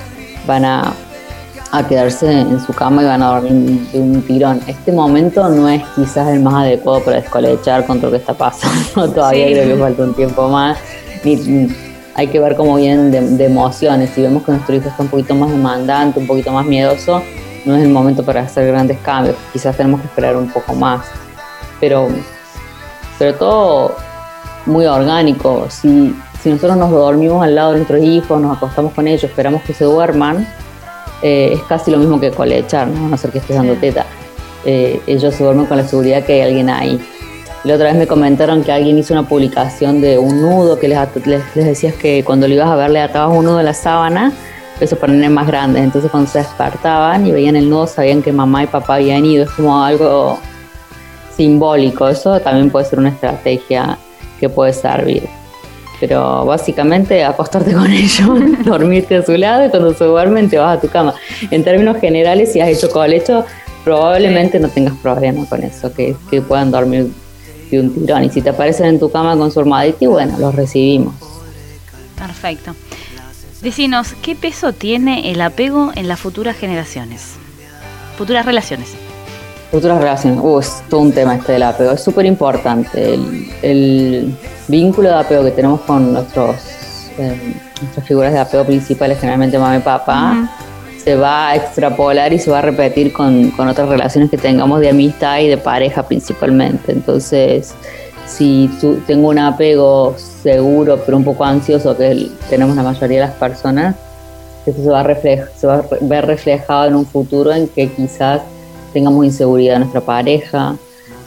van 0.46 0.66
a, 0.66 0.94
a 1.72 1.88
quedarse 1.88 2.30
en 2.32 2.60
su 2.60 2.74
cama 2.74 3.02
y 3.04 3.06
van 3.06 3.24
a 3.24 3.28
dormir 3.40 3.88
de 3.92 4.00
un 4.00 4.22
tirón. 4.24 4.60
Este 4.68 4.92
momento 4.92 5.48
no 5.50 5.70
es 5.70 5.82
quizás 5.96 6.28
el 6.30 6.42
más 6.42 6.56
adecuado 6.56 7.02
para 7.04 7.22
descolechar 7.22 7.86
contra 7.86 8.08
lo 8.10 8.12
que 8.12 8.18
está 8.20 8.34
pasando. 8.34 9.10
Todavía 9.14 9.48
Sí. 9.48 9.54
creo 9.54 9.76
que 9.76 9.82
falta 9.82 10.04
un 10.04 10.14
tiempo 10.14 10.50
más. 10.50 10.78
Ni- 11.24 11.36
ni- 11.38 11.76
hay 12.18 12.28
que 12.28 12.40
ver 12.40 12.56
cómo 12.56 12.76
vienen 12.76 13.12
de, 13.12 13.20
de 13.22 13.46
emociones. 13.46 14.10
Si 14.16 14.22
vemos 14.22 14.44
que 14.44 14.52
nuestro 14.54 14.74
hijo 14.76 14.88
está 14.90 15.04
un 15.04 15.10
poquito 15.10 15.36
más 15.36 15.50
demandante, 15.52 16.20
un 16.20 16.28
poquito 16.28 16.52
más 16.52 16.66
miedoso, 16.66 17.22
no 17.66 17.76
es 17.76 17.84
el 17.84 17.90
momento 17.90 18.24
para 18.24 18.42
hacer 18.42 18.68
grandes 18.68 18.98
cambios. 19.00 19.36
Quizás 19.52 19.76
tenemos 19.76 20.00
que 20.00 20.08
esperar 20.08 20.38
un 20.38 20.48
poco 20.50 20.74
más. 20.76 21.02
Pero, 21.86 22.08
pero 23.20 23.36
todo 23.36 23.96
muy 24.66 24.88
orgánico. 24.88 25.68
Si, 25.70 26.16
si 26.42 26.50
nosotros 26.50 26.78
nos 26.78 26.90
dormimos 26.90 27.44
al 27.44 27.54
lado 27.54 27.74
de 27.74 27.78
nuestros 27.78 28.02
hijos, 28.02 28.42
nos 28.42 28.58
acostamos 28.58 28.92
con 28.94 29.08
ellos, 29.08 29.26
esperamos 29.26 29.62
que 29.62 29.76
se 29.76 29.86
duerman, 29.86 30.48
eh, 31.22 31.52
es 31.54 31.62
casi 31.64 31.92
lo 31.92 32.00
mismo 32.00 32.20
que 32.20 32.32
colechar, 32.32 32.88
¿no? 32.88 33.06
a 33.06 33.10
no 33.10 33.18
ser 33.18 33.30
que 33.30 33.38
estés 33.38 33.56
dando 33.56 33.76
teta. 33.76 34.08
Eh, 34.66 35.00
ellos 35.06 35.36
se 35.36 35.44
duermen 35.44 35.68
con 35.68 35.78
la 35.78 35.88
seguridad 35.88 36.24
que 36.24 36.34
hay 36.34 36.42
alguien 36.42 36.72
ahí. 36.72 37.00
La 37.64 37.76
otra 37.76 37.90
vez 37.90 37.96
me 37.98 38.08
comentaron 38.08 38.64
que 38.64 38.72
alguien 38.72 38.98
hizo 38.98 39.14
una 39.14 39.28
publicación 39.28 40.02
de 40.02 40.18
un 40.18 40.42
nudo 40.42 40.80
que 40.80 40.88
les, 40.88 40.98
les, 41.28 41.44
les 41.56 41.66
decías 41.66 41.94
que 41.94 42.24
cuando 42.24 42.48
lo 42.48 42.56
ibas 42.56 42.70
a 42.70 42.76
ver 42.76 42.90
le 42.90 43.00
atabas 43.00 43.38
un 43.38 43.46
nudo 43.46 43.60
a 43.60 43.64
la 43.64 43.76
sábana, 43.76 44.34
eso 44.80 44.96
para 44.96 45.14
nenes 45.14 45.30
más 45.30 45.46
grandes. 45.46 45.84
Entonces 45.84 46.10
cuando 46.10 46.32
se 46.32 46.40
despertaban 46.40 47.28
y 47.28 47.32
veían 47.32 47.56
el 47.56 47.70
nudo 47.70 47.86
sabían 47.86 48.24
que 48.24 48.32
mamá 48.32 48.64
y 48.64 48.68
papá 48.68 48.96
habían 48.96 49.24
ido. 49.24 49.44
Es 49.44 49.52
como 49.52 49.84
algo 49.84 50.40
simbólico. 51.36 52.08
Eso 52.08 52.40
también 52.40 52.70
puede 52.70 52.86
ser 52.86 53.00
una 53.00 53.10
estrategia 53.10 53.98
que 54.40 54.50
puede 54.50 54.74
servir. 54.74 55.28
Pero 56.00 56.46
básicamente 56.46 57.24
acostarte 57.24 57.74
con 57.74 57.92
ellos, 57.92 58.30
dormirte 58.66 59.18
a 59.18 59.26
su 59.26 59.34
lado 59.38 59.66
y 59.66 59.70
cuando 59.70 59.94
se 59.94 60.04
duermen 60.06 60.50
te 60.50 60.58
vas 60.58 60.78
a 60.78 60.82
tu 60.82 60.88
cama. 60.90 61.14
En 61.52 61.64
términos 61.64 61.98
generales, 61.98 62.52
si 62.52 62.60
has 62.60 62.70
hecho 62.70 62.90
colecho, 62.90 63.46
probablemente 63.84 64.60
no 64.60 64.68
tengas 64.68 64.96
problema 64.96 65.46
con 65.46 65.64
eso, 65.64 65.94
que, 65.94 66.16
puedan 66.48 66.72
dormir 66.72 67.12
de 67.72 67.80
un 67.80 67.94
tirón. 67.94 68.24
Y 68.26 68.30
si 68.30 68.42
te 68.42 68.50
aparecen 68.50 68.88
en 68.88 69.00
tu 69.00 69.10
cama 69.10 69.38
con 69.38 69.52
su 69.52 69.62
y 70.00 70.06
bueno, 70.06 70.38
los 70.38 70.54
recibimos. 70.56 71.14
Perfecto. 72.18 72.76
Decinos, 73.62 74.14
¿qué 74.22 74.36
peso 74.36 74.74
tiene 74.74 75.32
el 75.32 75.42
apego 75.42 75.92
en 75.96 76.08
las 76.08 76.20
futuras 76.20 76.56
generaciones? 76.58 77.34
Futuras 78.18 78.46
relaciones. 78.46 78.94
Futuras 79.72 80.00
relaciones, 80.00 80.40
uh, 80.42 80.60
es 80.60 80.84
todo 80.90 81.02
un 81.02 81.12
tema 81.12 81.36
este 81.36 81.54
del 81.54 81.64
apego, 81.64 81.92
es 81.92 82.02
súper 82.02 82.26
importante. 82.26 83.14
El, 83.14 83.48
el 83.62 84.36
vínculo 84.68 85.10
de 85.10 85.16
apego 85.16 85.44
que 85.44 85.52
tenemos 85.52 85.82
con 85.82 86.14
nuestros, 86.14 86.56
eh, 87.18 87.56
nuestras 87.82 88.08
figuras 88.08 88.32
de 88.32 88.40
apego 88.40 88.64
principales, 88.64 89.20
generalmente 89.20 89.58
mamá 89.58 89.76
y 89.76 89.82
papá, 89.82 90.50
se 91.04 91.16
va 91.16 91.50
a 91.50 91.56
extrapolar 91.56 92.32
y 92.32 92.40
se 92.40 92.50
va 92.50 92.60
a 92.60 92.62
repetir 92.62 93.12
con, 93.12 93.52
con 93.52 93.68
otras 93.68 93.90
relaciones 93.90 94.30
que 94.32 94.38
tengamos 94.38 94.80
de 94.80 94.90
amistad 94.90 95.40
y 95.40 95.50
de 95.50 95.58
pareja 95.58 96.04
principalmente. 96.04 96.94
Entonces, 96.94 97.74
si 98.26 98.70
tú, 98.80 99.00
tengo 99.06 99.30
un 99.30 99.40
apego 99.40 100.16
seguro 100.18 101.00
pero 101.06 101.18
un 101.18 101.24
poco 101.24 101.44
ansioso, 101.44 101.98
que 101.98 102.30
tenemos 102.50 102.76
la 102.76 102.84
mayoría 102.84 103.22
de 103.22 103.28
las 103.28 103.36
personas, 103.36 103.96
eso 104.66 104.82
se 104.82 104.90
va, 104.90 105.02
a 105.02 105.04
reflej- 105.04 105.48
se 105.56 105.68
va 105.68 105.76
a 105.76 105.84
ver 106.02 106.26
reflejado 106.26 106.88
en 106.88 106.96
un 106.96 107.06
futuro 107.06 107.52
en 107.52 107.68
que 107.68 107.88
quizás 107.90 108.42
tengamos 108.96 109.26
inseguridad 109.26 109.74
de 109.74 109.80
nuestra 109.80 110.00
pareja, 110.00 110.78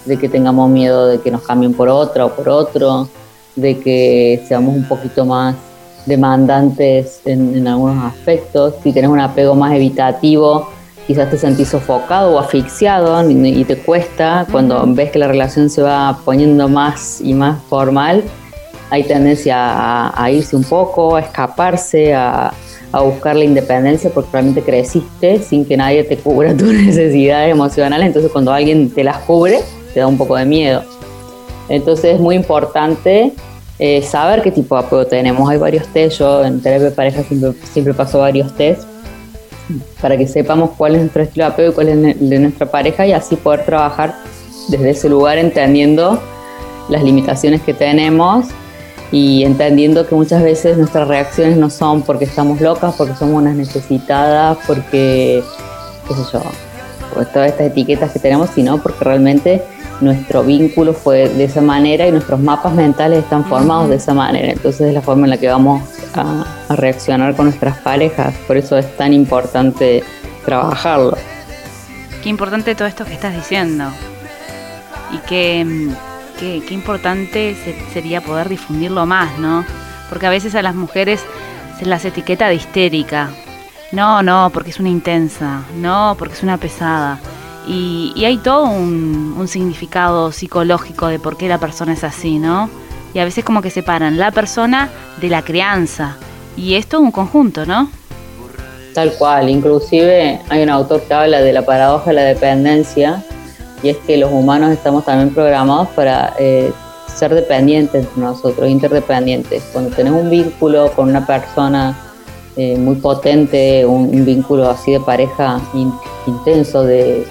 de 0.06 0.16
que 0.16 0.26
tengamos 0.26 0.70
miedo 0.70 1.06
de 1.06 1.20
que 1.20 1.30
nos 1.30 1.42
cambien 1.42 1.74
por 1.74 1.90
otra 1.90 2.24
o 2.24 2.30
por 2.34 2.48
otro, 2.48 3.10
de 3.56 3.78
que 3.78 4.42
seamos 4.48 4.74
un 4.74 4.88
poquito 4.88 5.26
más 5.26 5.54
demandantes 6.06 7.20
en, 7.26 7.54
en 7.54 7.68
algunos 7.68 8.02
aspectos, 8.06 8.72
si 8.82 8.90
tenés 8.94 9.10
un 9.10 9.20
apego 9.20 9.54
más 9.54 9.74
evitativo, 9.74 10.70
quizás 11.06 11.28
te 11.30 11.36
sentís 11.36 11.68
sofocado 11.68 12.34
o 12.34 12.38
asfixiado 12.38 13.30
y, 13.30 13.60
y 13.60 13.64
te 13.64 13.76
cuesta, 13.76 14.46
cuando 14.50 14.82
ves 14.86 15.10
que 15.10 15.18
la 15.18 15.28
relación 15.28 15.68
se 15.68 15.82
va 15.82 16.18
poniendo 16.24 16.70
más 16.70 17.20
y 17.20 17.34
más 17.34 17.60
formal, 17.68 18.24
hay 18.90 19.04
tendencia 19.04 20.10
a, 20.10 20.30
irse 20.30 20.56
un 20.56 20.64
poco, 20.64 21.16
a 21.16 21.20
escaparse, 21.20 22.14
a, 22.14 22.52
buscar 22.92 23.36
la 23.36 23.44
independencia 23.44 24.10
porque 24.10 24.30
realmente 24.32 24.62
creciste 24.62 25.40
sin 25.42 25.64
que 25.64 25.76
nadie 25.76 26.04
te 26.04 26.16
cubra 26.16 26.54
tus 26.56 26.72
necesidades 26.72 27.52
emocionales, 27.52 28.06
entonces 28.06 28.32
cuando 28.32 28.52
alguien 28.52 28.90
te 28.90 29.04
las 29.04 29.18
cubre, 29.18 29.60
te 29.92 30.00
da 30.00 30.06
un 30.06 30.16
poco 30.16 30.36
de 30.36 30.44
miedo. 30.44 30.82
Entonces 31.68 32.14
es 32.14 32.20
muy 32.20 32.34
importante 32.34 33.32
eh, 33.78 34.02
saber 34.02 34.42
qué 34.42 34.50
tipo 34.50 34.74
de 34.74 34.86
apego 34.86 35.06
tenemos. 35.06 35.48
Hay 35.50 35.58
varios 35.58 35.86
test, 35.88 36.18
yo 36.18 36.44
en 36.44 36.62
terapia 36.62 36.88
de 36.88 36.94
pareja 36.94 37.22
siempre, 37.22 37.52
siempre 37.70 37.92
paso 37.92 38.20
varios 38.20 38.54
test 38.56 38.84
para 40.00 40.16
que 40.16 40.26
sepamos 40.26 40.70
cuál 40.78 40.94
es 40.94 41.00
nuestro 41.02 41.22
estilo 41.22 41.44
de 41.44 41.52
apego 41.52 41.70
y 41.70 41.74
cuál 41.74 41.88
es 41.88 42.16
el 42.16 42.30
de 42.30 42.38
nuestra 42.38 42.70
pareja 42.70 43.06
y 43.06 43.12
así 43.12 43.36
poder 43.36 43.66
trabajar 43.66 44.14
desde 44.68 44.90
ese 44.90 45.08
lugar 45.10 45.36
entendiendo 45.36 46.20
las 46.88 47.02
limitaciones 47.02 47.60
que 47.60 47.74
tenemos 47.74 48.46
y 49.10 49.44
entendiendo 49.44 50.06
que 50.06 50.14
muchas 50.14 50.42
veces 50.42 50.76
nuestras 50.76 51.08
reacciones 51.08 51.56
no 51.56 51.70
son 51.70 52.02
porque 52.02 52.24
estamos 52.24 52.60
locas, 52.60 52.94
porque 52.96 53.14
somos 53.14 53.36
unas 53.36 53.56
necesitadas, 53.56 54.58
porque, 54.66 55.42
qué 56.06 56.14
sé 56.14 56.20
yo, 56.32 56.42
pues 57.14 57.32
todas 57.32 57.50
estas 57.50 57.68
etiquetas 57.68 58.12
que 58.12 58.18
tenemos, 58.18 58.50
sino 58.50 58.78
porque 58.78 59.04
realmente 59.04 59.62
nuestro 60.00 60.44
vínculo 60.44 60.92
fue 60.92 61.28
de 61.28 61.44
esa 61.44 61.60
manera 61.60 62.06
y 62.06 62.12
nuestros 62.12 62.38
mapas 62.40 62.74
mentales 62.74 63.20
están 63.20 63.44
formados 63.44 63.88
de 63.88 63.96
esa 63.96 64.14
manera. 64.14 64.52
Entonces 64.52 64.88
es 64.88 64.94
la 64.94 65.02
forma 65.02 65.24
en 65.24 65.30
la 65.30 65.38
que 65.38 65.48
vamos 65.48 65.82
a, 66.14 66.44
reaccionar 66.76 67.34
con 67.34 67.46
nuestras 67.46 67.78
parejas. 67.78 68.34
Por 68.46 68.56
eso 68.56 68.76
es 68.76 68.96
tan 68.96 69.12
importante 69.12 70.04
trabajarlo. 70.44 71.16
Qué 72.22 72.28
importante 72.28 72.74
todo 72.74 72.86
esto 72.86 73.04
que 73.04 73.14
estás 73.14 73.34
diciendo. 73.34 73.84
Y 75.12 75.18
qué, 75.26 75.64
mm, 75.64 76.07
qué, 76.38 76.62
qué 76.66 76.74
importante 76.74 77.54
se- 77.64 77.92
sería 77.92 78.20
poder 78.20 78.48
difundirlo 78.48 79.06
más, 79.06 79.38
¿no? 79.38 79.64
Porque 80.08 80.26
a 80.26 80.30
veces 80.30 80.54
a 80.54 80.62
las 80.62 80.74
mujeres 80.74 81.24
se 81.78 81.86
las 81.86 82.04
etiqueta 82.04 82.48
de 82.48 82.54
histérica. 82.54 83.30
No, 83.92 84.22
no, 84.22 84.50
porque 84.52 84.70
es 84.70 84.80
una 84.80 84.88
intensa. 84.88 85.62
No, 85.76 86.14
porque 86.18 86.34
es 86.34 86.42
una 86.42 86.56
pesada. 86.58 87.18
Y, 87.66 88.12
y 88.16 88.24
hay 88.24 88.38
todo 88.38 88.64
un, 88.64 89.34
un 89.38 89.48
significado 89.48 90.32
psicológico 90.32 91.08
de 91.08 91.18
por 91.18 91.36
qué 91.36 91.48
la 91.48 91.58
persona 91.58 91.92
es 91.92 92.04
así, 92.04 92.38
¿no? 92.38 92.70
Y 93.14 93.18
a 93.18 93.24
veces 93.24 93.44
como 93.44 93.60
que 93.62 93.70
separan 93.70 94.18
la 94.18 94.30
persona 94.30 94.88
de 95.20 95.28
la 95.28 95.42
crianza. 95.42 96.16
Y 96.56 96.74
esto 96.74 96.96
es 96.98 97.02
un 97.02 97.10
conjunto, 97.12 97.64
¿no? 97.66 97.90
Tal 98.94 99.12
cual, 99.18 99.48
inclusive 99.48 100.40
hay 100.48 100.62
un 100.62 100.70
autor 100.70 101.02
que 101.02 101.14
habla 101.14 101.40
de 101.40 101.52
la 101.52 101.64
paradoja 101.64 102.06
de 102.10 102.14
la 102.14 102.22
dependencia 102.22 103.22
y 103.82 103.90
es 103.90 103.96
que 103.98 104.16
los 104.16 104.30
humanos 104.32 104.70
estamos 104.72 105.04
también 105.04 105.34
programados 105.34 105.88
para 105.88 106.34
eh, 106.38 106.72
ser 107.06 107.34
dependientes 107.34 108.04
entre 108.04 108.22
nosotros, 108.22 108.68
interdependientes. 108.68 109.62
Cuando 109.72 109.94
tenés 109.94 110.12
un 110.12 110.30
vínculo 110.30 110.90
con 110.92 111.08
una 111.08 111.26
persona 111.26 111.96
eh, 112.56 112.76
muy 112.76 112.96
potente, 112.96 113.84
un, 113.86 114.24
vínculo 114.24 114.68
así 114.68 114.92
de 114.92 115.00
pareja 115.00 115.60
in- 115.74 115.92
intenso, 116.26 116.84
de 116.84 117.26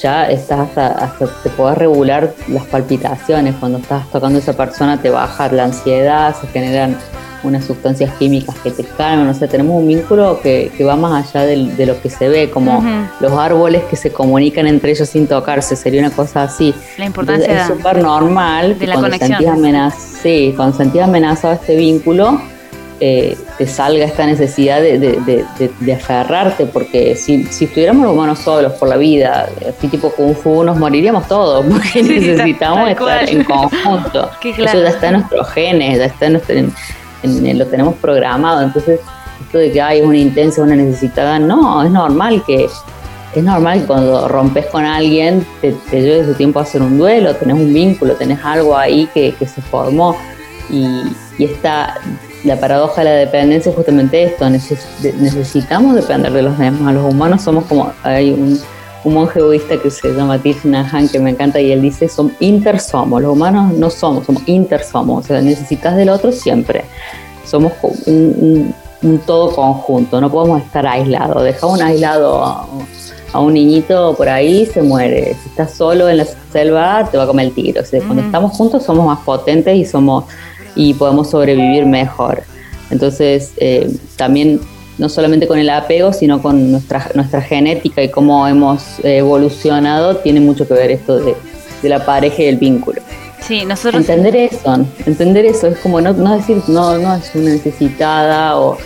ya 0.00 0.30
estás 0.30 0.60
hasta, 0.60 0.86
hasta 0.88 1.26
te 1.42 1.50
podés 1.50 1.76
regular 1.78 2.32
las 2.48 2.64
palpitaciones, 2.66 3.54
cuando 3.58 3.78
estás 3.78 4.08
tocando 4.10 4.38
a 4.38 4.42
esa 4.42 4.52
persona 4.52 5.00
te 5.00 5.10
baja 5.10 5.50
la 5.50 5.64
ansiedad, 5.64 6.34
se 6.40 6.46
generan 6.48 6.96
unas 7.42 7.64
sustancias 7.64 8.12
químicas 8.18 8.54
que 8.62 8.70
te 8.70 8.82
calman, 8.84 9.28
o 9.28 9.34
sea, 9.34 9.46
tenemos 9.48 9.76
un 9.80 9.86
vínculo 9.86 10.40
que, 10.42 10.70
que 10.76 10.84
va 10.84 10.96
más 10.96 11.28
allá 11.34 11.46
del- 11.46 11.76
de 11.76 11.86
lo 11.86 12.00
que 12.00 12.10
se 12.10 12.28
ve, 12.28 12.50
como 12.50 12.82
los 13.20 13.32
árboles 13.32 13.82
que 13.90 13.96
se 13.96 14.10
comunican 14.12 14.66
entre 14.66 14.90
ellos 14.90 15.08
sin 15.08 15.26
tocarse, 15.26 15.76
sería 15.76 16.00
una 16.00 16.10
cosa 16.10 16.42
así. 16.42 16.74
La 16.96 17.06
importancia 17.06 17.46
Entonces, 17.46 17.70
es 17.70 17.76
súper 17.78 18.02
normal 18.02 18.78
de 18.78 18.86
la 18.86 18.94
cuando 18.94 19.10
conexión. 19.18 19.38
sí, 20.22 20.52
cuando 20.56 20.76
amenazado 21.04 21.54
este 21.54 21.76
vínculo, 21.76 22.40
eh, 23.00 23.36
te 23.56 23.66
salga 23.68 24.04
esta 24.04 24.26
necesidad 24.26 24.80
de, 24.80 24.98
de- 24.98 25.20
de- 25.20 25.44
de- 25.60 25.70
de 25.78 25.92
aferrarte, 25.92 26.66
porque 26.66 27.14
si, 27.14 27.44
si 27.44 27.66
estuviéramos 27.66 28.02
los 28.04 28.12
humanos 28.12 28.40
solos 28.40 28.72
por 28.72 28.88
la 28.88 28.96
vida, 28.96 29.48
así 29.78 29.86
tipo 29.86 30.10
Kung 30.10 30.34
Fu, 30.34 30.64
nos 30.64 30.76
moriríamos 30.76 31.28
todos, 31.28 31.64
porque 31.70 31.88
Sí, 31.88 32.02
necesitamos 32.02 32.90
estar 32.90 33.28
en 33.28 33.44
conjunto. 33.44 34.28
Eso 34.44 34.82
ya 34.82 34.88
está 34.88 35.06
en 35.08 35.12
nuestros 35.14 35.48
genes, 35.50 35.98
ya 35.98 36.06
está 36.06 36.26
en 36.26 36.32
nuestro, 36.32 36.56
en- 36.56 36.72
en- 37.22 37.58
lo 37.58 37.66
tenemos 37.66 37.94
programado. 37.96 38.62
Entonces, 38.62 39.00
esto 39.40 39.58
de 39.58 39.72
que 39.72 39.80
hay 39.80 40.00
una 40.00 40.16
intensa, 40.18 40.62
una 40.62 40.76
necesitada, 40.76 41.38
no, 41.38 41.82
es 41.82 41.90
normal 41.90 42.42
que 42.46 42.68
es 43.34 43.44
normal 43.44 43.80
que 43.80 43.86
cuando 43.86 44.26
rompes 44.26 44.66
con 44.66 44.84
alguien 44.84 45.46
te, 45.60 45.72
te 45.90 46.00
lleve 46.02 46.24
su 46.24 46.34
tiempo 46.34 46.58
a 46.58 46.62
hacer 46.62 46.82
un 46.82 46.98
duelo, 46.98 47.34
tenés 47.36 47.56
un 47.56 47.72
vínculo, 47.72 48.14
tenés 48.14 48.42
algo 48.44 48.76
ahí 48.76 49.08
que, 49.12 49.34
se 49.40 49.60
formó 49.62 50.16
y, 50.70 50.86
y 51.38 51.44
esta, 51.44 51.94
la 52.44 52.56
paradoja 52.58 53.02
de 53.02 53.10
la 53.10 53.16
dependencia 53.16 53.70
es 53.70 53.76
justamente 53.76 54.22
esto, 54.24 54.48
necesitamos 54.50 55.94
depender 55.94 56.32
de 56.32 56.42
los 56.42 56.58
demás, 56.58 56.94
los 56.94 57.04
humanos 57.04 57.42
somos 57.42 57.64
como, 57.64 57.92
hay 58.02 58.30
un, 58.30 58.58
un 59.04 59.14
monje 59.14 59.40
budista 59.42 59.76
que 59.80 59.90
se 59.90 60.12
llama 60.12 60.38
Thich 60.38 60.64
Nhat 60.64 61.10
que 61.10 61.18
me 61.18 61.30
encanta 61.30 61.60
y 61.60 61.70
él 61.72 61.80
dice, 61.82 62.08
son 62.08 62.32
intersomos, 62.40 63.22
los 63.22 63.32
humanos 63.32 63.72
no 63.74 63.90
somos, 63.90 64.26
somos 64.26 64.42
intersomos, 64.46 65.24
o 65.24 65.26
sea, 65.28 65.40
necesitas 65.40 65.96
del 65.96 66.08
otro 66.10 66.32
siempre, 66.32 66.84
somos 67.44 67.72
un- 68.06 68.34
un- 68.40 68.74
un 69.00 69.18
todo 69.20 69.54
conjunto, 69.54 70.20
no 70.20 70.28
podemos 70.30 70.60
estar 70.60 70.84
aislados. 70.86 71.44
Deja 71.44 71.66
un 71.66 71.80
aislado 71.80 72.44
a, 72.44 72.66
a 73.32 73.38
un 73.40 73.54
niñito 73.54 74.14
por 74.16 74.28
ahí, 74.28 74.66
se 74.66 74.82
muere. 74.82 75.36
Si 75.40 75.48
estás 75.50 75.72
solo 75.74 76.08
en 76.08 76.16
la 76.16 76.24
selva, 76.52 77.08
te 77.08 77.16
va 77.16 77.22
a 77.22 77.26
comer 77.28 77.46
el 77.46 77.52
tiro. 77.54 77.80
O 77.82 77.84
sea, 77.84 78.00
Cuando 78.00 78.22
estamos 78.22 78.52
juntos 78.56 78.82
somos 78.82 79.06
más 79.06 79.20
potentes 79.20 79.76
y 79.76 79.84
somos 79.84 80.24
y 80.74 80.94
podemos 80.94 81.30
sobrevivir 81.30 81.86
mejor. 81.86 82.42
Entonces, 82.90 83.52
eh, 83.58 83.88
también 84.16 84.60
no 84.98 85.08
solamente 85.08 85.46
con 85.46 85.58
el 85.58 85.70
apego, 85.70 86.12
sino 86.12 86.42
con 86.42 86.70
nuestra, 86.70 87.10
nuestra 87.14 87.40
genética 87.40 88.02
y 88.02 88.08
cómo 88.08 88.46
hemos 88.46 88.98
evolucionado, 89.04 90.16
tiene 90.16 90.40
mucho 90.40 90.66
que 90.66 90.74
ver 90.74 90.90
esto 90.90 91.18
de, 91.18 91.34
de 91.82 91.88
la 91.88 92.04
pareja 92.04 92.42
y 92.42 92.46
el 92.46 92.56
vínculo. 92.56 93.00
Sí, 93.40 93.64
nosotros... 93.64 94.00
Entender 94.00 94.36
eso, 94.36 94.84
entender 95.06 95.46
eso, 95.46 95.68
es 95.68 95.78
como 95.78 96.00
no, 96.00 96.12
no 96.12 96.36
decir, 96.36 96.60
no, 96.68 96.98
no 96.98 97.14
es 97.14 97.34
una 97.34 97.50
necesitada 97.50 98.58
o... 98.58 98.76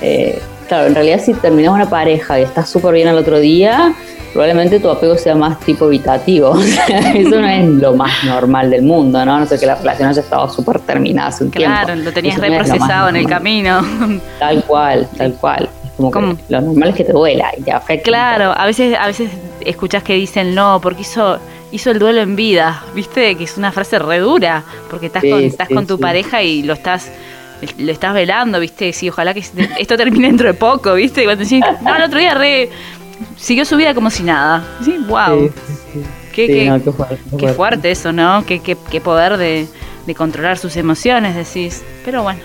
eh, 0.00 0.40
claro, 0.68 0.86
en 0.86 0.94
realidad 0.94 1.20
si 1.22 1.34
terminas 1.34 1.74
una 1.74 1.90
pareja 1.90 2.38
y 2.40 2.44
estás 2.44 2.70
súper 2.70 2.94
bien 2.94 3.08
al 3.08 3.18
otro 3.18 3.38
día, 3.40 3.94
probablemente 4.36 4.78
tu 4.80 4.90
apego 4.90 5.16
sea 5.16 5.34
más 5.34 5.58
tipo 5.60 5.86
evitativo. 5.86 6.50
O 6.56 6.60
sea, 6.62 7.12
eso 7.14 7.40
no 7.40 7.46
es 7.48 7.64
lo 7.66 7.94
más 7.94 8.12
normal 8.24 8.70
del 8.70 8.82
mundo, 8.82 9.24
¿no? 9.24 9.38
No 9.40 9.46
sé 9.46 9.58
que 9.58 9.66
la 9.66 9.74
relación 9.76 10.08
haya 10.10 10.20
estado 10.20 10.48
súper 10.50 10.78
terminada 10.80 11.28
hace 11.28 11.44
un 11.44 11.50
Claro, 11.50 11.86
tiempo. 11.86 12.04
lo 12.04 12.12
tenías 12.12 12.36
no 12.36 12.42
reprocesado 12.42 13.08
en 13.08 13.16
el 13.16 13.26
camino. 13.26 13.80
Tal 14.38 14.62
cual, 14.64 15.08
tal 15.16 15.32
cual. 15.34 15.68
Como 15.96 16.10
que 16.10 16.42
lo 16.50 16.60
normal 16.60 16.90
es 16.90 16.94
que 16.94 17.04
te 17.04 17.12
duela 17.12 17.50
y 17.58 17.62
te 17.62 17.72
afecta. 17.72 18.04
Claro, 18.04 18.52
a 18.54 18.66
veces, 18.66 18.94
a 19.00 19.06
veces 19.06 19.30
escuchás 19.64 20.02
que 20.02 20.12
dicen 20.14 20.54
no, 20.54 20.78
porque 20.82 21.00
hizo, 21.02 21.38
hizo 21.72 21.90
el 21.90 21.98
duelo 21.98 22.20
en 22.20 22.36
vida, 22.36 22.82
viste, 22.94 23.34
que 23.36 23.44
es 23.44 23.56
una 23.56 23.72
frase 23.72 23.98
re 23.98 24.18
dura, 24.18 24.62
porque 24.90 25.06
estás 25.06 25.22
Sí, 25.22 25.30
con, 25.30 25.40
estás 25.42 25.68
sí, 25.68 25.74
con 25.74 25.86
tu 25.86 25.96
sí. 25.96 26.02
pareja 26.02 26.42
y 26.42 26.62
lo 26.64 26.74
estás, 26.74 27.10
lo 27.78 27.90
estás 27.90 28.12
velando, 28.12 28.60
viste, 28.60 28.92
sí, 28.92 29.08
ojalá 29.08 29.32
que 29.32 29.40
esto 29.78 29.96
termine 29.96 30.26
dentro 30.28 30.48
de 30.48 30.54
poco, 30.54 30.92
viste, 30.94 31.22
y 31.22 31.24
cuando 31.24 31.44
decís, 31.44 31.62
no, 31.82 31.96
el 31.96 32.02
otro 32.02 32.18
día 32.18 32.34
re 32.34 32.68
siguió 33.36 33.64
su 33.64 33.76
vida 33.76 33.94
como 33.94 34.10
si 34.10 34.22
nada. 34.22 34.64
Sí, 34.84 34.96
wow. 35.08 35.48
Sí, 35.48 35.52
sí. 35.94 36.02
Qué, 36.34 36.46
qué- 36.46 36.64
no, 36.68 36.82
qué 36.82 36.92
fuerte, 36.92 37.18
qué 37.30 37.36
qué 37.36 37.48
fuerte 37.52 37.90
eso, 37.90 38.12
¿no? 38.12 38.44
Qué, 38.46 38.60
qué, 38.60 38.76
qué 38.90 39.00
poder 39.00 39.36
de, 39.38 39.66
de 40.06 40.14
controlar 40.14 40.58
sus 40.58 40.76
emociones, 40.76 41.34
decís. 41.34 41.82
Pero 42.04 42.22
bueno, 42.22 42.40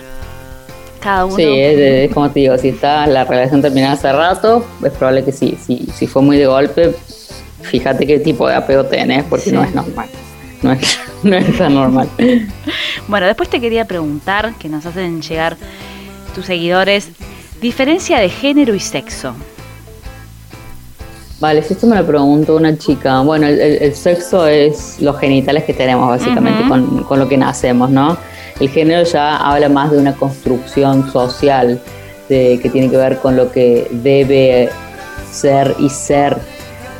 cada 1.00 1.26
uno. 1.26 1.36
Sí, 1.36 1.42
es, 1.44 1.78
es 2.08 2.14
como 2.14 2.30
te 2.30 2.40
digo, 2.40 2.56
si 2.58 2.68
está 2.70 3.06
la 3.06 3.24
relación 3.24 3.60
terminada 3.60 3.92
hace 3.94 4.10
rato, 4.12 4.64
es 4.84 4.92
probable 4.92 5.24
que 5.24 5.32
sí. 5.32 5.58
Si, 5.64 5.86
si 5.94 6.06
fue 6.06 6.22
muy 6.22 6.38
de 6.38 6.46
golpe, 6.46 6.94
fíjate 7.62 8.06
qué 8.06 8.18
tipo 8.18 8.48
de 8.48 8.54
apego 8.54 8.84
tenés, 8.84 9.24
porque 9.24 9.50
Sí. 9.50 9.52
no 9.52 9.62
es 9.62 9.74
normal. 9.74 10.08
No 10.62 10.72
es, 10.72 10.98
no 11.22 11.36
es 11.36 11.58
tan 11.58 11.74
normal. 11.74 12.08
Bueno, 13.08 13.26
después 13.26 13.50
te 13.50 13.60
quería 13.60 13.84
preguntar, 13.84 14.54
que 14.58 14.68
nos 14.70 14.86
hacen 14.86 15.20
llegar 15.20 15.56
tus 16.34 16.46
seguidores, 16.46 17.08
diferencia 17.60 18.18
de 18.20 18.30
género 18.30 18.74
y 18.74 18.80
sexo. 18.80 19.34
Vale, 21.42 21.60
si 21.64 21.72
esto 21.72 21.88
me 21.88 21.96
lo 21.96 22.06
preguntó 22.06 22.54
una 22.54 22.78
chica, 22.78 23.20
bueno, 23.22 23.48
el, 23.48 23.92
sexo 23.96 24.46
es 24.46 25.00
los 25.00 25.18
genitales 25.18 25.64
que 25.64 25.74
tenemos 25.74 26.06
básicamente 26.06 26.68
con, 26.68 27.02
con 27.02 27.18
lo 27.18 27.28
que 27.28 27.36
nacemos, 27.36 27.90
¿no? 27.90 28.16
El 28.60 28.68
género 28.68 29.02
ya 29.02 29.38
habla 29.38 29.68
más 29.68 29.90
de 29.90 29.98
una 29.98 30.14
construcción 30.14 31.10
social 31.10 31.80
de, 32.28 32.60
que 32.62 32.70
tiene 32.70 32.88
que 32.88 32.96
ver 32.96 33.18
con 33.18 33.34
lo 33.34 33.50
que 33.50 33.88
debe 33.90 34.68
ser 35.32 35.74
y 35.80 35.88
ser 35.88 36.36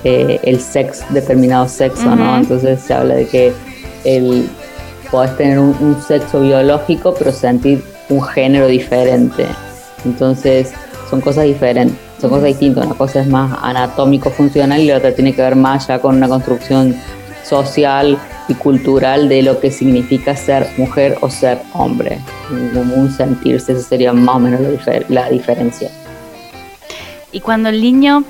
eh, 0.03 0.41
el 0.43 0.59
sexo, 0.59 1.05
determinado 1.11 1.69
sexo, 1.69 2.17
¿no? 2.17 2.37
Entonces 2.39 2.81
se 2.81 2.95
habla 2.95 3.15
de 3.15 3.29
que 3.29 3.53
el, 4.03 4.51
podés 5.13 5.37
tener 5.37 5.61
un, 5.61 5.77
un 5.79 6.03
sexo 6.03 6.41
biológico, 6.41 7.15
pero 7.17 7.31
sentir 7.31 7.85
un 8.09 8.21
género 8.21 8.67
diferente. 8.67 9.47
Entonces 10.05 10.73
son 11.09 11.21
cosas 11.21 11.45
diferentes, 11.45 11.97
son 12.23 12.31
cosas 12.31 12.47
distintas. 12.47 12.87
Una 12.87 12.95
cosa 12.95 13.21
es 13.21 13.27
más 13.27 13.59
anatómico, 13.63 14.31
funcional 14.31 14.81
y 14.81 14.87
la 14.87 14.97
otra 14.97 15.15
tiene 15.15 15.35
que 15.35 15.43
ver 15.43 15.57
más 15.57 15.87
ya 15.89 15.99
con 15.99 16.17
una 16.17 16.29
construcción 16.29 16.97
social 17.45 18.17
y 18.49 18.55
cultural 18.55 19.29
de 19.29 19.43
lo 19.43 19.61
que 19.61 19.71
significa 19.71 20.35
ser 20.37 20.67
mujer 20.79 21.19
o 21.21 21.29
ser 21.29 21.61
hombre. 21.75 22.19
Como 22.75 22.95
un 22.95 23.11
sentirse, 23.13 23.73
esa 23.73 23.83
sería 23.83 24.13
más 24.13 24.37
o 24.37 24.41
menos 24.41 24.61
la, 24.61 24.71
difer- 24.71 25.05
la 25.09 25.29
diferencia. 25.29 25.91
Y 27.33 27.41
cuando 27.41 27.69
el 27.69 27.81
niño 27.81 28.25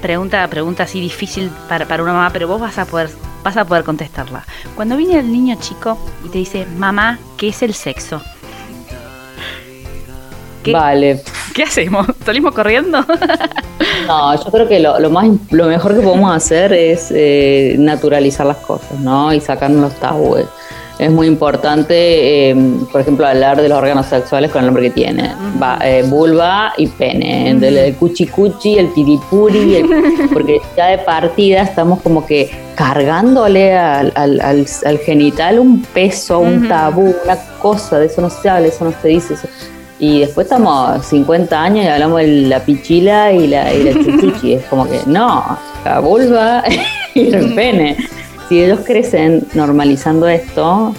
pregunta, 0.00 0.46
pregunta 0.48 0.84
así 0.84 1.00
difícil 1.00 1.50
para, 1.68 1.86
para 1.86 2.02
una 2.02 2.12
mamá, 2.12 2.30
pero 2.32 2.46
vos 2.48 2.60
vas 2.60 2.78
a 2.78 2.84
poder, 2.84 3.10
vas 3.42 3.56
a 3.56 3.64
poder 3.64 3.82
contestarla. 3.82 4.44
Cuando 4.74 4.96
viene 4.96 5.18
el 5.18 5.32
niño 5.32 5.56
chico 5.60 5.98
y 6.24 6.28
te 6.28 6.38
dice, 6.38 6.66
mamá, 6.76 7.18
¿qué 7.36 7.48
es 7.48 7.62
el 7.62 7.74
sexo? 7.74 8.22
¿Qué, 10.62 10.72
Vale, 10.72 11.22
¿qué 11.56 11.62
hacemos? 11.64 12.06
¿Salimos 12.24 12.54
corriendo? 12.54 12.98
No, 14.06 14.34
yo 14.36 14.50
creo 14.52 14.68
que 14.68 14.78
lo, 14.78 14.98
lo 15.00 15.10
más, 15.10 15.26
lo 15.50 15.66
mejor 15.66 15.94
que 15.96 16.00
podemos 16.00 16.34
hacer 16.34 16.72
es 16.72 17.08
eh, 17.14 17.74
naturalizar 17.78 18.46
las 18.46 18.58
cosas, 18.58 18.92
¿no? 19.00 19.32
Y 19.32 19.40
sacarnos 19.40 19.80
los 19.80 19.94
tabúes. 20.00 20.46
Es 20.98 21.10
muy 21.10 21.26
importante, 21.26 22.50
eh, 22.50 22.56
por 22.92 23.00
ejemplo, 23.00 23.26
hablar 23.26 23.60
de 23.60 23.68
los 23.68 23.76
órganos 23.78 24.06
sexuales 24.06 24.50
con 24.50 24.60
el 24.60 24.66
nombre 24.66 24.84
que 24.84 24.90
tiene. 24.90 25.34
Va, 25.60 25.78
eh, 25.82 26.04
vulva 26.04 26.72
y 26.78 26.86
pene, 26.86 27.54
del 27.56 27.76
el 27.78 27.96
cuchi 27.96 28.26
cuchi, 28.28 28.78
el 28.78 28.88
piripuri, 28.88 29.76
el- 29.76 30.28
porque 30.32 30.60
ya 30.76 30.86
de 30.86 30.98
partida 30.98 31.62
estamos 31.62 32.00
como 32.02 32.24
que 32.24 32.50
cargándole 32.76 33.76
al, 33.76 34.12
al- 34.14 34.40
al- 34.40 34.66
al 34.84 34.98
genital 34.98 35.58
un 35.58 35.82
peso, 35.82 36.38
un 36.38 36.68
tabú, 36.68 37.14
una 37.24 37.36
cosa, 37.60 37.98
de 37.98 38.06
eso 38.06 38.20
no 38.22 38.30
se 38.30 38.48
habla, 38.48 38.68
eso 38.68 38.84
no 38.84 38.92
se 39.02 39.08
dice. 39.08 39.34
eso- 39.34 39.48
y 39.98 40.20
después 40.20 40.46
estamos 40.46 41.04
50 41.06 41.62
años 41.62 41.84
y 41.84 41.88
hablamos 41.88 42.20
de 42.20 42.26
la 42.26 42.60
pichila 42.60 43.32
y 43.32 43.46
la, 43.46 43.72
y 43.72 43.82
la 43.82 43.92
chuchuchi. 43.92 44.54
Es 44.54 44.64
como 44.66 44.86
que 44.86 45.00
no, 45.06 45.58
la 45.84 46.00
vulva 46.00 46.62
y 47.14 47.32
el 47.32 47.54
pene. 47.54 47.96
Si 48.48 48.62
ellos 48.62 48.80
crecen 48.84 49.46
normalizando 49.54 50.28
esto, 50.28 50.94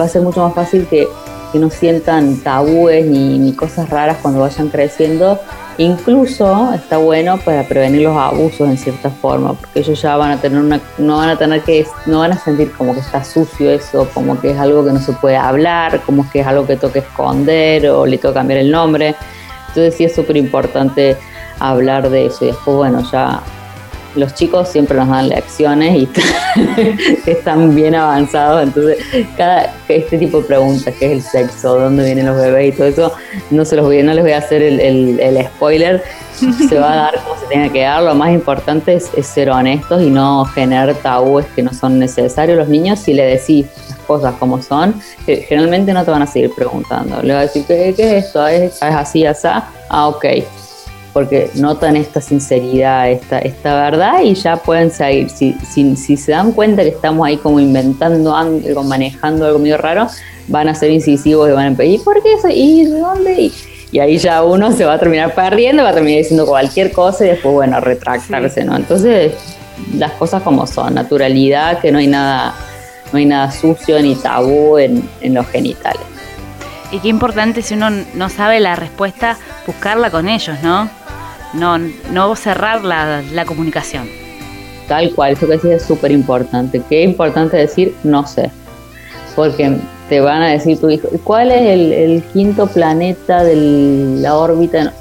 va 0.00 0.04
a 0.04 0.08
ser 0.08 0.22
mucho 0.22 0.40
más 0.40 0.54
fácil 0.54 0.86
que, 0.86 1.06
que 1.52 1.58
no 1.58 1.68
sientan 1.70 2.36
tabúes 2.38 3.06
ni, 3.06 3.38
ni 3.38 3.52
cosas 3.52 3.90
raras 3.90 4.18
cuando 4.22 4.40
vayan 4.40 4.68
creciendo. 4.68 5.38
Incluso 5.78 6.72
está 6.74 6.96
bueno 6.96 7.38
para 7.38 7.62
prevenir 7.62 8.02
los 8.02 8.16
abusos 8.16 8.68
en 8.68 8.76
cierta 8.76 9.10
forma, 9.10 9.52
porque 9.52 9.78
ellos 9.78 10.02
ya 10.02 10.16
van 10.16 10.32
a 10.32 10.36
tener 10.36 10.60
una, 10.60 10.80
no 10.98 11.18
van 11.18 11.28
a 11.28 11.38
tener 11.38 11.62
que, 11.62 11.86
no 12.06 12.18
van 12.18 12.32
a 12.32 12.38
sentir 12.38 12.72
como 12.72 12.94
que 12.94 13.00
está 13.00 13.22
sucio 13.22 13.70
eso, 13.70 14.08
como 14.12 14.40
que 14.40 14.50
es 14.50 14.58
algo 14.58 14.84
que 14.84 14.92
no 14.92 14.98
se 14.98 15.12
puede 15.12 15.36
hablar, 15.36 16.00
como 16.00 16.28
que 16.28 16.40
es 16.40 16.46
algo 16.48 16.66
que 16.66 16.76
toca 16.76 16.98
esconder 16.98 17.88
o 17.90 18.06
le 18.06 18.18
toca 18.18 18.34
cambiar 18.34 18.58
el 18.58 18.72
nombre. 18.72 19.14
Entonces 19.68 19.94
sí 19.94 20.04
es 20.04 20.16
súper 20.16 20.36
importante 20.36 21.16
hablar 21.60 22.10
de 22.10 22.26
eso 22.26 22.44
y 22.44 22.48
después 22.48 22.76
bueno 22.76 23.08
ya 23.12 23.40
los 24.18 24.34
chicos 24.34 24.68
siempre 24.68 24.96
nos 24.98 25.08
dan 25.08 25.28
lecciones 25.28 25.94
y 25.96 26.08
están 27.26 27.74
bien 27.74 27.94
avanzados, 27.94 28.62
entonces 28.62 28.98
cada 29.36 29.72
este 29.88 30.18
tipo 30.18 30.40
de 30.40 30.46
preguntas, 30.46 30.94
qué 30.98 31.06
es 31.06 31.12
el 31.12 31.22
sexo, 31.22 31.78
dónde 31.78 32.04
vienen 32.04 32.26
los 32.26 32.36
bebés 32.36 32.74
y 32.74 32.76
todo 32.76 32.86
eso, 32.88 33.12
no 33.50 33.64
se 33.64 33.76
los 33.76 33.84
voy, 33.86 34.02
no 34.02 34.12
les 34.14 34.22
voy 34.22 34.32
a 34.32 34.38
hacer 34.38 34.62
el, 34.62 35.46
spoiler, 35.54 36.02
se 36.68 36.78
va 36.78 36.92
a 36.92 36.96
dar 36.96 37.14
como 37.24 37.40
se 37.40 37.46
tenga 37.46 37.68
que 37.72 37.82
dar, 37.82 38.02
lo 38.02 38.14
más 38.14 38.30
importante 38.32 38.94
es, 38.94 39.10
ser 39.26 39.50
honestos 39.50 40.02
y 40.02 40.10
no 40.10 40.44
generar 40.44 40.94
tabúes 40.94 41.46
que 41.56 41.62
no 41.62 41.72
son 41.72 41.98
necesarios. 41.98 42.56
Los 42.56 42.68
niños 42.68 43.00
si 43.00 43.12
le 43.12 43.24
decís 43.24 43.66
las 43.88 43.98
cosas 44.00 44.34
como 44.38 44.62
son, 44.62 44.94
ge- 45.26 45.44
generalmente 45.48 45.92
no 45.92 46.04
te 46.04 46.10
van 46.10 46.22
a 46.22 46.26
seguir 46.26 46.52
preguntando, 46.54 47.20
le 47.22 47.32
vas 47.34 47.42
a 47.42 47.46
decir, 47.46 47.64
¿qué, 47.66 47.88
es 47.90 48.26
esto? 48.26 48.46
¿Es, 48.46 48.74
es 48.76 48.82
así, 48.82 49.26
así? 49.26 49.48
Ah, 49.88 50.08
ok 50.08 50.24
porque 51.12 51.50
notan 51.54 51.96
esta 51.96 52.20
sinceridad, 52.20 53.10
esta, 53.10 53.38
esta 53.38 53.74
verdad 53.82 54.22
y 54.22 54.34
ya 54.34 54.56
pueden 54.56 54.90
seguir. 54.90 55.30
Si, 55.30 55.54
si, 55.66 55.96
si 55.96 56.16
se 56.16 56.32
dan 56.32 56.52
cuenta 56.52 56.82
que 56.82 56.90
estamos 56.90 57.26
ahí 57.26 57.36
como 57.36 57.60
inventando 57.60 58.36
algo, 58.36 58.84
manejando 58.84 59.46
algo 59.46 59.58
medio 59.58 59.78
raro, 59.78 60.08
van 60.48 60.68
a 60.68 60.74
ser 60.74 60.90
incisivos 60.90 61.48
y 61.48 61.52
van 61.52 61.64
a 61.64 61.68
empezar, 61.68 61.92
¿y 61.92 61.98
por 61.98 62.22
qué 62.22 62.34
eso? 62.34 62.48
¿Y 62.48 62.84
de 62.84 62.98
dónde? 62.98 63.40
Y, 63.40 63.52
y 63.90 63.98
ahí 64.00 64.18
ya 64.18 64.42
uno 64.42 64.72
se 64.72 64.84
va 64.84 64.94
a 64.94 64.98
terminar 64.98 65.34
perdiendo, 65.34 65.82
va 65.82 65.90
a 65.90 65.94
terminar 65.94 66.18
diciendo 66.18 66.46
cualquier 66.46 66.92
cosa 66.92 67.24
y 67.24 67.28
después, 67.28 67.54
bueno, 67.54 67.80
retractarse, 67.80 68.64
¿no? 68.64 68.76
Entonces, 68.76 69.32
las 69.96 70.12
cosas 70.12 70.42
como 70.42 70.66
son, 70.66 70.94
naturalidad, 70.94 71.80
que 71.80 71.90
no 71.90 71.98
hay 71.98 72.06
nada, 72.06 72.54
no 73.12 73.18
hay 73.18 73.24
nada 73.24 73.50
sucio 73.50 74.00
ni 74.02 74.14
tabú 74.14 74.78
en, 74.78 75.08
en 75.20 75.34
los 75.34 75.46
genitales. 75.46 76.17
Y 76.90 77.00
qué 77.00 77.08
importante 77.08 77.62
si 77.62 77.74
uno 77.74 77.90
no 78.14 78.28
sabe 78.28 78.60
la 78.60 78.74
respuesta, 78.76 79.36
buscarla 79.66 80.10
con 80.10 80.28
ellos, 80.28 80.56
¿no? 80.62 80.88
No, 81.54 81.78
no 81.78 82.36
cerrar 82.36 82.84
la, 82.84 83.22
la 83.32 83.44
comunicación. 83.44 84.08
Tal 84.86 85.12
cual, 85.14 85.32
eso 85.32 85.46
que 85.46 85.52
decís 85.54 85.70
es 85.70 85.82
súper 85.82 86.12
importante. 86.12 86.80
Qué 86.88 87.02
importante 87.02 87.56
decir 87.58 87.94
no 88.04 88.26
sé. 88.26 88.50
Porque 89.36 89.76
te 90.08 90.20
van 90.20 90.42
a 90.42 90.48
decir 90.48 90.80
tu 90.80 90.88
hijo, 90.88 91.08
¿cuál 91.24 91.50
es 91.50 91.60
el, 91.60 92.22
quinto 92.32 92.66
planeta 92.66 93.44
de 93.44 93.54
la 94.20 94.36
órbita? 94.36 94.92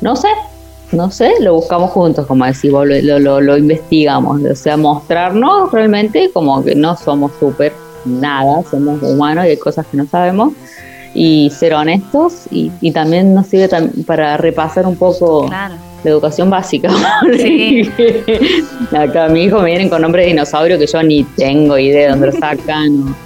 No, 0.00 0.16
sé, 0.16 0.28
no 0.90 1.10
sé, 1.12 1.32
lo 1.40 1.54
buscamos 1.54 1.92
juntos, 1.92 2.26
como 2.26 2.44
lo, 2.84 2.84
lo, 3.02 3.18
lo- 3.20 3.40
lo 3.40 3.56
investigamos. 3.56 4.42
O 4.42 4.54
sea, 4.56 4.76
mostrarnos 4.76 5.70
realmente 5.70 6.30
como 6.32 6.62
que 6.64 6.74
no 6.74 6.96
somos 6.96 7.30
súper 7.38 7.72
nada, 8.04 8.62
somos 8.68 9.00
humanos 9.02 9.46
y 9.46 9.50
hay 9.50 9.56
cosas 9.56 9.86
que 9.86 9.96
no 9.96 10.06
sabemos. 10.06 10.52
Y 11.14 11.50
ser 11.50 11.74
honestos 11.74 12.46
y, 12.50 12.70
y 12.80 12.90
también 12.92 13.34
nos 13.34 13.46
sirve 13.46 13.68
tam- 13.70 14.04
para 14.04 14.36
repasar 14.36 14.86
un 14.86 14.96
poco 14.96 15.46
Claro. 15.46 15.74
la 16.02 16.10
educación 16.10 16.50
básica. 16.50 16.90
Sí. 17.36 17.88
Acá 18.96 19.28
mi 19.28 19.44
hijo 19.44 19.60
me 19.60 19.66
vienen 19.66 19.88
con 19.88 20.02
nombre 20.02 20.22
de 20.22 20.28
dinosaurio 20.28 20.78
que 20.78 20.86
yo 20.86 21.02
ni 21.02 21.24
tengo 21.36 21.78
idea 21.78 22.06
de 22.06 22.10
dónde 22.10 22.26
lo 22.26 22.32
sacan. 22.32 23.14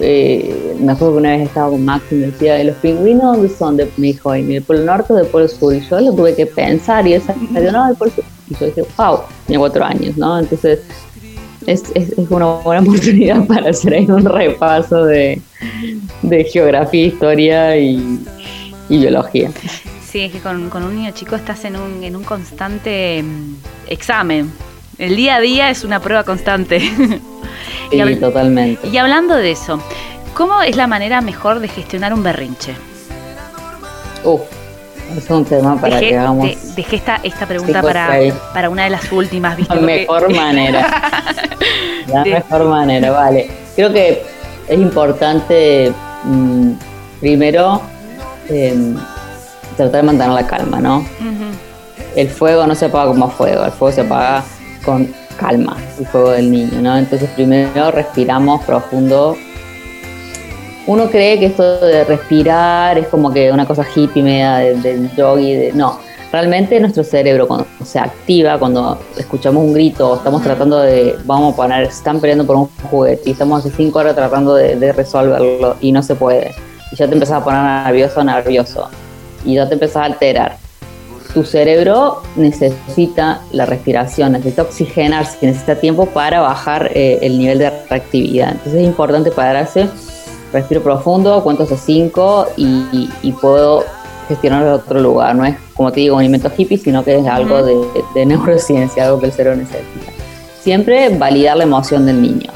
Eh, 0.00 0.76
me 0.78 0.92
acuerdo 0.92 1.14
que 1.14 1.18
una 1.18 1.30
vez 1.32 1.48
estaba 1.48 1.70
con 1.70 1.84
Max 1.84 2.04
y 2.12 2.14
me 2.14 2.26
decía, 2.26 2.62
¿los 2.62 2.76
pingüinos 2.76 3.36
dónde 3.36 3.48
son? 3.48 3.76
De, 3.76 3.90
me 3.96 4.06
dijo, 4.08 4.30
¿del 4.30 4.62
Polo 4.62 4.84
Norte 4.84 5.12
o 5.12 5.16
del 5.16 5.26
Polo 5.26 5.48
Sur? 5.48 5.74
Y 5.74 5.80
yo 5.80 5.98
lo 6.00 6.12
tuve 6.14 6.36
que 6.36 6.46
pensar 6.46 7.04
y 7.04 7.14
él 7.14 7.22
salió, 7.52 7.72
no, 7.72 7.86
del 7.88 7.96
Polo 7.96 8.12
Sur. 8.12 8.22
Y 8.48 8.54
yo 8.54 8.66
dije, 8.66 8.84
wow, 8.96 9.18
tenía 9.44 9.58
cuatro 9.58 9.84
años, 9.84 10.16
¿no? 10.16 10.38
Entonces 10.38 10.78
es, 11.66 11.84
es, 11.94 12.10
es 12.12 12.30
una 12.30 12.46
buena 12.46 12.82
oportunidad 12.88 13.44
para 13.46 13.70
hacer 13.70 13.94
ahí 13.94 14.06
un 14.06 14.24
repaso 14.24 15.04
de, 15.04 15.40
de 16.22 16.44
geografía, 16.44 17.06
historia 17.06 17.76
y, 17.76 18.20
y 18.88 18.98
biología. 18.98 19.50
Sí, 20.04 20.20
es 20.22 20.32
que 20.32 20.38
con, 20.38 20.70
con 20.70 20.84
un 20.84 20.94
niño 20.94 21.10
chico 21.12 21.36
estás 21.36 21.64
en 21.64 21.76
un, 21.76 22.02
en 22.02 22.16
un 22.16 22.24
constante 22.24 23.22
mm, 23.22 23.54
examen. 23.88 24.50
El 24.98 25.16
día 25.16 25.36
a 25.36 25.40
día 25.40 25.70
es 25.70 25.84
una 25.84 26.00
prueba 26.00 26.24
constante. 26.24 26.80
Sí, 27.88 28.02
Y 28.02 28.16
totalmente. 28.16 28.88
y 28.88 28.96
hablando 28.96 29.36
de 29.36 29.52
eso, 29.52 29.80
¿cómo 30.34 30.60
es 30.62 30.76
la 30.76 30.88
manera 30.88 31.20
mejor 31.20 31.60
de 31.60 31.68
gestionar 31.68 32.12
un 32.12 32.24
berrinche? 32.24 32.74
Uf, 34.24 34.40
es 35.16 35.30
un 35.30 35.44
tema 35.44 35.80
para 35.80 35.96
dejé, 35.96 36.10
que 36.10 36.18
hagamos 36.18 36.46
de- 36.48 36.58
dejé 36.76 36.96
esta, 36.96 37.20
esta 37.22 37.46
pregunta 37.46 37.82
para, 37.82 38.08
para 38.52 38.70
una 38.70 38.84
de 38.84 38.90
las 38.90 39.10
últimas, 39.12 39.56
¿viste? 39.56 39.74
la 39.74 39.80
mejor 39.80 40.32
manera. 40.34 40.86
La 42.08 42.24
mejor 42.24 42.64
manera, 42.64 43.10
vale. 43.10 43.50
Creo 43.74 43.92
que 43.92 44.22
es 44.68 44.78
importante, 44.78 45.92
mm, 46.24 46.70
primero, 47.20 47.80
em, 48.48 48.96
tratar 49.76 50.00
de 50.00 50.02
mantener 50.02 50.32
la 50.32 50.46
calma, 50.46 50.80
¿no? 50.80 51.04
El 52.14 52.30
fuego 52.30 52.66
no 52.66 52.74
se 52.74 52.86
apaga 52.86 53.08
como 53.08 53.28
fuego, 53.30 53.64
el 53.64 53.72
fuego 53.72 53.92
se 53.94 54.00
apaga 54.00 54.42
con 54.84 55.12
calma, 55.36 55.76
el 55.98 56.06
fuego 56.06 56.30
del 56.30 56.50
niño, 56.50 56.80
¿no? 56.80 56.96
Entonces 56.96 57.28
primero 57.34 57.90
respiramos 57.90 58.62
profundo. 58.64 59.36
Uno 60.86 61.10
cree 61.10 61.38
que 61.38 61.46
esto 61.46 61.80
de 61.80 62.04
respirar 62.04 62.96
es 62.98 63.08
como 63.08 63.32
que 63.32 63.50
una 63.50 63.66
cosa 63.66 63.84
hippie 63.94 64.22
media 64.22 64.56
del, 64.58 64.82
del 64.82 65.16
yogi, 65.16 65.54
de, 65.54 65.72
no. 65.72 65.98
Realmente 66.32 66.78
nuestro 66.80 67.02
cerebro 67.02 67.48
cuando 67.48 67.66
se 67.84 67.98
activa, 67.98 68.58
cuando 68.58 68.98
escuchamos 69.16 69.64
un 69.64 69.72
grito, 69.72 70.16
estamos 70.16 70.42
tratando 70.42 70.78
de, 70.80 71.16
vamos 71.24 71.54
a 71.54 71.56
poner, 71.56 71.84
están 71.84 72.20
peleando 72.20 72.44
por 72.46 72.56
un 72.56 72.68
juguete 72.90 73.30
y 73.30 73.32
estamos 73.32 73.64
hace 73.64 73.74
cinco 73.74 74.00
horas 74.00 74.14
tratando 74.14 74.54
de, 74.54 74.76
de 74.76 74.92
resolverlo 74.92 75.76
y 75.80 75.92
no 75.92 76.02
se 76.02 76.14
puede. 76.14 76.54
Y 76.92 76.96
ya 76.96 77.06
te 77.06 77.14
empezás 77.14 77.40
a 77.40 77.44
poner 77.44 77.62
nervioso, 77.62 78.22
nervioso. 78.22 78.88
Y 79.44 79.54
ya 79.54 79.68
te 79.68 79.74
empezás 79.74 79.96
a 79.96 80.04
alterar 80.04 80.66
tu 81.36 81.44
cerebro 81.44 82.22
necesita 82.36 83.42
la 83.52 83.66
respiración, 83.66 84.32
necesita 84.32 84.62
oxigenarse, 84.62 85.36
necesita 85.42 85.74
tiempo 85.74 86.06
para 86.06 86.40
bajar 86.40 86.90
eh, 86.94 87.18
el 87.20 87.38
nivel 87.38 87.58
de 87.58 87.68
reactividad. 87.90 88.52
Entonces 88.52 88.76
es 88.76 88.86
importante 88.86 89.30
pararse, 89.30 89.86
respiro 90.52 90.82
profundo, 90.82 91.42
cuento 91.42 91.64
hasta 91.64 91.76
5 91.76 92.46
y, 92.56 93.32
puedo 93.40 93.84
gestionarlo 94.28 94.66
de 94.68 94.72
otro 94.74 95.00
lugar. 95.00 95.34
No 95.34 95.44
es, 95.44 95.56
como 95.74 95.92
te 95.92 96.00
digo, 96.00 96.16
un 96.16 96.24
invento 96.24 96.50
hippie, 96.56 96.78
sino 96.78 97.04
que 97.04 97.18
es 97.18 97.26
algo 97.26 97.62
de, 97.62 97.76
de 98.14 98.26
neurociencia, 98.26 99.04
algo 99.06 99.20
que 99.20 99.26
el 99.26 99.32
cerebro 99.32 99.58
necesita. 99.58 100.12
Siempre 100.62 101.08
validar 101.10 101.56
la 101.56 101.64
emoción 101.64 102.06
del 102.06 102.20
niño. 102.22 102.50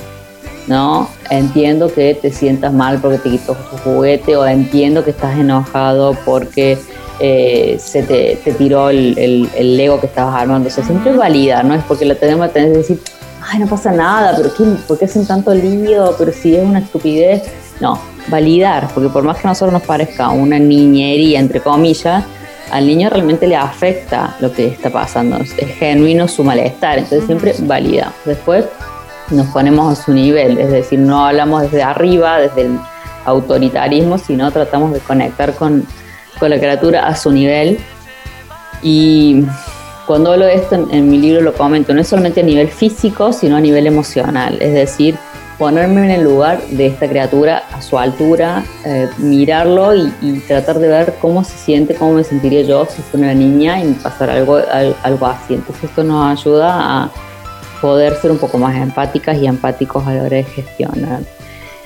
¿no? 0.66 1.08
Entiendo 1.30 1.92
que 1.92 2.14
te 2.14 2.30
sientas 2.32 2.72
mal 2.72 2.98
porque 3.00 3.18
te 3.18 3.30
quitó 3.30 3.54
tu 3.54 3.76
juguete 3.78 4.36
o 4.36 4.46
entiendo 4.46 5.04
que 5.04 5.10
estás 5.10 5.36
enojado 5.36 6.16
porque 6.24 6.78
eh, 7.18 7.76
se 7.82 8.02
te, 8.04 8.36
te 8.44 8.52
tiró 8.52 8.88
el, 8.90 9.18
el- 9.18 9.50
el 9.56 9.76
Lego 9.76 9.98
que 10.00 10.06
estabas 10.06 10.34
armando. 10.40 10.68
O 10.68 10.70
sea, 10.72 10.84
siempre 10.84 11.12
validar, 11.12 11.64
¿no? 11.64 11.74
Es 11.74 11.82
porque 11.84 12.04
la 12.04 12.14
tenemos 12.14 12.46
la 12.46 12.52
tendencia 12.52 12.72
de 12.94 12.94
decir, 12.96 13.00
ay, 13.42 13.58
no 13.58 13.66
pasa 13.66 13.90
nada, 13.90 14.34
pero 14.36 14.54
¿qué, 14.54 14.62
¿por 14.86 14.96
qué 14.98 15.06
hacen 15.06 15.26
tanto 15.26 15.52
lío? 15.52 16.14
Pero 16.18 16.32
si 16.32 16.54
es 16.56 16.64
una 16.64 16.78
estupidez. 16.80 17.42
No, 17.80 17.98
validar, 18.28 18.88
porque 18.94 19.08
por 19.08 19.22
más 19.22 19.38
que 19.38 19.46
a 19.46 19.50
nosotros 19.50 19.72
nos 19.72 19.82
parezca 19.82 20.28
una 20.28 20.58
niñería, 20.58 21.40
entre 21.40 21.60
comillas, 21.60 22.24
al 22.70 22.86
niño 22.86 23.10
realmente 23.10 23.46
le 23.46 23.56
afecta 23.56 24.36
lo 24.40 24.52
que 24.52 24.66
está 24.66 24.90
pasando, 24.90 25.38
es 25.38 25.74
genuino 25.78 26.28
su 26.28 26.44
malestar, 26.44 26.98
entonces 26.98 27.24
siempre 27.24 27.54
valida. 27.60 28.12
Después 28.24 28.66
nos 29.30 29.46
ponemos 29.48 29.98
a 29.98 30.02
su 30.02 30.12
nivel, 30.12 30.58
es 30.58 30.70
decir, 30.70 30.98
no 30.98 31.26
hablamos 31.26 31.62
desde 31.62 31.82
arriba, 31.82 32.38
desde 32.38 32.62
el 32.62 32.78
autoritarismo, 33.24 34.18
sino 34.18 34.50
tratamos 34.50 34.92
de 34.92 35.00
conectar 35.00 35.54
con, 35.54 35.84
con 36.38 36.50
la 36.50 36.58
criatura 36.58 37.06
a 37.06 37.16
su 37.16 37.32
nivel. 37.32 37.78
Y 38.82 39.44
cuando 40.06 40.32
hablo 40.32 40.46
de 40.46 40.54
esto 40.54 40.74
en, 40.74 40.88
en 40.92 41.10
mi 41.10 41.18
libro 41.18 41.40
lo 41.40 41.52
comento, 41.54 41.92
no 41.94 42.00
es 42.00 42.08
solamente 42.08 42.40
a 42.40 42.44
nivel 42.44 42.68
físico, 42.68 43.32
sino 43.32 43.56
a 43.56 43.60
nivel 43.60 43.86
emocional, 43.86 44.58
es 44.60 44.72
decir, 44.72 45.16
ponerme 45.60 46.06
en 46.06 46.10
el 46.10 46.24
lugar 46.24 46.58
de 46.70 46.86
esta 46.86 47.06
criatura 47.06 47.64
a 47.70 47.82
su 47.82 47.98
altura, 47.98 48.64
eh, 48.86 49.10
mirarlo 49.18 49.94
y, 49.94 50.40
tratar 50.48 50.78
de 50.78 50.88
ver 50.88 51.14
cómo 51.20 51.44
se 51.44 51.52
siente, 51.58 51.94
cómo 51.94 52.14
me 52.14 52.24
sentiría 52.24 52.62
yo 52.62 52.86
si 52.86 53.02
fuera 53.02 53.26
una 53.26 53.34
niña 53.34 53.78
y 53.78 53.84
me 53.88 53.94
pasara 53.96 54.32
algo, 54.32 54.56
al- 54.56 54.96
algo 55.02 55.26
así. 55.26 55.52
Entonces 55.52 55.84
esto 55.84 56.02
nos 56.02 56.40
ayuda 56.40 56.70
a 57.02 57.10
poder 57.82 58.14
ser 58.16 58.30
un 58.30 58.38
poco 58.38 58.56
más 58.56 58.74
empáticas 58.74 59.36
y 59.36 59.46
empáticos 59.46 60.06
a 60.06 60.14
la 60.14 60.22
hora 60.22 60.36
de 60.38 60.44
gestionar. 60.44 61.20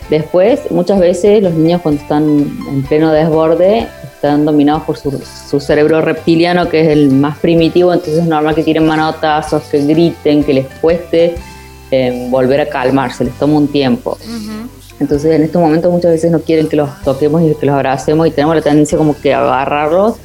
Después, 0.08 0.70
muchas 0.70 1.00
veces 1.00 1.42
los 1.42 1.54
niños 1.54 1.80
cuando 1.82 2.00
están 2.00 2.22
en 2.68 2.82
pleno 2.84 3.10
desborde 3.10 3.88
están 4.04 4.44
dominados 4.44 4.84
por 4.84 4.96
su, 4.96 5.10
su 5.50 5.58
cerebro 5.58 6.00
reptiliano, 6.00 6.68
que 6.68 6.82
es 6.82 6.88
el 6.90 7.10
más 7.10 7.38
primitivo, 7.38 7.92
entonces 7.92 8.18
es 8.22 8.26
normal 8.28 8.54
que 8.54 8.62
tiren 8.62 8.86
manotazos, 8.86 9.64
que 9.64 9.84
griten, 9.84 10.44
que 10.44 10.54
les 10.54 10.66
cueste 10.80 11.34
eh, 11.94 12.28
volver 12.30 12.60
a 12.60 12.66
calmarse, 12.66 13.24
les 13.24 13.34
toma 13.34 13.54
un 13.54 13.68
tiempo. 13.68 14.18
Entonces 15.00 15.32
en 15.32 15.42
estos 15.42 15.60
momentos 15.60 15.92
muchas 15.92 16.12
veces 16.12 16.30
no 16.30 16.40
quieren 16.40 16.68
que 16.68 16.76
los 16.76 16.88
toquemos 17.02 17.42
y 17.42 17.54
que 17.54 17.66
los 17.66 17.74
abracemos 17.74 18.26
y 18.26 18.30
tenemos 18.30 18.54
la 18.56 18.62
tendencia 18.62 18.96
como 18.96 19.16
que 19.20 19.34
agarrarlos. 19.34 20.16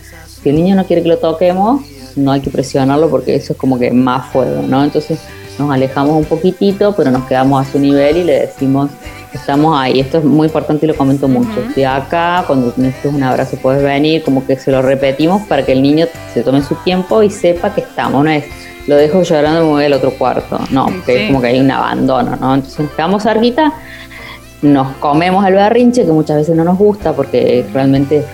Si 0.42 0.50
el 0.50 0.56
niño 0.56 0.76
no 0.76 0.86
quiere 0.86 1.02
que 1.02 1.10
lo 1.10 1.18
toquemos, 1.18 1.82
no 2.16 2.32
hay 2.32 2.42
que 2.42 2.50
presionarlo 2.50 3.10
porque 3.10 3.36
eso 3.36 3.54
es 3.54 3.60
como 3.60 3.78
que 3.80 3.92
más 3.92 4.32
fuego, 4.32 4.62
¿no? 4.62 4.84
Entonces 4.84 5.20
nos 5.58 5.72
alejamos 5.72 6.16
un 6.16 6.26
poquitito, 6.26 6.96
pero 6.96 7.12
nos 7.12 7.26
quedamos 7.26 7.68
a 7.68 7.72
su 7.72 7.80
nivel 7.80 8.18
y 8.18 8.24
le 8.24 8.40
decimos, 8.42 8.90
estamos 9.34 9.78
ahí. 9.78 10.00
Esto 10.00 10.20
es 10.20 10.24
muy 10.24 10.48
importante 10.48 10.86
y 10.86 10.88
lo 10.88 10.96
comento 10.96 11.28
mucho. 11.28 11.62
De 11.76 11.86
acá, 11.86 12.44
cuando 12.48 12.74
necesites 12.78 13.14
un 13.14 13.24
abrazo 13.24 13.58
puedes 13.62 13.84
venir, 13.84 14.24
como 14.24 14.46
que 14.46 14.58
se 14.58 14.72
lo 14.72 14.82
repetimos 14.82 15.42
para 15.48 15.66
que 15.66 15.74
el 15.74 15.82
niño 15.82 16.08
se 16.34 16.44
tome 16.44 16.64
su 16.64 16.76
tiempo 16.76 17.22
y 17.24 17.30
sepa 17.30 17.74
que 17.74 17.82
estamos. 17.82 18.24
No 18.24 18.30
es, 18.30 18.46
lo 18.90 18.96
dejo 18.96 19.22
llorando 19.24 19.62
y 19.62 19.64
me 19.64 19.70
voy 19.70 19.86
al 19.86 19.94
otro 19.94 20.12
cuarto. 20.12 20.60
No, 20.72 20.88
que 21.06 21.14
Sí. 21.14 21.22
es 21.22 21.28
como 21.28 21.42
que 21.42 21.48
hay 21.48 21.60
un 21.60 21.72
abandono, 21.72 22.36
¿no? 22.36 22.56
Entonces 22.56 22.80
nos 22.80 22.92
quedamos 22.92 23.24
cerquita 23.24 23.72
nos 24.62 24.88
comemos 24.98 25.46
el 25.48 25.54
berrinche, 25.54 26.04
que 26.06 26.12
muchas 26.12 26.36
veces 26.36 26.54
no 26.54 26.66
nos 26.66 26.78
gusta 26.78 27.14
porque 27.14 27.66
realmente 27.74 28.18
es 28.18 28.26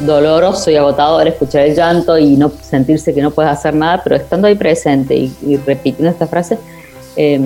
doloroso 0.00 0.70
y 0.72 0.76
agotador 0.76 1.28
escuchar 1.28 1.62
el 1.66 1.74
llanto 1.76 2.18
y 2.18 2.36
no 2.36 2.50
sentirse 2.62 3.14
que 3.14 3.22
no 3.22 3.30
puedes 3.30 3.52
hacer 3.52 3.72
nada, 3.74 4.00
pero 4.02 4.16
estando 4.16 4.48
ahí 4.48 4.56
presente 4.56 5.14
y, 5.14 5.32
y 5.46 5.56
repitiendo 5.56 6.10
esta 6.10 6.26
frase, 6.26 6.58
eh, 7.16 7.40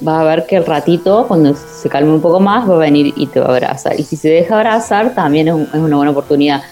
vas 0.00 0.20
a 0.20 0.24
ver 0.24 0.46
que 0.46 0.56
el 0.56 0.64
ratito, 0.64 1.26
cuando 1.28 1.54
se 1.54 1.88
calme 1.90 2.10
un 2.12 2.22
poco 2.22 2.40
más, 2.40 2.68
va 2.68 2.76
a 2.76 2.78
venir 2.78 3.12
y 3.16 3.26
te 3.26 3.38
va 3.38 3.48
a 3.48 3.50
abrazar. 3.50 4.00
Y 4.00 4.02
si 4.02 4.16
se 4.16 4.28
deja 4.30 4.56
abrazar, 4.56 5.14
también 5.14 5.48
es, 5.48 5.54
un- 5.54 5.68
es 5.72 5.78
una 5.78 5.96
buena 5.96 6.12
oportunidad 6.12 6.62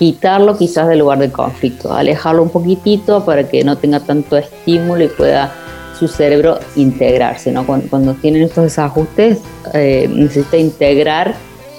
quitarlo 0.00 0.56
quizás 0.56 0.88
del 0.88 1.00
lugar 1.00 1.18
del 1.18 1.30
conflicto, 1.30 1.92
alejarlo 1.92 2.42
un 2.42 2.48
poquitito 2.48 3.22
para 3.22 3.46
que 3.46 3.62
no 3.64 3.76
tenga 3.76 4.00
tanto 4.00 4.38
estímulo 4.38 5.04
y 5.04 5.08
pueda 5.08 5.52
su 5.98 6.08
cerebro 6.08 6.58
integrarse, 6.74 7.52
¿no? 7.52 7.66
Cuando, 7.66 7.86
cuando 7.90 8.14
tienen 8.14 8.44
estos 8.44 8.64
desajustes, 8.64 9.40
eh, 9.74 10.08
necesita 10.10 10.56
integrar 10.56 11.34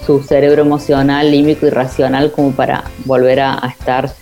su 0.06 0.22
cerebro 0.22 0.62
emocional, 0.62 1.32
límbico 1.32 1.66
y 1.66 1.72
racional 1.72 2.32
como 2.32 2.52
para 2.52 2.84
volver 3.06 3.40
a, 3.40 3.66
a 3.66 3.70
estar 3.70 4.14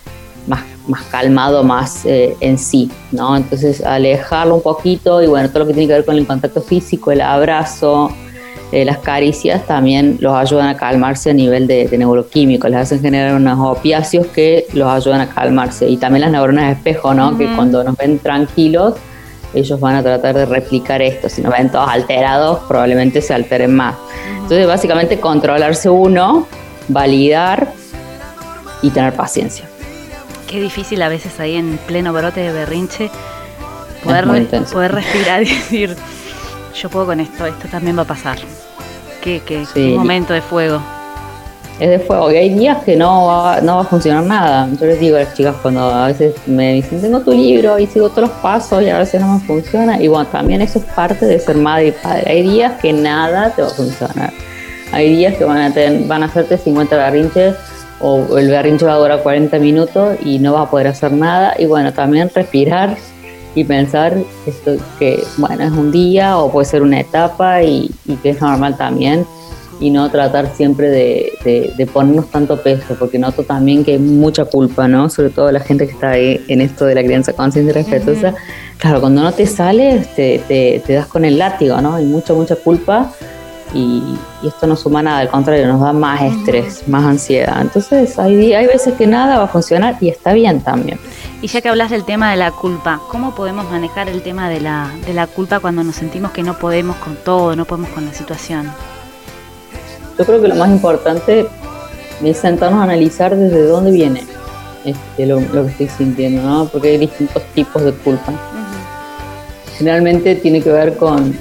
más, 0.46 0.64
más 0.88 1.02
calmado, 1.10 1.62
más 1.62 2.06
eh, 2.06 2.34
en 2.40 2.56
sí, 2.56 2.90
¿no? 3.12 3.36
Entonces 3.36 3.84
alejarlo 3.84 4.54
un 4.54 4.62
poquito 4.62 5.22
y 5.22 5.26
bueno, 5.26 5.50
todo 5.50 5.58
lo 5.58 5.66
que 5.66 5.74
tiene 5.74 5.88
que 5.88 5.92
ver 5.92 6.06
con 6.06 6.16
el 6.16 6.26
contacto 6.26 6.62
físico, 6.62 7.12
el 7.12 7.20
abrazo, 7.20 8.10
eh, 8.72 8.84
las 8.84 8.98
caricias 8.98 9.66
también 9.66 10.18
los 10.20 10.34
ayudan 10.34 10.68
a 10.68 10.76
calmarse 10.76 11.30
a 11.30 11.32
nivel 11.32 11.66
de, 11.66 11.88
de 11.88 11.98
neuroquímico, 11.98 12.68
les 12.68 12.78
hacen 12.78 13.00
generar 13.00 13.34
unos 13.34 13.58
opiáceos 13.58 14.26
que 14.28 14.66
los 14.74 14.88
ayudan 14.88 15.20
a 15.22 15.28
calmarse 15.28 15.88
y 15.88 15.96
también 15.96 16.22
las 16.22 16.30
neuronas 16.30 16.66
de 16.66 16.72
espejo, 16.72 17.12
¿no? 17.12 17.36
Que 17.36 17.52
cuando 17.54 17.82
nos 17.82 17.96
ven 17.96 18.18
tranquilos, 18.18 18.94
ellos 19.54 19.80
van 19.80 19.96
a 19.96 20.02
tratar 20.02 20.34
de 20.34 20.46
replicar 20.46 21.02
esto. 21.02 21.28
Si 21.28 21.42
nos 21.42 21.52
ven 21.52 21.70
todos 21.70 21.88
alterados, 21.88 22.60
probablemente 22.68 23.20
se 23.20 23.34
alteren 23.34 23.74
más. 23.74 23.96
Entonces, 24.34 24.66
básicamente, 24.66 25.18
controlarse 25.18 25.90
uno, 25.90 26.46
validar 26.88 27.72
y 28.82 28.90
tener 28.90 29.12
paciencia. 29.14 29.64
Qué 30.48 30.60
difícil 30.60 31.02
a 31.02 31.08
veces 31.08 31.38
ahí 31.40 31.56
en 31.56 31.78
pleno 31.86 32.12
brote 32.12 32.40
de 32.40 32.52
berrinche 32.52 33.10
poder, 34.04 34.26
poder 34.72 34.92
respirar 34.92 35.42
y 35.42 35.46
decir, 35.46 35.96
yo 36.74 36.88
puedo 36.88 37.06
con 37.06 37.20
esto, 37.20 37.46
esto 37.46 37.68
también 37.68 37.96
va 37.98 38.02
a 38.02 38.06
pasar. 38.06 38.38
Qué, 39.22 39.40
qué- 39.46 39.66
qué 39.74 39.88
Sí. 39.90 39.94
momento 39.96 40.32
de 40.32 40.42
fuego. 40.42 40.80
es 41.78 41.88
de 41.88 41.98
fuego. 41.98 42.30
Y 42.30 42.36
hay 42.36 42.50
días 42.52 42.82
que 42.84 42.94
no 42.94 43.24
va, 43.26 43.62
no 43.62 43.76
va 43.76 43.80
a 43.80 43.84
funcionar 43.86 44.22
nada. 44.24 44.68
Yo 44.78 44.84
les 44.84 45.00
digo 45.00 45.16
a 45.16 45.20
las 45.20 45.32
chicas 45.34 45.54
cuando 45.62 45.80
a 45.80 46.08
veces 46.08 46.34
me 46.46 46.74
dicen, 46.74 47.00
tengo 47.00 47.20
tu 47.20 47.32
libro 47.32 47.78
y 47.78 47.86
sigo 47.86 48.10
todos 48.10 48.28
los 48.28 48.38
pasos 48.40 48.82
y 48.82 48.90
a 48.90 48.98
veces 48.98 49.18
no 49.22 49.32
me 49.32 49.40
funciona. 49.40 49.98
Y 49.98 50.06
bueno, 50.08 50.26
también 50.30 50.60
eso 50.60 50.78
es 50.78 50.84
parte 50.84 51.24
de 51.24 51.38
ser 51.40 51.56
madre 51.56 51.86
y 51.86 51.92
padre. 51.92 52.24
Hay 52.30 52.42
días 52.42 52.72
que 52.82 52.92
nada 52.92 53.48
te 53.54 53.62
va 53.62 53.68
a 53.68 53.70
funcionar. 53.70 54.30
Hay 54.92 55.16
días 55.16 55.36
que 55.38 55.44
van 55.44 55.56
a, 55.56 55.72
tener, 55.72 56.06
van 56.06 56.22
a 56.22 56.26
hacerte 56.26 56.58
50 56.58 56.94
berrinches 56.98 57.54
o 57.98 58.36
el 58.36 58.50
berrinche 58.50 58.84
va 58.84 58.92
a 58.92 58.98
durar 58.98 59.22
40 59.22 59.58
minutos 59.58 60.18
y 60.22 60.38
no 60.38 60.52
vas 60.52 60.66
a 60.66 60.70
poder 60.70 60.88
hacer 60.88 61.12
nada. 61.12 61.54
Y 61.58 61.64
bueno, 61.64 61.94
también 61.94 62.30
respirar 62.34 62.94
y 63.54 63.64
pensar 63.64 64.16
esto 64.46 64.76
que, 64.98 65.24
bueno, 65.38 65.64
es 65.64 65.72
un 65.72 65.90
día 65.90 66.38
o 66.38 66.50
puede 66.52 66.66
ser 66.66 66.82
una 66.82 67.00
etapa 67.00 67.62
y, 67.62 67.90
y 68.06 68.14
que 68.16 68.30
es 68.30 68.40
normal 68.40 68.76
también 68.76 69.26
y 69.80 69.90
no 69.90 70.10
tratar 70.10 70.54
siempre 70.54 70.90
de, 70.90 71.32
de- 71.42 71.72
de 71.76 71.86
ponernos 71.86 72.30
tanto 72.30 72.60
peso, 72.62 72.94
porque 72.98 73.18
noto 73.18 73.42
también 73.44 73.82
que 73.82 73.92
hay 73.92 73.98
mucha 73.98 74.44
culpa, 74.44 74.86
¿no? 74.86 75.08
Sobre 75.08 75.30
todo 75.30 75.50
la 75.50 75.60
gente 75.60 75.86
que 75.86 75.92
está 75.94 76.10
ahí 76.10 76.44
en 76.48 76.60
esto 76.60 76.84
de 76.84 76.94
la 76.94 77.02
crianza 77.02 77.32
consciente 77.32 77.70
y 77.70 77.74
respetuosa. 77.74 78.34
Claro, 78.76 79.00
cuando 79.00 79.22
no 79.22 79.32
te 79.32 79.46
sales, 79.46 80.14
te, 80.14 80.42
te, 80.46 80.82
te 80.86 80.92
das 80.92 81.06
con 81.06 81.24
el 81.24 81.38
látigo, 81.38 81.80
¿no? 81.80 81.94
Hay 81.94 82.04
mucha, 82.04 82.34
mucha 82.34 82.56
culpa 82.56 83.10
y, 83.72 84.02
y 84.42 84.48
esto 84.48 84.66
no 84.66 84.76
suma 84.76 85.02
nada, 85.02 85.20
al 85.20 85.28
contrario, 85.28 85.66
nos 85.66 85.80
da 85.80 85.92
más 85.92 86.22
estrés, 86.22 86.86
más 86.88 87.04
ansiedad. 87.04 87.60
Entonces, 87.60 88.18
hay, 88.18 88.52
hay 88.52 88.66
veces 88.66 88.94
que 88.94 89.06
nada 89.06 89.38
va 89.38 89.44
a 89.44 89.48
funcionar 89.48 89.96
y 90.00 90.08
está 90.08 90.32
bien 90.32 90.60
también. 90.60 90.98
Y 91.42 91.46
ya 91.46 91.60
que 91.60 91.68
hablas 91.68 91.90
del 91.90 92.04
tema 92.04 92.30
de 92.30 92.36
la 92.36 92.50
culpa, 92.50 93.00
¿cómo 93.08 93.34
podemos 93.34 93.70
manejar 93.70 94.08
el 94.08 94.22
tema 94.22 94.48
de 94.48 94.60
la, 94.60 94.90
de 95.06 95.14
la 95.14 95.26
culpa 95.26 95.60
cuando 95.60 95.82
nos 95.82 95.96
sentimos 95.96 96.32
que 96.32 96.42
no 96.42 96.58
podemos 96.58 96.96
con 96.96 97.16
todo, 97.16 97.56
no 97.56 97.64
podemos 97.64 97.90
con 97.90 98.04
la 98.04 98.12
situación? 98.12 98.70
Yo 100.18 100.26
creo 100.26 100.42
que 100.42 100.48
lo 100.48 100.56
más 100.56 100.68
importante 100.68 101.46
es 102.22 102.36
sentarnos 102.36 102.80
a 102.80 102.84
analizar 102.84 103.34
desde 103.34 103.64
dónde 103.64 103.90
viene 103.90 104.22
este, 104.84 105.26
lo, 105.26 105.40
lo 105.40 105.64
que 105.64 105.70
estoy 105.70 105.88
sintiendo, 105.88 106.42
¿no? 106.42 106.66
Porque 106.66 106.88
hay 106.88 106.98
distintos 106.98 107.42
tipos 107.54 107.82
de 107.84 107.92
culpa. 107.92 108.32
Generalmente 109.78 110.34
tiene 110.34 110.60
que 110.60 110.70
ver 110.70 110.96
con, 110.98 111.34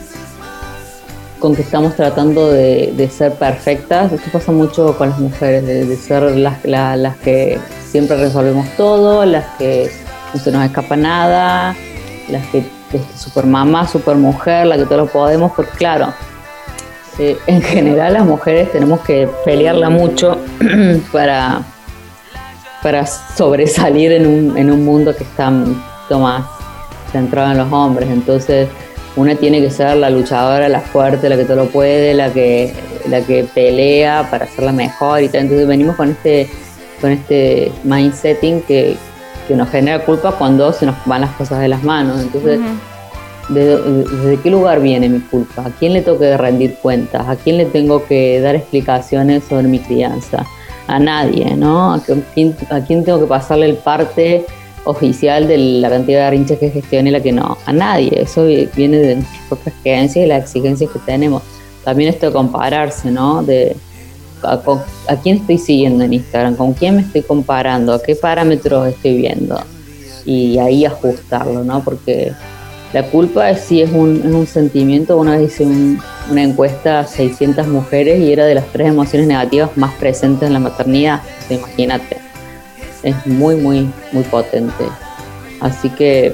con 1.40 1.56
que 1.56 1.62
estamos 1.62 1.96
tratando 1.96 2.50
de, 2.52 3.10
ser 3.12 3.34
perfectas. 3.34 4.12
Esto 4.12 4.30
pasa 4.32 4.52
mucho 4.52 4.98
con 4.98 5.10
las 5.10 5.20
mujeres, 5.20 5.66
de, 5.66 5.96
ser 5.96 6.24
las, 6.36 6.64
la- 6.66 6.96
las 6.96 7.16
que 7.18 7.58
siempre 7.90 8.18
resolvemos 8.18 8.68
todo, 8.78 9.26
las 9.26 9.46
que 9.58 9.90
no 10.34 10.40
se 10.40 10.52
nos 10.52 10.66
escapa 10.66 10.96
nada, 10.96 11.76
las 12.30 12.46
que 12.48 12.60
este, 12.60 13.02
super 13.18 13.46
mamá, 13.46 13.88
super 13.88 14.16
mujer, 14.16 14.68
la 14.68 14.78
que 14.78 14.86
todo 14.86 14.98
lo 15.00 15.06
podemos, 15.08 15.52
porque 15.54 15.72
claro, 15.78 16.14
eh, 17.18 17.38
en 17.48 17.62
general 17.62 18.14
las 18.14 18.26
mujeres 18.26 18.72
tenemos 18.72 19.00
que 19.02 19.28
pelearla 19.46 19.90
mucho 19.90 20.38
para, 21.12 21.62
para 22.84 23.06
sobresalir 23.06 24.12
en 24.12 24.28
un, 24.28 24.58
en 24.58 24.72
un 24.72 24.84
mundo 24.86 25.16
que 25.16 25.24
está 25.24 25.50
mucho 25.50 26.20
más 26.20 26.44
centrado 27.12 27.52
en 27.52 27.58
los 27.58 27.72
hombres. 27.72 28.10
Entonces, 28.10 28.68
una 29.16 29.36
tiene 29.36 29.62
que 29.62 29.70
ser 29.72 29.96
la 29.98 30.10
luchadora, 30.10 30.70
la 30.70 30.80
fuerte, 30.82 31.28
la 31.30 31.36
que 31.36 31.44
todo 31.46 31.58
lo 31.58 31.66
puede, 31.66 32.14
la 32.14 32.32
que, 32.32 32.74
la 33.10 33.22
que 33.22 33.44
pelea 33.44 34.28
para 34.30 34.46
hacerla 34.46 34.72
mejor 34.72 35.22
y 35.24 35.30
tal. 35.30 35.42
Entonces 35.42 35.68
venimos 35.68 35.96
con 35.96 36.10
este, 36.12 36.48
con 37.02 37.12
este 37.12 37.72
mindsetting 37.84 38.62
que, 38.62 38.96
que 39.48 39.56
nos 39.56 39.70
genera 39.70 40.06
culpa 40.06 40.32
cuando 40.34 40.72
se 40.74 40.86
nos 40.86 40.96
van 41.06 41.22
las 41.22 41.32
cosas 41.32 41.60
de 41.60 41.68
las 41.68 41.84
manos. 41.84 42.22
Entonces, 42.22 42.60
¿de- 43.50 43.78
¿desde 44.04 44.42
qué 44.42 44.50
lugar 44.52 44.80
viene 44.80 45.10
mi 45.10 45.20
culpa? 45.20 45.64
¿A 45.66 45.70
quién 45.72 45.94
le 45.94 46.02
tengo 46.02 46.20
que 46.20 46.38
rendir 46.38 46.76
cuentas? 46.82 47.28
¿A 47.28 47.36
quién 47.36 47.58
le 47.58 47.66
tengo 47.66 48.06
que 48.06 48.40
dar 48.42 48.56
explicaciones 48.56 49.44
sobre 49.50 49.64
mi 49.68 49.80
crianza? 49.80 50.46
A 50.88 51.00
nadie, 51.00 51.56
¿no? 51.56 51.94
¿A 51.96 52.00
quién, 52.34 52.56
a 52.70 52.80
quién 52.82 53.04
tengo 53.04 53.20
que 53.20 53.26
pasarle 53.28 53.66
el 53.68 53.76
parte 53.78 54.46
oficial 54.86 55.48
de 55.48 55.58
la 55.58 55.90
cantidad 55.90 56.20
de 56.20 56.24
berrinches 56.26 56.60
que 56.60 56.70
gestione 56.70 57.10
y 57.10 57.14
la 57.14 57.22
que 57.22 57.32
no? 57.32 57.58
A 57.66 57.74
nadie. 57.74 58.12
Eso 58.22 58.46
vi- 58.46 58.68
viene 58.76 58.98
de 58.98 59.16
nuestras 59.18 59.42
propias 59.48 59.76
creencias 59.84 60.26
y 60.26 60.28
las 60.28 60.44
exigencias 60.44 60.90
que 60.92 61.00
tenemos. 61.00 61.44
También 61.84 62.10
esto 62.10 62.28
de 62.28 62.32
compararse, 62.34 63.12
¿no? 63.12 63.42
De 63.44 63.76
a, 64.44 64.60
quién 65.22 65.38
estoy 65.38 65.58
siguiendo 65.58 66.04
en 66.04 66.14
Instagram, 66.14 66.56
con 66.56 66.74
quién 66.74 66.96
me 66.96 67.02
estoy 67.02 67.22
comparando, 67.24 67.94
a 67.94 68.02
qué 68.02 68.16
parámetros 68.16 68.88
estoy 68.88 69.18
viendo 69.18 69.60
y 70.26 70.58
ahí 70.60 70.86
ajustarlo, 70.86 71.64
¿no? 71.64 71.84
Porque 71.84 72.32
la 72.94 73.04
culpa 73.04 73.50
es, 73.50 73.62
sí 73.62 73.82
es 73.82 73.92
un, 73.92 74.22
es 74.26 74.34
un 74.34 74.48
sentimiento. 74.48 75.18
Una 75.18 75.38
vez 75.38 75.52
hice 75.54 75.66
un- 75.66 76.00
una 76.32 76.44
encuesta 76.44 77.00
a 77.00 77.08
600 77.08 77.68
mujeres 77.68 78.20
y 78.20 78.32
era 78.32 78.46
de 78.46 78.56
las 78.56 78.66
tres 78.72 78.88
emociones 78.90 79.28
negativas 79.28 79.76
más 79.76 79.94
presentes 79.96 80.48
en 80.48 80.54
la 80.54 80.60
maternidad. 80.60 81.22
Imagínate, 81.50 82.18
es 83.04 83.26
muy, 83.28 83.56
muy, 83.56 83.90
muy 84.12 84.24
potente. 84.24 84.86
Así 85.62 85.90
que 85.90 86.28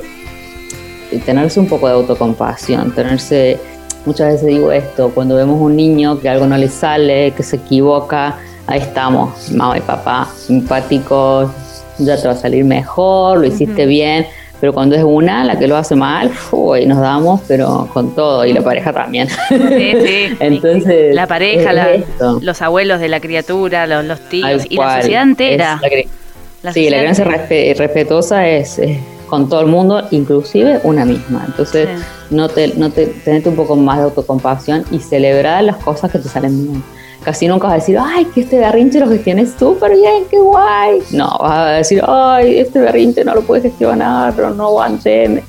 eh, 1.11 1.22
tenerse 1.26 1.59
un 1.59 1.68
poco 1.68 1.88
de 1.88 1.93
autocompasión, 1.93 2.91
tenerse, 2.93 3.59
muchas 4.05 4.34
veces 4.34 4.47
digo 4.47 4.72
esto, 4.72 5.09
cuando 5.13 5.36
vemos 5.36 5.59
un 5.59 5.76
niño 5.76 6.20
que 6.20 6.30
algo 6.30 6.45
no 6.47 6.57
le 6.57 6.70
sale, 6.70 7.32
que 7.32 7.43
se 7.43 7.57
equivoca, 7.57 8.38
ahí 8.68 8.80
estamos, 8.80 9.51
mamá 9.51 9.78
y 9.78 9.82
papá, 9.82 10.28
simpáticos, 10.36 11.49
ya 11.97 12.20
te 12.22 12.28
va 12.28 12.34
a 12.34 12.38
salir 12.38 12.66
mejor, 12.66 13.39
lo 13.39 13.45
hiciste 13.45 13.86
bien, 13.86 14.28
pero 14.59 14.74
cuando 14.74 14.95
es 14.95 15.03
una 15.03 15.43
la 15.43 15.57
que 15.57 15.68
lo 15.68 15.76
hace 15.78 15.95
mal, 15.95 16.32
uy, 16.51 16.86
nos 16.86 16.99
damos, 16.99 17.41
pero 17.47 17.89
con 17.93 18.13
todo, 18.16 18.45
y 18.45 18.53
la 18.53 18.61
pareja 18.61 18.91
también. 18.93 19.28
Sí, 19.30 19.57
sí. 20.05 20.38
Entonces, 20.39 21.13
la 21.16 21.28
pareja, 21.28 21.70
es 21.70 21.76
la- 21.76 21.93
esto. 21.93 22.39
los 22.41 22.61
abuelos 22.61 22.99
de 22.99 23.09
la 23.09 23.20
criatura, 23.20 23.86
los, 23.88 24.05
los 24.05 24.20
tíos 24.22 24.63
y 24.70 24.76
la 24.78 25.01
sociedad 25.01 25.24
entera. 25.24 25.80
Es 25.82 25.82
la 25.82 26.24
La 26.66 26.74
sí, 26.74 26.89
la 26.89 26.97
crianza 26.99 27.24
respetuosa 27.26 28.47
es, 28.47 28.80
es 28.80 28.97
con 29.28 29.47
todo 29.49 29.61
el 29.61 29.68
mundo, 29.68 30.03
inclusive 30.11 30.80
una 30.84 31.05
misma. 31.05 31.43
Entonces, 31.47 31.88
Sí. 31.97 32.05
no 32.32 32.49
te, 32.49 32.70
no 32.76 32.89
te, 32.91 33.05
tenete 33.05 33.49
un 33.49 33.55
poco 33.55 33.76
más 33.76 33.97
de 33.97 34.03
autocompasión 34.05 34.84
y 34.91 34.99
celebrar 34.99 35.63
las 35.63 35.78
cosas 35.78 36.11
que 36.11 36.18
te 36.20 36.28
salen 36.28 36.63
bien. 36.63 36.84
Casi 37.24 37.47
nunca 37.47 37.68
vas 37.68 37.74
a 37.74 37.78
decir, 37.78 37.97
ay, 37.99 38.26
que 38.26 38.41
este 38.41 38.57
berrinche 38.59 38.99
lo 38.99 39.07
gestioné 39.09 39.45
súper 39.47 39.93
bien, 39.95 40.24
qué 40.30 40.38
guay. 40.39 40.99
No, 41.11 41.38
vas 41.39 41.51
a 41.59 41.72
decir, 41.72 42.03
ay, 42.07 42.59
este 42.59 42.80
berrinche 42.80 43.24
no 43.24 43.34
lo 43.36 43.41
puedes 43.41 43.63
gestionar, 43.63 44.34
pero 44.36 44.49
no 44.51 44.66
aguanté. 44.68 45.28
me-". 45.30 45.43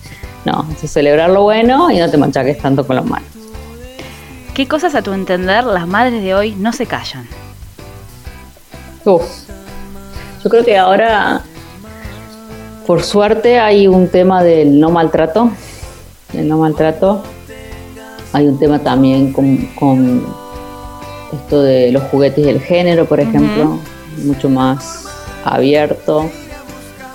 No, 0.44 0.66
es 0.82 0.90
celebrar 0.90 1.30
lo 1.30 1.42
bueno 1.42 1.90
y 1.90 1.98
no 1.98 2.10
te 2.10 2.16
manchaques 2.18 2.58
tanto 2.58 2.86
con 2.86 2.96
lo 2.96 3.04
malo. 3.04 3.24
¿Qué 4.54 4.66
cosas 4.68 4.94
a 4.94 5.02
tu 5.02 5.12
entender 5.12 5.64
las 5.64 5.86
madres 5.86 6.22
de 6.22 6.34
hoy 6.34 6.54
no 6.58 6.72
se 6.72 6.86
callan? 6.86 7.26
Uf. 9.04 9.22
Yo 10.46 10.50
creo 10.50 10.64
que 10.64 10.78
ahora, 10.78 11.40
por 12.86 13.02
suerte, 13.02 13.58
hay 13.58 13.88
un 13.88 14.06
tema 14.06 14.44
del 14.44 14.78
no 14.78 14.90
maltrato. 14.90 15.50
Del 16.32 16.46
no 16.46 16.58
maltrato. 16.58 17.20
Hay 18.32 18.46
un 18.46 18.56
tema 18.56 18.78
también 18.78 19.32
con, 19.32 19.56
con 19.76 20.24
esto 21.32 21.62
de 21.62 21.90
los 21.90 22.04
juguetes 22.04 22.46
y 22.46 22.48
el 22.48 22.60
género, 22.60 23.06
por 23.06 23.18
ejemplo, 23.18 23.80
mucho 24.24 24.48
más 24.48 25.08
abierto. 25.44 26.30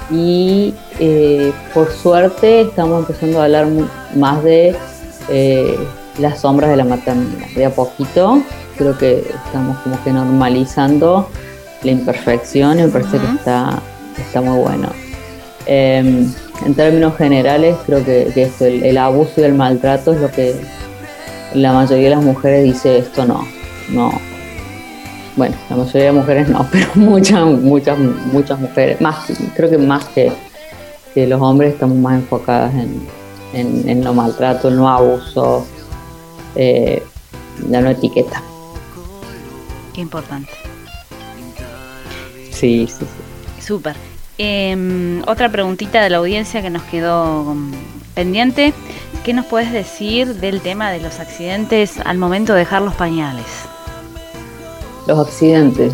Y 0.09 0.73
eh, 0.99 1.53
por 1.73 1.89
suerte 1.89 2.63
estamos 2.63 2.99
empezando 2.99 3.39
a 3.39 3.45
hablar 3.45 3.65
más 4.13 4.43
de 4.43 4.75
eh, 5.29 5.77
las 6.19 6.41
sombras 6.41 6.69
de 6.69 6.75
la 6.75 6.83
maternidad. 6.83 7.47
De 7.55 7.63
a 7.63 7.69
poquito 7.69 8.43
creo 8.77 8.97
que 8.97 9.19
estamos 9.45 9.77
como 9.83 10.03
que 10.03 10.11
normalizando 10.11 11.29
la 11.83 11.91
imperfección 11.91 12.79
y 12.79 12.83
me 12.83 12.87
parece 12.89 13.17
que 13.17 13.25
está, 13.37 13.81
está 14.17 14.41
muy 14.41 14.59
bueno. 14.59 14.89
Eh, 15.65 16.25
en 16.65 16.75
términos 16.75 17.17
generales, 17.17 17.75
creo 17.85 18.03
que, 18.03 18.31
que 18.33 18.43
esto, 18.43 18.65
el, 18.65 18.83
el 18.83 18.97
abuso 18.97 19.41
y 19.41 19.43
el 19.43 19.53
maltrato 19.53 20.13
es 20.13 20.21
lo 20.21 20.31
que 20.31 20.55
la 21.53 21.73
mayoría 21.73 22.09
de 22.09 22.15
las 22.15 22.23
mujeres 22.23 22.63
dice 22.63 22.99
esto 22.99 23.25
no, 23.25 23.45
no. 23.89 24.11
Bueno, 25.35 25.55
la 25.69 25.77
mayoría 25.77 26.05
de 26.05 26.11
mujeres 26.11 26.49
no, 26.49 26.67
pero 26.71 26.87
muchas, 26.95 27.45
muchas, 27.45 27.97
muchas 27.97 28.59
mujeres, 28.59 29.01
más, 29.01 29.25
creo 29.55 29.69
que 29.69 29.77
más 29.77 30.05
que, 30.09 30.31
que 31.13 31.27
los 31.27 31.41
hombres 31.41 31.73
estamos 31.73 31.97
más 31.97 32.15
enfocadas 32.15 32.73
en, 32.75 33.01
en, 33.53 33.89
en 33.89 34.01
no 34.01 34.13
maltrato, 34.13 34.67
el 34.67 34.75
no 34.75 34.89
abuso, 34.89 35.65
eh, 36.55 37.01
la 37.69 37.81
no 37.81 37.89
etiqueta. 37.89 38.41
Qué 39.93 40.01
importante. 40.01 40.60
Sí, 42.61 42.87
sí, 42.87 42.99
sí. 42.99 43.65
Súper. 43.65 43.95
Em, 44.37 45.23
otra 45.27 45.51
preguntita 45.51 46.03
de 46.03 46.11
la 46.11 46.17
audiencia 46.17 46.61
que 46.61 46.69
nos 46.69 46.83
quedó 46.83 47.55
mm, 47.55 47.71
pendiente. 48.13 48.75
¿Qué 49.25 49.33
nos 49.33 49.47
puedes 49.47 49.71
decir 49.71 50.35
del 50.35 50.61
tema 50.61 50.91
de 50.91 50.99
los 50.99 51.19
accidentes 51.19 51.99
al 52.05 52.19
momento 52.19 52.53
de 52.53 52.59
dejar 52.59 52.83
los 52.83 52.93
pañales? 52.93 53.45
Los 55.07 55.17
accidentes. 55.17 55.91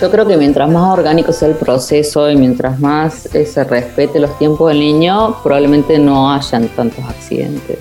Yo 0.00 0.10
creo 0.10 0.26
que 0.26 0.38
mientras 0.38 0.70
más 0.70 0.98
orgánico 0.98 1.30
sea 1.30 1.48
el 1.48 1.56
proceso 1.56 2.30
y 2.30 2.36
mientras 2.36 2.80
más 2.80 3.26
eh, 3.34 3.44
se 3.44 3.64
respete 3.64 4.20
los 4.20 4.38
tiempos 4.38 4.70
del 4.70 4.80
niño, 4.80 5.36
probablemente 5.42 5.98
no 5.98 6.32
hayan 6.32 6.68
tantos 6.68 7.04
accidentes. 7.04 7.78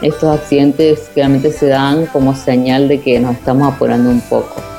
Estos 0.00 0.38
accidentes 0.38 1.10
realmente 1.16 1.50
se 1.52 1.66
dan 1.66 2.06
como 2.06 2.36
señal 2.36 2.86
de 2.86 3.00
que 3.00 3.18
nos 3.18 3.34
estamos 3.34 3.74
apurando 3.74 4.10
un 4.10 4.20
poco. 4.20 4.77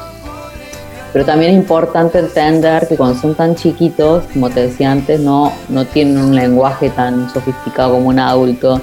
Pero 1.11 1.25
también 1.25 1.51
es 1.51 1.57
importante 1.57 2.19
entender 2.19 2.87
que 2.87 2.95
cuando 2.95 3.19
son 3.19 3.35
tan 3.35 3.55
chiquitos, 3.55 4.25
como 4.31 4.49
te 4.49 4.67
decía 4.67 4.91
antes, 4.91 5.19
no, 5.19 5.51
no 5.69 5.85
tienen 5.85 6.17
un 6.17 6.35
lenguaje 6.35 6.89
tan 6.91 7.29
sofisticado 7.31 7.93
como 7.93 8.09
un 8.09 8.19
adulto. 8.19 8.81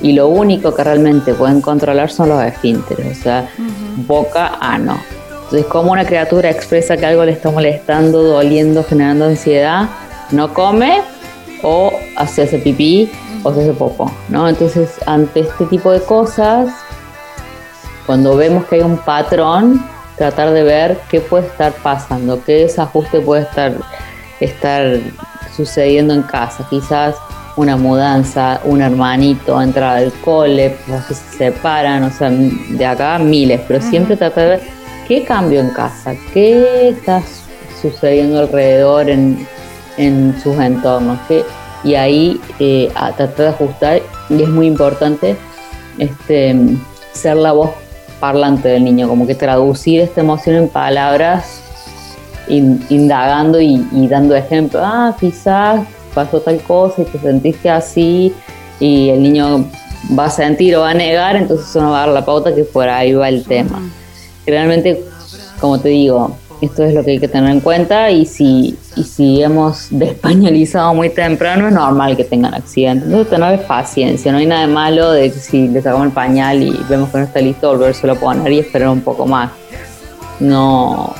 Y 0.00 0.12
lo 0.12 0.28
único 0.28 0.74
que 0.74 0.84
realmente 0.84 1.34
pueden 1.34 1.60
controlar 1.60 2.10
son 2.10 2.30
los 2.30 2.42
esfínteres, 2.42 3.18
o 3.18 3.22
sea, 3.22 3.48
boca, 4.06 4.56
ano. 4.60 4.98
Entonces, 5.44 5.66
como 5.66 5.92
una 5.92 6.04
criatura 6.04 6.50
expresa 6.50 6.96
que 6.96 7.06
algo 7.06 7.24
le 7.24 7.32
está 7.32 7.50
molestando, 7.50 8.22
doliendo, 8.22 8.82
generando 8.84 9.26
ansiedad, 9.26 9.88
no 10.32 10.52
come 10.52 11.02
o 11.62 11.92
hace 12.16 12.42
ese 12.42 12.58
pipí 12.58 13.10
o 13.42 13.54
se 13.54 13.62
hace 13.62 13.72
poco, 13.72 14.10
¿no? 14.28 14.48
Entonces, 14.48 14.90
ante 15.06 15.40
este 15.40 15.66
tipo 15.66 15.92
de 15.92 16.00
cosas, 16.00 16.68
cuando 18.06 18.36
vemos 18.36 18.64
que 18.66 18.76
hay 18.76 18.82
un 18.82 18.98
patrón, 18.98 19.84
tratar 20.16 20.52
de 20.52 20.62
ver 20.62 20.98
qué 21.10 21.20
puede 21.20 21.46
estar 21.46 21.72
pasando, 21.82 22.42
qué 22.44 22.64
desajuste 22.64 23.20
puede 23.20 23.42
estar, 23.42 23.72
estar 24.40 25.00
sucediendo 25.54 26.14
en 26.14 26.22
casa. 26.22 26.66
Quizás 26.68 27.14
una 27.56 27.76
mudanza, 27.76 28.60
un 28.64 28.82
hermanito 28.82 29.60
entra 29.60 29.96
al 29.96 30.12
cole, 30.24 30.76
que 30.86 31.14
se 31.14 31.14
separan, 31.14 32.04
o 32.04 32.10
sea, 32.10 32.30
de 32.30 32.86
acá 32.86 33.18
miles, 33.18 33.60
pero 33.66 33.80
siempre 33.80 34.16
tratar 34.16 34.44
de 34.44 34.50
ver 34.50 34.60
qué 35.08 35.24
cambio 35.24 35.60
en 35.60 35.70
casa, 35.70 36.14
qué 36.32 36.90
está 36.90 37.22
sucediendo 37.80 38.40
alrededor 38.40 39.08
en, 39.08 39.46
en 39.96 40.38
sus 40.42 40.58
entornos, 40.58 41.18
qué, 41.28 41.44
y 41.84 41.94
ahí 41.94 42.40
eh, 42.58 42.90
a 42.94 43.12
tratar 43.12 43.36
de 43.36 43.48
ajustar, 43.48 44.02
y 44.28 44.42
es 44.42 44.48
muy 44.48 44.66
importante 44.66 45.36
este, 45.98 46.54
ser 47.12 47.36
la 47.36 47.52
voz 47.52 47.70
parlante 48.20 48.68
del 48.68 48.84
niño, 48.84 49.08
como 49.08 49.26
que 49.26 49.34
traducir 49.34 50.00
esta 50.00 50.20
emoción 50.20 50.56
en 50.56 50.68
palabras, 50.68 51.60
in- 52.48 52.84
indagando 52.88 53.60
y, 53.60 53.86
y 53.92 54.08
dando 54.08 54.34
ejemplos. 54.34 54.82
Ah, 54.84 55.14
quizás 55.18 55.86
pasó 56.14 56.40
tal 56.40 56.58
cosa 56.60 57.02
y 57.02 57.04
te 57.04 57.18
sentiste 57.18 57.68
así, 57.68 58.34
y 58.80 59.10
el 59.10 59.22
niño 59.22 59.66
va 60.18 60.26
a 60.26 60.30
sentir 60.30 60.76
o 60.76 60.80
va 60.80 60.90
a 60.90 60.94
negar, 60.94 61.36
entonces 61.36 61.74
uno 61.76 61.90
va 61.90 62.04
a 62.04 62.06
dar 62.06 62.14
la 62.14 62.24
pauta 62.24 62.54
que 62.54 62.64
por 62.64 62.88
ahí 62.88 63.12
va 63.12 63.28
el 63.28 63.44
tema. 63.44 63.82
Realmente, 64.46 65.02
como 65.60 65.78
te 65.80 65.88
digo, 65.88 66.36
esto 66.60 66.84
es 66.84 66.94
lo 66.94 67.04
que 67.04 67.12
hay 67.12 67.18
que 67.18 67.28
tener 67.28 67.50
en 67.50 67.60
cuenta 67.60 68.10
y 68.10 68.24
si, 68.24 68.78
y 68.96 69.04
si 69.04 69.42
hemos 69.42 69.88
despañalizado 69.90 70.94
muy 70.94 71.10
temprano 71.10 71.68
es 71.68 71.74
normal 71.74 72.16
que 72.16 72.24
tengan 72.24 72.54
accidentes. 72.54 73.06
Entonces 73.06 73.30
tener 73.30 73.62
paciencia, 73.66 74.32
no 74.32 74.38
hay 74.38 74.46
nada 74.46 74.62
de 74.62 74.72
malo 74.72 75.12
de 75.12 75.30
que 75.30 75.38
si 75.38 75.68
le 75.68 75.82
sacamos 75.82 76.06
el 76.06 76.12
pañal 76.12 76.62
y 76.62 76.78
vemos 76.88 77.10
que 77.10 77.18
no 77.18 77.24
está 77.24 77.40
listo, 77.40 77.68
volvérselo 77.68 78.14
a 78.14 78.16
poner 78.16 78.52
y 78.52 78.60
esperar 78.60 78.88
un 78.88 79.02
poco 79.02 79.26
más. 79.26 79.50
No, 80.40 81.14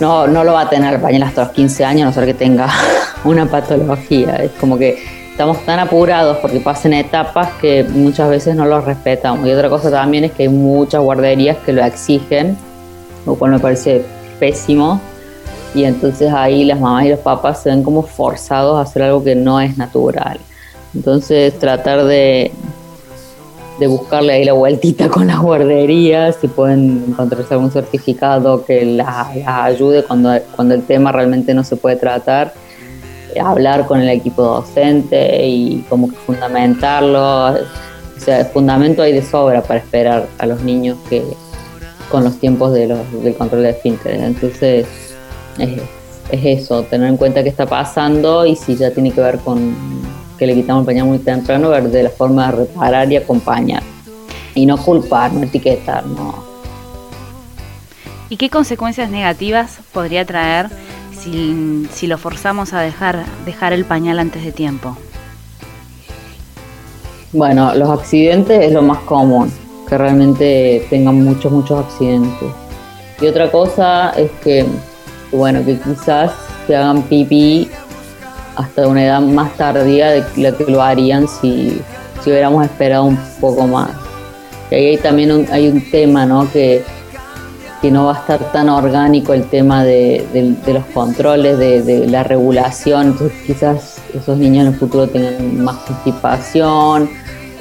no, 0.00 0.26
no 0.26 0.44
lo 0.44 0.52
va 0.52 0.62
a 0.62 0.70
tener 0.70 0.94
el 0.94 1.00
pañal 1.00 1.22
hasta 1.24 1.44
los 1.44 1.52
15 1.52 1.84
años, 1.84 2.02
a 2.02 2.06
no 2.06 2.12
ser 2.12 2.26
que 2.26 2.34
tenga 2.34 2.68
una 3.24 3.46
patología. 3.46 4.36
Es 4.36 4.50
como 4.52 4.78
que 4.78 4.98
estamos 5.30 5.64
tan 5.64 5.78
apurados 5.78 6.38
porque 6.38 6.60
pasan 6.60 6.92
etapas 6.92 7.48
que 7.60 7.84
muchas 7.84 8.28
veces 8.30 8.54
no 8.54 8.64
los 8.64 8.84
respetamos. 8.84 9.46
Y 9.46 9.50
otra 9.50 9.68
cosa 9.68 9.90
también 9.90 10.24
es 10.24 10.32
que 10.32 10.44
hay 10.44 10.48
muchas 10.48 11.02
guarderías 11.02 11.56
que 11.64 11.72
lo 11.72 11.84
exigen, 11.84 12.56
lo 13.26 13.34
cual 13.34 13.52
me 13.52 13.58
parece 13.58 14.04
pésimo. 14.42 15.00
Y 15.72 15.84
entonces 15.84 16.32
ahí 16.32 16.64
las 16.64 16.80
mamás 16.80 17.04
y 17.04 17.10
los 17.10 17.20
papás 17.20 17.62
se 17.62 17.70
ven 17.70 17.84
como 17.84 18.02
forzados 18.02 18.76
a 18.76 18.80
hacer 18.82 19.04
algo 19.04 19.22
que 19.22 19.36
no 19.36 19.60
es 19.60 19.78
natural. 19.78 20.40
Entonces 20.94 21.56
tratar 21.60 22.04
de, 22.04 22.50
de 23.78 23.86
buscarle 23.86 24.32
ahí 24.32 24.44
la 24.44 24.52
vueltita 24.52 25.08
con 25.08 25.28
las 25.28 25.38
guarderías, 25.38 26.36
si 26.40 26.48
pueden 26.48 27.04
encontrarse 27.08 27.54
algún 27.54 27.70
certificado 27.70 28.64
que 28.64 28.84
las, 28.84 29.28
ayude 29.46 30.02
cuando, 30.02 30.36
cuando 30.56 30.74
el 30.74 30.82
tema 30.82 31.12
realmente 31.12 31.54
no 31.54 31.62
se 31.62 31.76
puede 31.76 31.94
tratar, 31.94 32.52
hablar 33.40 33.86
con 33.86 34.00
el 34.00 34.08
equipo 34.08 34.42
docente 34.42 35.46
y 35.46 35.86
como 35.88 36.08
que 36.10 36.16
fundamentarlo. 36.16 37.52
O 37.52 38.20
sea, 38.24 38.44
fundamento 38.46 39.02
hay 39.02 39.12
de 39.12 39.22
sobra 39.22 39.62
para 39.62 39.78
esperar 39.78 40.26
a 40.38 40.46
los 40.46 40.62
niños 40.62 40.98
que 41.08 41.22
con 42.12 42.22
los 42.22 42.38
tiempos 42.38 42.74
de 42.74 42.86
los, 42.86 43.24
del 43.24 43.34
control 43.34 43.62
de 43.62 43.70
esfínteres. 43.70 44.22
Entonces, 44.22 44.86
es, 45.58 45.80
es 46.30 46.60
eso, 46.60 46.82
tener 46.84 47.08
en 47.08 47.16
cuenta 47.16 47.42
qué 47.42 47.48
está 47.48 47.66
pasando 47.66 48.44
y 48.44 48.54
si 48.54 48.76
ya 48.76 48.90
tiene 48.90 49.10
que 49.10 49.22
ver 49.22 49.38
con 49.38 49.74
que 50.38 50.46
le 50.46 50.54
quitamos 50.54 50.82
el 50.82 50.86
pañal 50.86 51.06
muy 51.06 51.18
temprano, 51.18 51.70
ver 51.70 51.88
de 51.88 52.02
la 52.02 52.10
forma 52.10 52.46
de 52.46 52.52
reparar 52.66 53.10
y 53.10 53.16
acompañar. 53.16 53.82
Y 54.54 54.66
no 54.66 54.76
culpar, 54.76 55.32
no 55.32 55.42
etiquetar, 55.42 56.06
no. 56.06 56.44
¿Y 58.28 58.36
qué 58.36 58.50
consecuencias 58.50 59.10
negativas 59.10 59.78
podría 59.92 60.26
traer 60.26 60.68
si, 61.18 61.86
si 61.92 62.06
lo 62.06 62.18
forzamos 62.18 62.74
a 62.74 62.80
dejar, 62.80 63.24
dejar 63.46 63.72
el 63.72 63.86
pañal 63.86 64.18
antes 64.18 64.44
de 64.44 64.52
tiempo? 64.52 64.96
Bueno, 67.32 67.74
los 67.74 67.88
accidentes 67.88 68.66
es 68.66 68.72
lo 68.72 68.82
más 68.82 68.98
común, 69.00 69.50
que 69.92 69.98
realmente 69.98 70.86
tengan 70.88 71.22
muchos, 71.22 71.52
muchos 71.52 71.84
accidentes. 71.84 72.48
Y 73.20 73.26
otra 73.26 73.50
cosa 73.50 74.14
es 74.16 74.30
que, 74.42 74.64
bueno, 75.30 75.62
que 75.66 75.78
quizás 75.78 76.32
se 76.66 76.74
hagan 76.74 77.02
pipí 77.02 77.68
hasta 78.56 78.88
una 78.88 79.04
edad 79.04 79.20
más 79.20 79.54
tardía 79.58 80.08
de 80.12 80.24
la 80.38 80.52
que 80.52 80.64
lo 80.64 80.80
harían 80.80 81.28
si, 81.28 81.78
si 82.24 82.30
hubiéramos 82.30 82.64
esperado 82.64 83.04
un 83.04 83.18
poco 83.38 83.66
más. 83.66 83.90
Y 84.70 84.76
ahí 84.76 84.96
también 84.96 85.30
un, 85.30 85.46
hay 85.52 85.68
un 85.68 85.82
tema, 85.90 86.24
¿no? 86.24 86.50
Que, 86.50 86.82
que 87.82 87.90
no 87.90 88.06
va 88.06 88.14
a 88.14 88.18
estar 88.20 88.50
tan 88.50 88.70
orgánico 88.70 89.34
el 89.34 89.44
tema 89.44 89.84
de 89.84 90.56
los 90.68 90.86
controles, 90.94 91.58
de, 91.58 91.82
de 91.82 92.06
la 92.06 92.22
regulación. 92.22 93.08
Entonces 93.08 93.38
quizás 93.46 93.98
esos 94.14 94.38
niños 94.38 94.66
en 94.66 94.72
el 94.72 94.78
futuro 94.78 95.06
tengan 95.06 95.62
más 95.62 95.76
constipación 95.80 97.10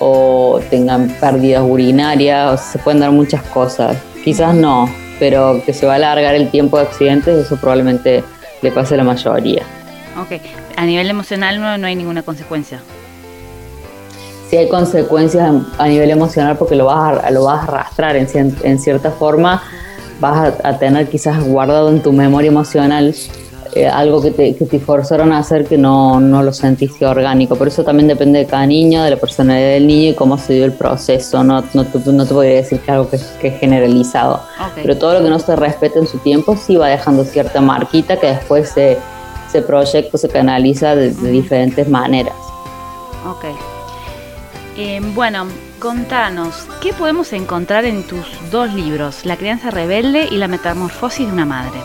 o 0.02 0.60
tengan 0.72 1.10
pérdidas 1.20 1.64
urinarias, 1.64 2.52
o 2.52 2.72
se 2.72 2.80
pueden 2.80 2.99
dar 2.99 3.12
muchas 3.12 3.43
cosas. 3.43 3.95
Quizás 4.24 4.56
no, 4.56 4.89
pero 5.20 5.62
que 5.64 5.74
se 5.74 5.86
va 5.86 5.93
a 5.93 5.95
alargar 5.97 6.34
el 6.34 6.49
tiempo 6.49 6.78
de 6.78 6.84
accidentes, 6.84 7.45
eso 7.45 7.56
probablemente 7.58 8.24
le 8.62 8.72
pase 8.72 8.95
a 8.95 8.97
la 8.97 9.04
mayoría. 9.04 9.64
Ok, 10.20 10.41
a 10.76 10.86
nivel 10.86 11.10
emocional 11.10 11.62
no, 11.62 11.78
no 11.78 11.86
hay 11.88 11.95
ninguna 11.95 12.24
consecuencia. 12.24 12.82
si 14.49 14.58
hay 14.58 14.68
consecuencias 14.68 15.54
a 15.78 15.88
nivel 15.88 16.10
emocional 16.10 16.58
porque 16.58 16.76
lo 16.76 16.86
vas 16.86 17.24
a, 17.24 17.32
lo 17.32 17.45
vas 17.45 17.60
a 17.60 17.64
arrastrar 17.64 18.18
en, 18.18 18.28
en 18.64 18.80
cierta 18.80 19.12
forma, 19.12 19.64
vas 20.20 20.54
a, 20.64 20.70
a 20.70 20.78
tener 20.78 21.08
quizás 21.08 21.41
guardado 21.41 21.89
en 21.89 22.02
tu 22.02 22.12
memoria 22.12 22.49
emocional 22.49 23.16
eh, 23.74 23.88
algo 23.88 24.22
que 24.22 24.32
te, 24.32 24.55
que 24.55 24.65
te 24.65 24.80
forzaron 24.80 25.32
a 25.34 25.39
hacer 25.39 25.65
que 25.65 25.78
no, 25.78 26.19
no 26.19 26.43
lo 26.43 26.51
sentiste 26.53 27.05
orgánico. 27.05 27.55
Por 27.55 27.67
eso 27.67 27.84
también 27.84 28.07
depende 28.07 28.39
de 28.39 28.45
cada 28.45 28.65
niño, 28.65 29.03
de 29.03 29.11
la 29.11 29.17
personalidad 29.17 29.69
del 29.69 29.88
niño 29.88 30.11
y 30.11 30.13
cómo 30.15 30.38
se 30.38 30.53
dio 30.53 30.65
el 30.65 30.74
proceso. 30.74 31.43
No, 31.43 31.63
no, 31.74 31.86
te- 31.86 32.11
no 32.11 32.26
te 32.26 32.34
podría 32.34 32.55
decir 32.55 32.80
que 32.80 32.91
algo 32.91 33.09
que, 33.09 33.19
que 33.39 33.47
es 33.49 33.59
generalizado. 33.59 34.41
Pero 34.76 34.97
todo 34.97 35.13
lo 35.15 35.24
que 35.24 35.30
no 35.30 35.39
se 35.39 35.55
respeta 35.55 35.99
en 35.99 36.07
su 36.07 36.17
tiempo 36.19 36.55
sí 36.55 36.76
va 36.76 36.88
dejando 36.88 37.24
cierta 37.24 37.61
marquita 37.61 38.17
que 38.17 38.28
después 38.28 38.69
se, 38.69 38.97
se 39.51 39.61
proyecta, 39.61 40.17
se 40.17 40.30
canaliza 40.30 40.95
de- 40.95 41.11
de 41.11 41.30
diferentes 41.32 41.88
maneras. 41.88 42.36
Ok. 43.30 43.45
Eh, 44.78 44.99
bueno, 45.13 45.45
contanos, 45.80 46.65
¿qué 46.82 46.93
podemos 46.93 47.34
encontrar 47.34 47.84
en 47.86 48.03
tus 48.03 48.26
dos 48.51 48.74
libros, 48.74 49.26
La 49.26 49.36
crianza 49.36 49.69
rebelde 49.69 50.28
y 50.32 50.38
La 50.38 50.47
metamorfosis 50.47 51.28
de 51.28 51.34
una 51.34 51.45
madre? 51.45 51.78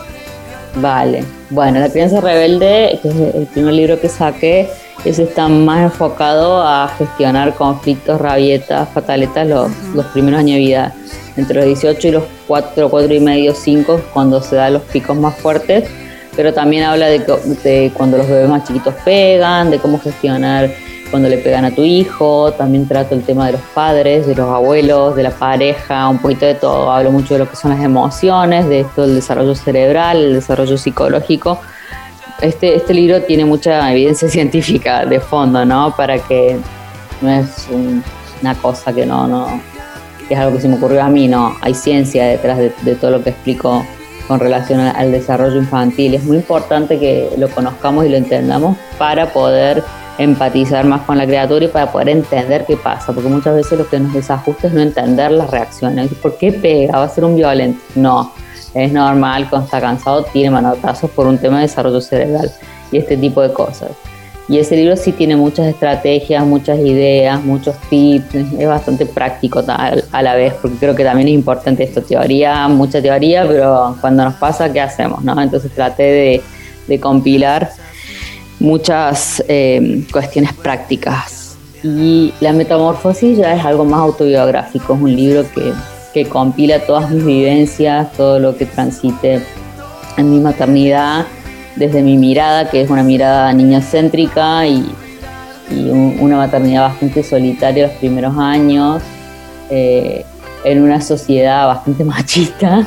Vale, 0.75 1.23
bueno, 1.49 1.79
La 1.79 1.89
crianza 1.89 2.21
rebelde, 2.21 2.99
que 3.01 3.09
es 3.09 3.35
el 3.35 3.47
primer 3.47 3.73
libro 3.73 3.99
que 3.99 4.09
saqué, 4.09 4.69
ese 5.05 5.23
está 5.23 5.47
más 5.47 5.83
enfocado 5.83 6.61
a 6.61 6.89
gestionar 6.97 7.53
conflictos, 7.53 8.19
rabietas, 8.19 8.89
fataletas 8.89 9.47
los, 9.47 9.71
los 9.93 10.05
primeros 10.07 10.39
años 10.39 10.55
de 10.55 10.59
vida. 10.59 10.93
Entre 11.35 11.55
los 11.55 11.65
18 11.65 12.07
y 12.07 12.11
los 12.11 12.23
4, 12.47 12.89
4 12.89 13.13
y 13.13 13.19
medio, 13.19 13.53
5, 13.53 14.01
cuando 14.13 14.41
se 14.41 14.55
dan 14.55 14.73
los 14.73 14.81
picos 14.83 15.15
más 15.15 15.35
fuertes, 15.35 15.87
pero 16.35 16.53
también 16.53 16.83
habla 16.83 17.07
de, 17.07 17.19
de 17.63 17.91
cuando 17.95 18.17
los 18.17 18.27
bebés 18.27 18.49
más 18.49 18.63
chiquitos 18.63 18.93
pegan, 19.05 19.69
de 19.69 19.79
cómo 19.79 19.99
gestionar 19.99 20.69
cuando 21.09 21.29
le 21.29 21.37
pegan 21.37 21.65
a 21.65 21.71
tu 21.71 21.83
hijo, 21.83 22.51
también 22.53 22.87
trato 22.87 23.15
el 23.15 23.23
tema 23.23 23.45
de 23.47 23.53
los 23.53 23.61
padres, 23.73 24.27
de 24.27 24.35
los 24.35 24.49
abuelos, 24.49 25.15
de 25.15 25.23
la 25.23 25.31
pareja, 25.31 26.07
un 26.09 26.17
poquito 26.19 26.45
de 26.45 26.55
todo. 26.55 26.91
Hablo 26.91 27.11
mucho 27.11 27.33
de 27.35 27.39
lo 27.39 27.49
que 27.49 27.55
son 27.55 27.71
las 27.71 27.81
emociones, 27.83 28.67
de 28.67 28.81
esto 28.81 29.03
del 29.03 29.15
desarrollo 29.15 29.55
cerebral, 29.55 30.17
el 30.17 30.33
desarrollo 30.35 30.77
psicológico. 30.77 31.59
Este, 32.41 32.75
este 32.75 32.93
libro 32.93 33.21
tiene 33.23 33.45
mucha 33.45 33.91
evidencia 33.91 34.29
científica 34.37 35.05
de 35.05 35.19
fondo, 35.19 35.65
¿no? 35.65 35.93
Para 35.95 36.19
que 36.19 36.57
no 37.21 37.29
es 37.29 37.67
un- 37.71 38.03
una 38.41 38.53
cosa 38.55 38.93
que 38.93 39.05
no, 39.05 39.25
no, 39.27 39.47
es 40.29 40.37
algo 40.37 40.55
que 40.57 40.61
se 40.61 40.67
me 40.67 40.75
ocurrió 40.75 41.01
a 41.03 41.09
mí, 41.09 41.27
no. 41.27 41.55
Hay 41.61 41.73
ciencia 41.73 42.25
detrás 42.25 42.57
de, 42.59 42.71
de 42.83 42.95
todo 42.95 43.11
lo 43.11 43.23
que 43.23 43.31
explico 43.31 43.85
con 44.27 44.39
relación 44.39 44.81
al, 44.81 44.95
al 44.95 45.11
desarrollo 45.11 45.55
infantil. 45.55 46.13
Es 46.13 46.23
muy 46.25 46.37
importante 46.37 46.99
que 46.99 47.29
lo 47.37 47.47
conozcamos 47.49 48.05
y 48.05 48.09
lo 48.09 48.17
entendamos 48.17 48.77
para 48.99 49.31
poder 49.33 49.81
empatizar 50.17 50.85
más 50.85 51.01
con 51.01 51.17
la 51.17 51.25
criatura 51.25 51.65
y 51.65 51.67
para 51.67 51.91
poder 51.91 52.09
entender 52.09 52.65
qué 52.65 52.77
pasa, 52.77 53.13
porque 53.13 53.29
muchas 53.29 53.55
veces 53.55 53.77
lo 53.77 53.87
que 53.87 53.99
nos 53.99 54.13
desajusta 54.13 54.67
es 54.67 54.73
no 54.73 54.81
entender 54.81 55.31
las 55.31 55.49
reacciones. 55.51 56.13
¿Por 56.15 56.37
qué 56.37 56.51
pega? 56.51 56.97
¿Va 56.97 57.05
a 57.05 57.09
ser 57.09 57.23
un 57.23 57.35
violento? 57.35 57.79
No. 57.95 58.31
es 58.73 58.91
normal, 58.91 59.49
cuando 59.49 59.65
está 59.65 59.79
cansado 59.79 60.23
tiene 60.23 60.51
manotazos 60.51 61.09
por 61.11 61.27
un 61.27 61.37
tema 61.37 61.57
de 61.57 61.63
desarrollo 61.63 62.01
cerebral 62.01 62.51
y 62.91 62.97
este 62.97 63.17
tipo 63.17 63.41
de 63.41 63.53
cosas. 63.53 63.91
Y 64.49 64.59
ese 64.59 64.77
libro 64.77 64.95
sí 64.95 65.11
tiene 65.11 65.35
muchas 65.35 65.67
estrategias, 65.67 66.45
muchas 66.45 66.79
ideas, 66.79 67.43
muchos 67.43 67.75
tips, 67.89 68.33
es 68.33 68.67
bastante 68.67 69.05
práctico 69.05 69.61
a 69.67 70.21
la 70.21 70.35
vez, 70.35 70.53
porque 70.61 70.77
creo 70.77 70.95
que 70.95 71.03
también 71.03 71.27
es 71.27 71.33
importante 71.33 71.83
esto, 71.83 72.01
teoría, 72.01 72.65
mucha 72.69 73.01
teoría, 73.01 73.45
pero 73.45 73.97
cuando 73.99 74.23
nos 74.23 74.35
pasa, 74.35 74.71
¿qué 74.71 74.79
hacemos? 74.79 75.21
No? 75.21 75.39
Entonces 75.41 75.69
traté 75.73 76.03
de, 76.03 76.41
de 76.87 76.99
compilar 76.99 77.69
muchas 78.59 79.43
eh, 79.47 80.03
cuestiones 80.11 80.53
prácticas. 80.53 81.57
Y 81.83 82.33
la 82.39 82.53
metamorfosis 82.53 83.37
ya 83.37 83.53
es 83.55 83.63
algo 83.63 83.85
más 83.85 83.99
autobiográfico, 83.99 84.95
es 84.95 85.01
un 85.01 85.15
libro 85.15 85.45
que, 85.53 85.71
que 86.13 86.27
compila 86.27 86.79
todas 86.79 87.09
mis 87.11 87.23
vivencias, 87.23 88.11
todo 88.13 88.39
lo 88.39 88.57
que 88.57 88.65
transite 88.65 89.41
en 90.17 90.31
mi 90.31 90.39
maternidad, 90.39 91.25
desde 91.75 92.01
mi 92.01 92.17
mirada, 92.17 92.69
que 92.69 92.81
es 92.81 92.89
una 92.89 93.03
mirada 93.03 93.53
niñocéntrica 93.53 94.65
y, 94.65 94.91
y 95.69 95.89
un- 95.89 96.17
una 96.19 96.37
maternidad 96.37 96.89
bastante 96.89 97.21
solitaria 97.21 97.87
los 97.87 97.95
primeros 97.97 98.35
años, 98.37 99.01
eh, 99.69 100.25
en 100.63 100.81
una 100.81 100.99
sociedad 100.99 101.67
bastante 101.67 102.03
machista. 102.03 102.83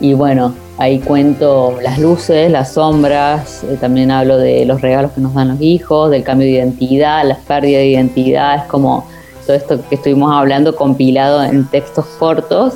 Y 0.00 0.12
bueno, 0.12 0.54
ahí 0.82 0.98
cuento 0.98 1.78
las 1.80 1.98
luces, 1.98 2.50
las 2.50 2.74
sombras, 2.74 3.64
eh, 3.64 3.78
también 3.80 4.10
hablo 4.10 4.36
de 4.36 4.66
los 4.66 4.80
regalos 4.80 5.12
que 5.12 5.20
nos 5.20 5.32
dan 5.34 5.48
los 5.48 5.60
hijos, 5.60 6.10
del 6.10 6.24
cambio 6.24 6.46
de 6.46 6.54
identidad, 6.54 7.24
la 7.24 7.36
pérdida 7.36 7.78
de 7.78 7.86
identidad, 7.86 8.56
es 8.56 8.64
como 8.64 9.06
todo 9.46 9.56
esto 9.56 9.80
que 9.88 9.94
estuvimos 9.94 10.32
hablando 10.32 10.74
compilado 10.74 11.42
en 11.42 11.66
textos 11.66 12.04
cortos 12.18 12.74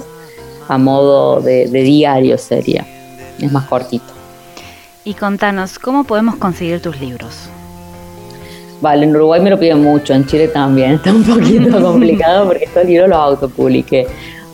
a 0.68 0.78
modo 0.78 1.40
de, 1.40 1.68
de 1.68 1.82
diario 1.82 2.38
sería, 2.38 2.86
es 3.40 3.52
más 3.52 3.66
cortito. 3.66 4.04
Y 5.04 5.14
contanos, 5.14 5.78
¿cómo 5.78 6.04
podemos 6.04 6.36
conseguir 6.36 6.80
tus 6.80 7.00
libros? 7.00 7.48
Vale, 8.80 9.04
en 9.04 9.16
Uruguay 9.16 9.40
me 9.40 9.50
lo 9.50 9.59
piden 9.59 9.82
mucho, 9.82 10.14
en 10.14 10.26
Chile 10.26 10.48
también, 10.48 10.92
está 10.94 11.12
un 11.12 11.24
poquito 11.24 11.82
complicado 11.82 12.46
porque 12.46 12.64
estos 12.64 12.84
libros 12.84 13.09
los 13.09 13.18
autopubliqué, 13.18 14.07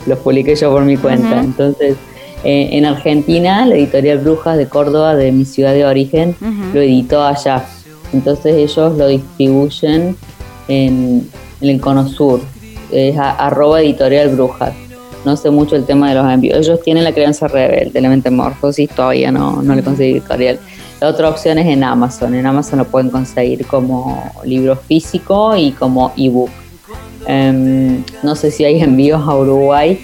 los 0.06 0.18
publiqué 0.18 0.54
yo 0.54 0.70
por 0.70 0.82
mi 0.82 0.96
cuenta. 0.96 1.40
Entonces, 1.40 1.96
eh, 2.44 2.68
en 2.72 2.84
Argentina, 2.84 3.64
la 3.66 3.74
editorial 3.76 4.18
Brujas 4.18 4.56
de 4.58 4.66
Córdoba, 4.66 5.14
de 5.14 5.32
mi 5.32 5.44
ciudad 5.44 5.72
de 5.72 5.84
origen, 5.84 6.36
lo 6.74 6.80
editó 6.80 7.22
allá. 7.24 7.64
Entonces 8.12 8.54
ellos 8.56 8.96
lo 8.98 9.06
distribuyen 9.08 10.16
en, 10.68 11.28
en 11.60 11.68
el 11.68 11.80
Cono 11.80 12.06
Sur, 12.08 12.40
es 12.90 13.16
a- 13.16 13.30
arroba 13.32 13.80
editorial 13.80 14.28
Brujas. 14.30 14.72
No 15.24 15.36
sé 15.36 15.50
mucho 15.50 15.76
el 15.76 15.84
tema 15.84 16.08
de 16.08 16.16
los 16.16 16.30
envíos. 16.32 16.58
Ellos 16.58 16.80
tienen 16.82 17.04
la 17.04 17.12
crianza 17.12 17.46
rebelde, 17.46 18.00
la 18.00 18.08
metamorfosis, 18.08 18.90
todavía 18.90 19.30
no, 19.30 19.62
no 19.62 19.74
le 19.74 19.82
conseguí 19.82 20.12
editorial. 20.12 20.58
La 21.00 21.08
otra 21.08 21.28
opción 21.28 21.58
es 21.58 21.66
en 21.68 21.84
Amazon. 21.84 22.34
En 22.34 22.44
Amazon 22.44 22.80
lo 22.80 22.84
pueden 22.86 23.08
conseguir 23.10 23.64
como 23.66 24.20
libro 24.44 24.74
físico 24.76 25.56
y 25.56 25.70
como 25.72 26.12
ebook. 26.16 26.50
Em, 27.26 28.02
no 28.22 28.34
sé 28.34 28.50
si 28.50 28.64
hay 28.64 28.80
envíos 28.80 29.20
a 29.26 29.34
Uruguay, 29.36 29.98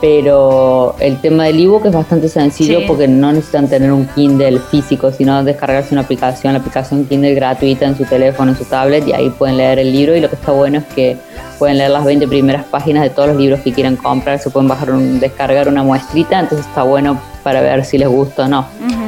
pero 0.00 0.94
el 1.00 1.20
tema 1.20 1.44
del 1.44 1.60
ebook 1.62 1.86
es 1.86 1.92
bastante 1.92 2.28
sencillo 2.28 2.80
Sí. 2.80 2.84
porque 2.86 3.08
no 3.08 3.32
necesitan 3.32 3.68
tener 3.68 3.90
un 3.92 4.06
Kindle 4.08 4.58
físico, 4.70 5.10
sino 5.12 5.42
descargarse 5.42 5.94
una 5.94 6.02
aplicación, 6.02 6.52
la 6.52 6.58
aplicación 6.58 7.06
Kindle 7.06 7.34
gratuita 7.34 7.86
en 7.86 7.96
su 7.96 8.04
teléfono, 8.04 8.52
en 8.52 8.58
su 8.58 8.64
tablet, 8.64 9.06
y 9.08 9.12
ahí 9.12 9.30
pueden 9.30 9.56
leer 9.56 9.78
el 9.78 9.92
libro. 9.92 10.14
Y 10.14 10.20
lo 10.20 10.28
que 10.28 10.34
está 10.36 10.52
bueno 10.52 10.78
es 10.78 10.84
que 10.94 11.16
pueden 11.58 11.78
leer 11.78 11.90
las 11.90 12.04
20 12.04 12.26
primeras 12.28 12.64
páginas 12.66 13.02
de 13.04 13.10
todos 13.10 13.28
los 13.28 13.38
libros 13.38 13.60
que 13.60 13.72
quieran 13.72 13.96
comprar, 13.96 14.38
se 14.38 14.50
pueden 14.50 14.68
bajar 14.68 14.90
un, 14.90 15.20
descargar 15.20 15.68
una 15.68 15.82
muestrita, 15.82 16.40
entonces 16.40 16.66
está 16.66 16.82
bueno 16.82 17.18
para 17.42 17.60
ver 17.60 17.84
si 17.84 17.96
les 17.96 18.08
gusta 18.08 18.44
o 18.44 18.48
no. 18.48 18.66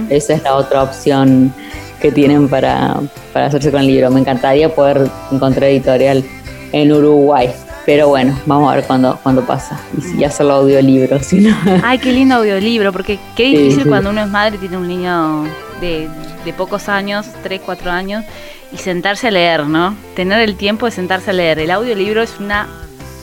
Esa 0.08 0.34
es 0.34 0.42
la 0.44 0.54
otra 0.54 0.82
opción 0.82 1.52
que 2.00 2.12
tienen 2.12 2.48
para, 2.48 3.00
para 3.32 3.46
hacerse 3.46 3.70
con 3.70 3.80
el 3.80 3.86
libro. 3.88 4.10
Me 4.10 4.20
encantaría 4.20 4.74
poder 4.74 5.08
encontrar 5.32 5.68
editorial 5.70 6.24
en 6.72 6.92
Uruguay. 6.92 7.50
Pero 7.86 8.08
bueno, 8.08 8.36
vamos 8.46 8.70
a 8.72 8.76
ver 8.76 8.84
cuándo, 8.84 9.18
cuándo 9.22 9.42
pasa. 9.46 9.78
Y 9.96 10.00
si 10.02 10.24
hacerlo 10.24 10.54
audiolibro, 10.54 11.20
si 11.22 11.40
no. 11.40 11.56
Ay, 11.84 11.98
qué 11.98 12.12
lindo 12.12 12.34
audiolibro, 12.34 12.92
porque 12.92 13.18
qué 13.36 13.44
difícil 13.44 13.84
sí. 13.84 13.88
cuando 13.88 14.10
uno 14.10 14.22
es 14.22 14.28
madre 14.28 14.56
y 14.56 14.58
tiene 14.58 14.76
un 14.76 14.88
niño 14.88 15.44
de, 15.80 16.08
de 16.44 16.52
pocos 16.52 16.88
años, 16.88 17.26
3, 17.44 17.60
4 17.64 17.90
años, 17.90 18.24
y 18.72 18.78
sentarse 18.78 19.28
a 19.28 19.30
leer, 19.30 19.66
¿no? 19.66 19.94
Tener 20.16 20.40
el 20.40 20.56
tiempo 20.56 20.86
de 20.86 20.92
sentarse 20.92 21.30
a 21.30 21.32
leer. 21.32 21.60
El 21.60 21.70
audiolibro 21.70 22.22
es 22.22 22.40
una 22.40 22.66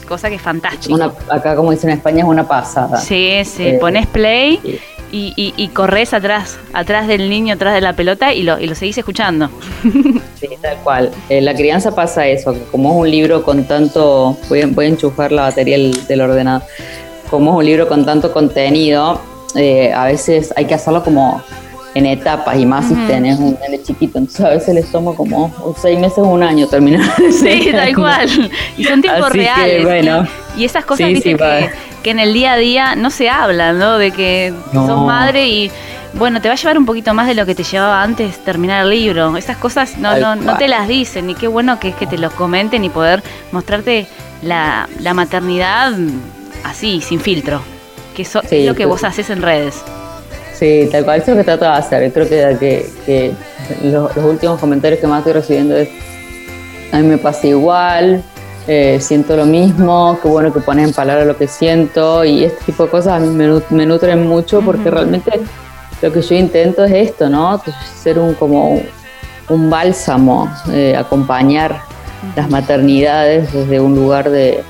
cosa 0.08 0.30
que 0.30 0.36
es 0.36 0.42
fantástica. 0.42 1.12
Acá, 1.28 1.54
como 1.56 1.70
dicen 1.70 1.90
en 1.90 1.98
España, 1.98 2.20
es 2.22 2.28
una 2.28 2.48
pasada. 2.48 2.98
Sí, 2.98 3.42
sí, 3.44 3.66
Eh, 3.66 3.78
pones 3.78 4.06
play 4.06 4.60
sí. 4.62 4.80
Y, 5.14 5.32
y, 5.36 5.54
y 5.56 5.68
corres 5.68 6.12
atrás, 6.12 6.58
atrás 6.72 7.06
del 7.06 7.30
niño, 7.30 7.54
atrás 7.54 7.72
de 7.74 7.80
la 7.80 7.92
pelota 7.92 8.34
y 8.34 8.42
lo, 8.42 8.58
y 8.58 8.66
lo 8.66 8.74
seguís 8.74 8.98
escuchando. 8.98 9.48
Sí, 10.40 10.48
tal 10.60 10.76
cual. 10.78 11.10
En 11.30 11.44
la 11.46 11.54
crianza 11.54 11.94
pasa 11.94 12.26
eso, 12.26 12.52
que 12.52 12.60
como 12.70 12.90
es 12.90 12.96
un 13.00 13.10
libro 13.10 13.42
con 13.44 13.64
tanto, 13.64 14.36
voy 14.50 14.60
a, 14.62 14.66
voy 14.66 14.86
a 14.86 14.88
enchufar 14.88 15.32
la 15.32 15.42
batería 15.42 15.78
del, 15.78 16.06
del 16.06 16.20
ordenador, 16.20 16.62
como 17.30 17.52
es 17.52 17.56
un 17.58 17.64
libro 17.64 17.88
con 17.88 18.04
tanto 18.04 18.30
contenido, 18.32 19.20
eh, 19.54 19.92
a 19.92 20.04
veces 20.06 20.52
hay 20.56 20.66
que 20.66 20.74
hacerlo 20.74 21.02
como 21.02 21.40
en 21.94 22.06
etapas 22.06 22.58
y 22.58 22.66
más 22.66 22.88
si 22.88 22.94
tenés 23.06 23.38
un 23.38 23.56
nene 23.60 23.80
chiquito, 23.82 24.18
entonces 24.18 24.44
a 24.44 24.50
veces 24.50 24.74
les 24.74 24.90
toma 24.90 25.14
como 25.14 25.54
seis 25.80 25.98
meses 25.98 26.18
o 26.18 26.24
un 26.24 26.42
año 26.42 26.66
terminar. 26.66 27.08
Sí, 27.30 27.68
tal 27.72 27.94
cual. 27.94 28.28
Y 28.76 28.84
son 28.84 29.00
tiempos 29.00 29.26
Así 29.30 29.38
que, 29.38 29.44
reales. 29.44 29.84
bueno. 29.84 30.26
Y, 30.56 30.64
esas 30.64 30.84
cosas, 30.84 31.08
Sí, 31.08 31.16
sí, 31.16 31.34
que, 31.34 31.70
que 32.02 32.10
en 32.10 32.18
el 32.20 32.32
día 32.32 32.52
a 32.52 32.56
día 32.56 32.94
no 32.96 33.10
se 33.10 33.28
hablan, 33.28 33.78
¿no? 33.78 33.98
De 33.98 34.10
que 34.10 34.52
No. 34.72 34.86
sos 34.86 35.06
madre 35.06 35.48
y, 35.48 35.70
bueno, 36.14 36.40
te 36.40 36.48
va 36.48 36.54
a 36.54 36.56
llevar 36.56 36.78
un 36.78 36.86
poquito 36.86 37.12
más 37.14 37.26
de 37.26 37.34
lo 37.34 37.44
que 37.46 37.54
te 37.54 37.64
llevaba 37.64 38.02
antes 38.02 38.38
terminar 38.44 38.84
el 38.84 38.90
libro. 38.90 39.36
Esas 39.36 39.56
cosas 39.56 39.98
no, 39.98 40.16
no, 40.18 40.36
no 40.36 40.56
te 40.56 40.68
las 40.68 40.86
dicen. 40.88 41.28
Y 41.30 41.34
qué 41.34 41.48
bueno 41.48 41.80
que 41.80 41.88
es 41.88 41.94
que 41.96 42.06
te 42.06 42.18
lo 42.18 42.30
comenten 42.30 42.84
y 42.84 42.88
poder 42.90 43.22
mostrarte 43.52 44.06
la, 44.42 44.88
la 45.00 45.12
maternidad 45.14 45.92
así, 46.64 47.00
sin 47.00 47.20
filtro. 47.20 47.62
Que 48.16 48.24
Sí, 48.24 48.38
es 48.50 48.66
lo 48.66 48.74
que 48.76 48.84
vos 48.84 49.02
haces 49.02 49.28
en 49.30 49.42
redes. 49.42 49.82
Sí, 50.56 50.88
tal 50.92 51.04
cual, 51.04 51.20
eso 51.20 51.32
es 51.32 51.36
lo 51.36 51.40
que 51.42 51.44
trato 51.44 51.64
de 51.64 51.70
hacer. 51.72 52.12
Creo 52.12 52.28
que, 52.28 52.56
que, 52.60 52.90
que 53.04 53.34
los, 53.82 54.14
los 54.14 54.24
últimos 54.24 54.60
comentarios 54.60 55.00
que 55.00 55.06
más 55.08 55.18
estoy 55.18 55.32
recibiendo 55.32 55.76
es, 55.76 55.88
a 56.92 56.98
mí 56.98 57.08
me 57.08 57.18
pasa 57.18 57.48
igual, 57.48 58.22
eh, 58.66 58.98
siento 59.00 59.36
lo 59.36 59.44
mismo, 59.44 60.18
qué 60.22 60.28
bueno 60.28 60.52
que 60.52 60.60
pones 60.60 60.88
en 60.88 60.94
palabras 60.94 61.26
lo 61.26 61.36
que 61.36 61.46
siento 61.48 62.24
y 62.24 62.44
este 62.44 62.64
tipo 62.66 62.84
de 62.84 62.90
cosas 62.90 63.14
a 63.14 63.18
mí 63.18 63.28
me, 63.28 63.46
nu- 63.46 63.62
me 63.70 63.84
nutren 63.86 64.26
mucho 64.26 64.60
porque 64.62 64.90
realmente 64.90 65.32
lo 66.02 66.12
que 66.12 66.22
yo 66.22 66.34
intento 66.34 66.84
es 66.84 66.92
esto, 67.10 67.28
¿no? 67.28 67.60
Ser 68.02 68.18
un 68.18 68.34
como 68.34 68.80
un 69.48 69.70
bálsamo, 69.70 70.50
eh, 70.72 70.96
acompañar 70.96 71.80
las 72.36 72.48
maternidades 72.48 73.52
desde 73.52 73.80
un 73.80 73.94
lugar 73.94 74.30
de 74.30 74.62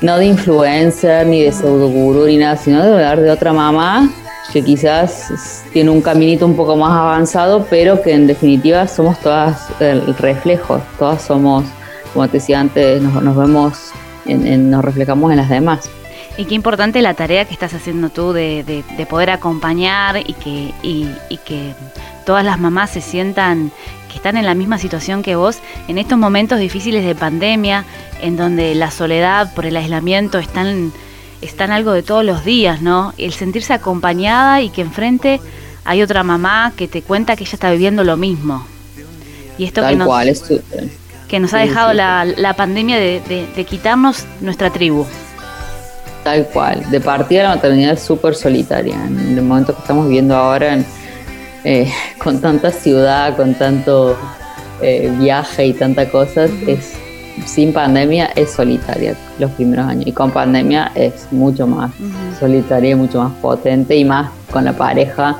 no 0.00 0.18
de 0.18 0.26
influencer 0.26 1.26
ni 1.26 1.42
de 1.42 1.52
pseudo 1.52 1.88
gurú 1.88 2.26
ni 2.26 2.36
nada, 2.38 2.56
sino 2.56 2.82
de 2.82 2.92
hablar 2.92 3.20
de 3.20 3.30
otra 3.30 3.52
mamá 3.52 4.08
que 4.52 4.62
quizás 4.62 5.62
tiene 5.72 5.90
un 5.90 6.00
caminito 6.00 6.46
un 6.46 6.54
poco 6.56 6.76
más 6.76 6.90
avanzado, 6.92 7.66
pero 7.70 8.00
que 8.02 8.12
en 8.12 8.26
definitiva 8.26 8.86
somos 8.86 9.18
todas 9.20 9.68
el 9.80 10.14
reflejo, 10.16 10.80
todas 10.98 11.22
somos, 11.22 11.64
como 12.14 12.26
te 12.28 12.38
decía 12.38 12.60
antes, 12.60 13.02
nos, 13.02 13.22
nos 13.22 13.36
vemos, 13.36 13.90
en- 14.24 14.46
en- 14.46 14.70
nos 14.70 14.82
reflejamos 14.84 15.30
en 15.32 15.36
las 15.36 15.48
demás. 15.50 15.90
Y 16.38 16.46
qué 16.46 16.54
importante 16.54 17.02
la 17.02 17.14
tarea 17.14 17.44
que 17.44 17.52
estás 17.52 17.74
haciendo 17.74 18.08
tú 18.08 18.32
de, 18.32 18.64
de- 18.64 18.82
de 18.96 19.06
poder 19.06 19.30
acompañar 19.30 20.16
y 20.18 20.32
que, 20.32 20.72
y, 20.82 21.08
y 21.28 21.36
que 21.38 21.74
todas 22.24 22.44
las 22.44 22.58
mamás 22.58 22.90
se 22.90 23.00
sientan 23.02 23.70
que 24.08 24.16
están 24.16 24.36
en 24.36 24.46
la 24.46 24.54
misma 24.54 24.78
situación 24.78 25.22
que 25.22 25.36
vos 25.36 25.58
en 25.88 25.98
estos 25.98 26.16
momentos 26.18 26.58
difíciles 26.58 27.04
de 27.04 27.14
pandemia, 27.14 27.84
en 28.22 28.36
donde 28.36 28.74
la 28.74 28.90
soledad 28.90 29.52
por 29.54 29.66
el 29.66 29.76
aislamiento 29.76 30.38
están, 30.38 30.92
están 31.42 31.70
algo 31.70 31.92
de 31.92 32.02
todos 32.02 32.24
los 32.24 32.44
días, 32.44 32.80
¿no? 32.80 33.12
El 33.18 33.32
sentirse 33.32 33.72
acompañada 33.72 34.60
y 34.62 34.70
que 34.70 34.82
enfrente 34.82 35.40
hay 35.84 36.02
otra 36.02 36.22
mamá 36.22 36.72
que 36.76 36.88
te 36.88 37.02
cuenta 37.02 37.36
que 37.36 37.44
ella 37.44 37.52
está 37.54 37.70
viviendo 37.70 38.02
lo 38.04 38.16
mismo. 38.16 38.64
Y 39.58 39.64
esto 39.64 39.82
que 39.82 39.88
Tal 39.88 39.98
nos, 39.98 40.06
cual, 40.06 40.28
es. 40.28 40.42
Que 41.28 41.40
nos 41.40 41.52
ha 41.54 41.58
dejado 41.58 41.90
sí. 41.90 41.96
la, 41.96 42.24
la 42.24 42.54
pandemia 42.54 42.96
de, 42.98 43.20
de- 43.28 43.46
de 43.54 43.64
quitarnos 43.64 44.24
nuestra 44.40 44.70
tribu. 44.70 45.04
Tal 46.22 46.46
cual. 46.46 46.90
De 46.90 47.00
partida 47.00 47.42
la 47.44 47.48
maternidad 47.56 47.92
es 47.92 48.00
súper 48.02 48.34
solitaria. 48.34 48.94
En 49.06 49.36
el 49.38 49.42
momento 49.42 49.74
que 49.74 49.80
estamos 49.80 50.06
viviendo 50.06 50.34
ahora, 50.36 50.74
en- 50.74 50.86
eh, 51.64 51.92
con 52.18 52.40
tanta 52.40 52.70
ciudad, 52.70 53.36
con 53.36 53.54
tanto 53.54 54.16
eh, 54.80 55.12
viaje 55.18 55.66
y 55.66 55.72
tanta 55.72 56.08
cosas, 56.10 56.50
es 56.66 56.92
sin 57.46 57.72
pandemia 57.72 58.26
es 58.36 58.52
solitaria 58.52 59.16
los 59.40 59.50
primeros 59.52 59.86
años. 59.86 60.06
Y 60.06 60.12
con 60.12 60.30
pandemia 60.30 60.92
es 60.94 61.26
mucho 61.32 61.66
más 61.66 61.90
solitaria 62.38 62.90
y 62.90 62.94
mucho 62.94 63.22
más 63.22 63.32
potente 63.42 63.96
y 63.96 64.04
más 64.04 64.30
con 64.52 64.64
la 64.64 64.72
pareja 64.72 65.36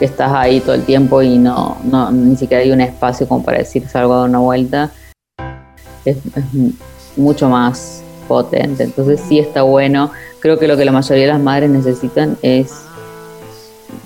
que 0.00 0.04
estás 0.04 0.32
ahí 0.32 0.60
todo 0.60 0.74
el 0.74 0.82
tiempo 0.82 1.22
y 1.22 1.38
no, 1.38 1.76
no 1.84 2.10
ni 2.10 2.36
siquiera 2.36 2.62
hay 2.62 2.70
un 2.72 2.80
espacio 2.80 3.26
como 3.28 3.44
para 3.44 3.58
decir 3.58 3.88
salgo 3.88 4.14
a 4.14 4.16
dar 4.20 4.28
una 4.28 4.38
vuelta. 4.40 4.90
Es, 6.10 6.18
mucho 7.16 7.48
más 7.48 8.02
potente. 8.28 8.84
Entonces 8.84 9.20
sí 9.28 9.38
está 9.38 9.62
bueno. 9.62 10.12
Creo 10.40 10.58
que 10.58 10.68
lo 10.68 10.76
que 10.76 10.84
la 10.84 10.92
mayoría 10.92 11.26
de 11.26 11.32
las 11.32 11.40
madres 11.40 11.68
necesitan 11.70 12.36
es 12.42 12.72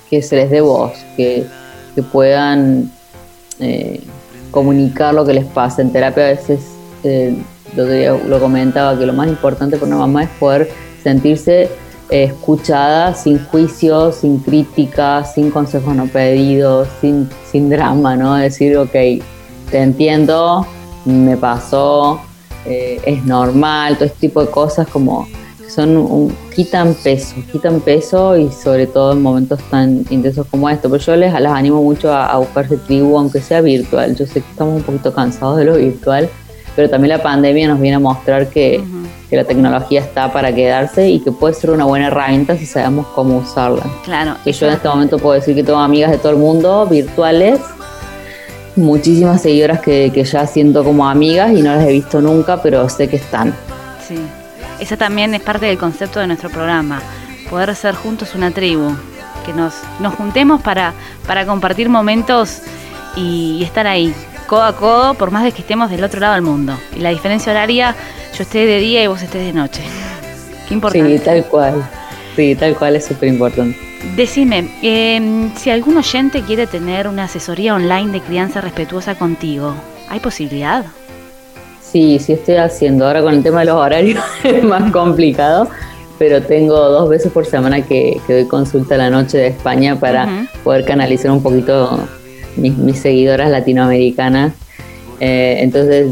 que 0.08 0.22
se 0.22 0.36
les 0.36 0.50
dé 0.50 0.60
voz, 0.60 0.92
que, 1.16 1.46
que 1.94 2.02
puedan 2.02 2.90
eh, 3.60 4.00
comunicar 4.50 5.14
lo 5.14 5.24
que 5.24 5.34
les 5.34 5.44
pasa. 5.44 5.82
En 5.82 5.92
terapia 5.92 6.24
a 6.24 6.28
veces 6.28 6.60
eh, 7.04 7.36
lo, 7.76 7.86
que 7.86 8.18
lo 8.28 8.40
comentaba, 8.40 8.98
que 8.98 9.06
lo 9.06 9.12
más 9.12 9.28
importante 9.28 9.76
para 9.76 9.88
una 9.88 9.98
mamá 9.98 10.24
es 10.24 10.30
poder 10.38 10.70
sentirse 11.02 11.68
eh, 12.10 12.24
escuchada 12.24 13.14
sin 13.14 13.44
juicio, 13.46 14.12
sin 14.12 14.38
crítica, 14.38 15.24
sin 15.24 15.50
consejos 15.50 15.96
no 15.96 16.06
pedidos, 16.06 16.88
sin, 17.00 17.28
sin 17.50 17.70
drama, 17.70 18.16
¿no? 18.16 18.34
Decir, 18.34 18.76
ok, 18.76 18.92
te 18.92 19.78
entiendo, 19.78 20.66
me 21.04 21.36
pasó, 21.36 22.20
eh, 22.66 23.00
es 23.04 23.24
normal, 23.24 23.94
todo 23.96 24.04
este 24.06 24.18
tipo 24.28 24.40
de 24.40 24.50
cosas 24.50 24.86
como 24.88 25.26
que 25.58 25.70
son 25.70 25.96
un- 25.96 26.36
quitan 26.54 26.94
peso, 26.94 27.34
quitan 27.50 27.80
peso 27.80 28.36
y 28.36 28.50
sobre 28.52 28.86
todo 28.86 29.12
en 29.12 29.22
momentos 29.22 29.60
tan 29.70 30.04
intensos 30.10 30.46
como 30.50 30.68
esto. 30.68 30.90
Pero 30.90 31.02
yo 31.02 31.16
les, 31.16 31.32
las 31.32 31.52
animo 31.52 31.82
mucho 31.82 32.12
a, 32.12 32.26
a 32.26 32.38
buscarse 32.38 32.76
tribu, 32.76 33.18
aunque 33.18 33.40
sea 33.40 33.60
virtual. 33.60 34.14
Yo 34.16 34.26
sé 34.26 34.34
que 34.42 34.50
estamos 34.50 34.76
un 34.76 34.82
poquito 34.82 35.12
cansados 35.12 35.56
de 35.56 35.64
lo 35.64 35.76
virtual, 35.76 36.28
pero 36.76 36.88
también 36.90 37.10
la 37.16 37.22
pandemia 37.22 37.68
nos 37.68 37.80
viene 37.80 37.96
a 37.96 38.00
mostrar 38.00 38.48
que, 38.48 38.82
que 39.28 39.36
la 39.36 39.44
tecnología 39.44 40.00
está 40.00 40.32
para 40.32 40.54
quedarse 40.54 41.08
y 41.08 41.20
que 41.20 41.30
puede 41.32 41.54
ser 41.54 41.70
una 41.70 41.84
buena 41.84 42.06
herramienta 42.08 42.56
si 42.56 42.66
sabemos 42.66 43.06
cómo 43.14 43.38
usarla. 43.38 43.82
Claro. 44.04 44.36
Que 44.44 44.52
yo 44.52 44.66
en 44.66 44.74
este 44.74 44.88
momento 44.88 45.18
puedo 45.18 45.34
decir 45.34 45.54
que 45.54 45.62
tengo 45.64 45.78
amigas 45.78 46.10
de 46.10 46.18
todo 46.18 46.32
el 46.32 46.38
mundo 46.38 46.86
virtuales, 46.86 47.60
muchísimas 48.76 49.42
seguidoras 49.42 49.80
que, 49.80 50.10
que 50.12 50.24
ya 50.24 50.46
siento 50.46 50.84
como 50.84 51.08
amigas 51.08 51.52
y 51.52 51.62
no 51.62 51.74
las 51.74 51.84
he 51.86 51.92
visto 51.92 52.20
nunca, 52.20 52.62
pero 52.62 52.88
sé 52.88 53.08
que 53.08 53.16
están. 53.16 53.54
Sí. 54.06 54.16
Esa 54.80 54.96
también 54.96 55.34
es 55.34 55.42
parte 55.42 55.66
del 55.66 55.78
concepto 55.78 56.20
de 56.20 56.26
nuestro 56.26 56.50
programa. 56.50 57.00
Poder 57.50 57.74
ser 57.76 57.94
juntos 57.94 58.34
una 58.34 58.50
tribu. 58.50 58.94
Que 59.46 59.52
nos, 59.52 59.74
nos 59.98 60.14
juntemos 60.14 60.62
para, 60.62 60.92
para 61.26 61.44
compartir 61.44 61.88
momentos 61.88 62.58
y, 63.16 63.56
y 63.58 63.64
estar 63.64 63.88
ahí, 63.88 64.14
codo 64.46 64.62
a 64.62 64.76
codo, 64.76 65.14
por 65.14 65.32
más 65.32 65.42
de 65.42 65.50
que 65.50 65.62
estemos 65.62 65.90
del 65.90 66.04
otro 66.04 66.20
lado 66.20 66.34
del 66.34 66.42
mundo. 66.42 66.78
Y 66.96 67.00
la 67.00 67.10
diferencia 67.10 67.50
horaria, 67.50 67.96
yo 68.36 68.44
esté 68.44 68.66
de 68.66 68.78
día 68.78 69.02
y 69.02 69.08
vos 69.08 69.20
estés 69.20 69.44
de 69.44 69.52
noche. 69.52 69.82
Qué 70.68 70.74
importante. 70.74 71.18
Sí, 71.18 71.24
tal 71.24 71.44
cual. 71.46 71.90
Sí, 72.36 72.54
tal 72.54 72.76
cual 72.76 72.94
es 72.94 73.04
súper 73.04 73.30
importante. 73.30 73.76
Decime, 74.16 74.68
eh, 74.82 75.50
si 75.56 75.70
algún 75.70 75.96
oyente 75.96 76.42
quiere 76.42 76.66
tener 76.66 77.08
una 77.08 77.24
asesoría 77.24 77.74
online 77.74 78.12
de 78.12 78.20
crianza 78.20 78.60
respetuosa 78.60 79.14
contigo, 79.14 79.74
¿hay 80.08 80.20
posibilidad? 80.20 80.84
Sí, 81.80 82.18
sí 82.18 82.32
estoy 82.32 82.56
haciendo. 82.56 83.06
Ahora 83.06 83.22
con 83.22 83.34
el 83.34 83.42
tema 83.42 83.60
de 83.60 83.66
los 83.66 83.76
horarios 83.76 84.22
es 84.44 84.64
más 84.64 84.90
complicado, 84.90 85.68
pero 86.18 86.42
tengo 86.42 86.76
dos 86.76 87.08
veces 87.08 87.32
por 87.32 87.46
semana 87.46 87.80
que, 87.82 88.20
que 88.26 88.32
doy 88.34 88.44
consulta 88.46 88.96
a 88.96 88.98
la 88.98 89.10
noche 89.10 89.38
de 89.38 89.46
España 89.48 89.98
para 89.98 90.46
poder 90.62 90.84
canalizar 90.84 91.30
un 91.30 91.42
poquito 91.42 92.00
mis, 92.56 92.76
mis 92.76 92.98
seguidoras 92.98 93.50
latinoamericanas. 93.50 94.52
Eh, 95.20 95.58
entonces 95.60 96.08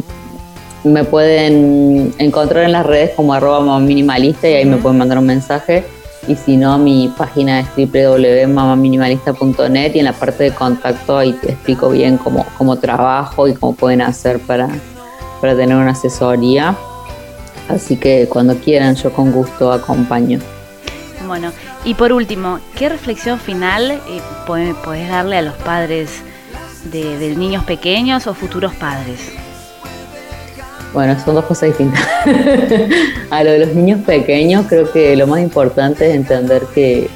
me 0.84 1.05
pueden 1.05 2.14
encontrar 2.18 2.64
en 2.64 2.72
las 2.72 2.86
redes 2.86 3.11
como 3.16 3.34
arroba 3.34 3.78
minimalista 3.80 4.49
y 4.49 4.55
ahí 4.55 4.64
me 4.64 4.76
pueden 4.76 4.99
mandar 4.99 5.18
un 5.18 5.26
mensaje. 5.26 5.84
Y 6.28 6.36
si 6.36 6.56
no, 6.56 6.78
mi 6.78 7.12
página 7.16 7.60
es 7.60 7.68
www.mamaminimalista.net 7.76 9.94
y 9.94 10.00
en 10.00 10.04
la 10.04 10.12
parte 10.12 10.44
de 10.44 10.52
contacto 10.52 11.16
ahí 11.16 11.32
te 11.32 11.52
explico 11.52 11.88
bien 11.90 12.18
cómo, 12.18 12.44
cómo 12.58 12.76
trabajo 12.76 13.48
y 13.48 13.54
cómo 13.54 13.74
pueden 13.74 14.02
hacer 14.02 14.38
para, 14.40 14.68
para 15.40 15.56
tener 15.56 15.76
una 15.76 15.92
asesoría. 15.92 16.76
Así 17.68 17.96
que 17.96 18.28
cuando 18.28 18.56
quieran, 18.56 18.96
yo 18.96 19.12
con 19.12 19.32
gusto 19.32 19.72
acompaño. 19.72 20.40
Bueno, 21.26 21.52
y 21.84 21.94
por 21.94 22.12
último, 22.12 22.60
¿qué 22.76 22.88
reflexión 22.88 23.38
final 23.38 23.92
eh, 23.92 24.00
podés 24.46 25.08
darle 25.08 25.38
a 25.38 25.42
los 25.42 25.54
padres 25.54 26.22
de, 26.84 27.18
de 27.18 27.36
niños 27.36 27.64
pequeños 27.64 28.26
o 28.26 28.34
futuros 28.34 28.74
padres? 28.74 29.20
Bueno, 30.93 31.16
son 31.24 31.36
dos 31.36 31.45
cosas 31.45 31.68
distintas. 31.68 32.07
a 33.30 33.45
lo 33.45 33.53
de 33.53 33.59
los 33.61 33.74
niños 33.74 34.01
pequeños, 34.05 34.66
creo 34.68 34.91
que 34.91 35.14
lo 35.16 35.26
más 35.26 35.41
importante 35.41 36.09
es 36.09 36.16
entender 36.16 36.62
que, 36.74 37.09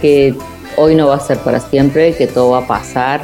que 0.00 0.34
hoy 0.76 0.94
no 0.94 1.08
va 1.08 1.16
a 1.16 1.20
ser 1.20 1.38
para 1.38 1.60
siempre, 1.60 2.14
que 2.14 2.26
todo 2.26 2.50
va 2.50 2.58
a 2.58 2.66
pasar, 2.66 3.22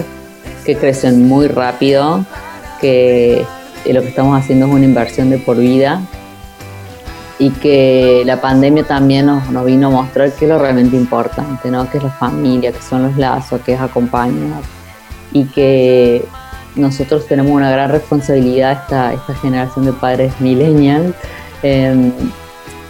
que 0.64 0.76
crecen 0.76 1.28
muy 1.28 1.46
rápido, 1.46 2.24
que 2.80 3.44
lo 3.86 4.02
que 4.02 4.08
estamos 4.08 4.38
haciendo 4.38 4.66
es 4.66 4.72
una 4.72 4.84
inversión 4.84 5.30
de 5.30 5.38
por 5.38 5.56
vida 5.56 6.00
y 7.38 7.50
que 7.50 8.22
la 8.26 8.40
pandemia 8.40 8.84
también 8.84 9.26
nos, 9.26 9.64
vino 9.64 9.86
a 9.86 9.90
mostrar 9.90 10.30
que 10.32 10.44
es 10.44 10.48
lo 10.50 10.58
realmente 10.58 10.96
importante, 10.96 11.70
¿no? 11.70 11.88
que 11.90 11.98
es 11.98 12.04
la 12.04 12.10
familia, 12.10 12.70
que 12.72 12.82
son 12.82 13.04
los 13.04 13.16
lazos, 13.16 13.60
que 13.62 13.72
es 13.72 13.80
acompañar 13.80 14.60
y 15.32 15.44
que 15.44 16.24
nosotros 16.76 17.26
tenemos 17.26 17.52
una 17.52 17.70
gran 17.70 17.90
responsabilidad, 17.90 18.72
esta, 18.82 19.12
esta 19.12 19.34
generación 19.34 19.84
de 19.86 19.92
padres 19.92 20.32
millennials, 20.40 21.14
eh, 21.62 22.12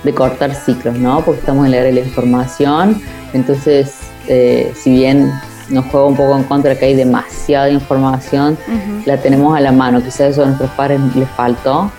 de 0.03 0.14
cortar 0.14 0.55
ciclos, 0.55 0.97
¿no? 0.97 1.20
Porque 1.22 1.41
estamos 1.41 1.66
en 1.66 1.72
la 1.72 1.78
era 1.78 1.87
de 1.87 1.93
la 1.93 2.01
información, 2.01 3.01
entonces, 3.33 3.95
eh, 4.28 4.72
si 4.74 4.93
bien 4.93 5.31
nos 5.68 5.85
juega 5.87 6.07
un 6.07 6.16
poco 6.16 6.37
en 6.37 6.45
contra 6.45 6.76
que 6.76 6.87
hay 6.87 6.95
demasiada 6.95 7.70
información, 7.70 8.59
Ujú. 8.66 9.03
la 9.07 9.18
tenemos 9.18 9.57
a 9.57 9.61
la 9.61 9.72
mano, 9.72 10.03
quizás 10.03 10.33
eso 10.33 10.43
a 10.43 10.47
nuestros 10.47 10.70
padres 10.70 11.01
les 11.14 11.28
faltó, 11.31 11.91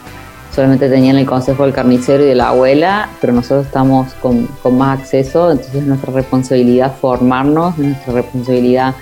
solamente 0.54 0.90
tenían 0.90 1.18
el 1.18 1.26
consejo 1.26 1.64
del 1.64 1.74
carnicero 1.74 2.24
y 2.24 2.28
de 2.28 2.36
la 2.36 2.50
abuela, 2.50 3.10
pero 3.22 3.34
nosotros 3.34 3.66
estamos 3.66 4.14
con, 4.16 4.48
con 4.62 4.78
más 4.78 5.00
acceso, 5.00 5.52
entonces 5.52 5.76
es 5.76 5.84
nuestra 5.86 6.12
responsabilidad 6.12 6.94
formarnos, 7.00 7.78
es 7.80 7.86
nuestra 7.86 8.14
responsabilidad 8.14 8.96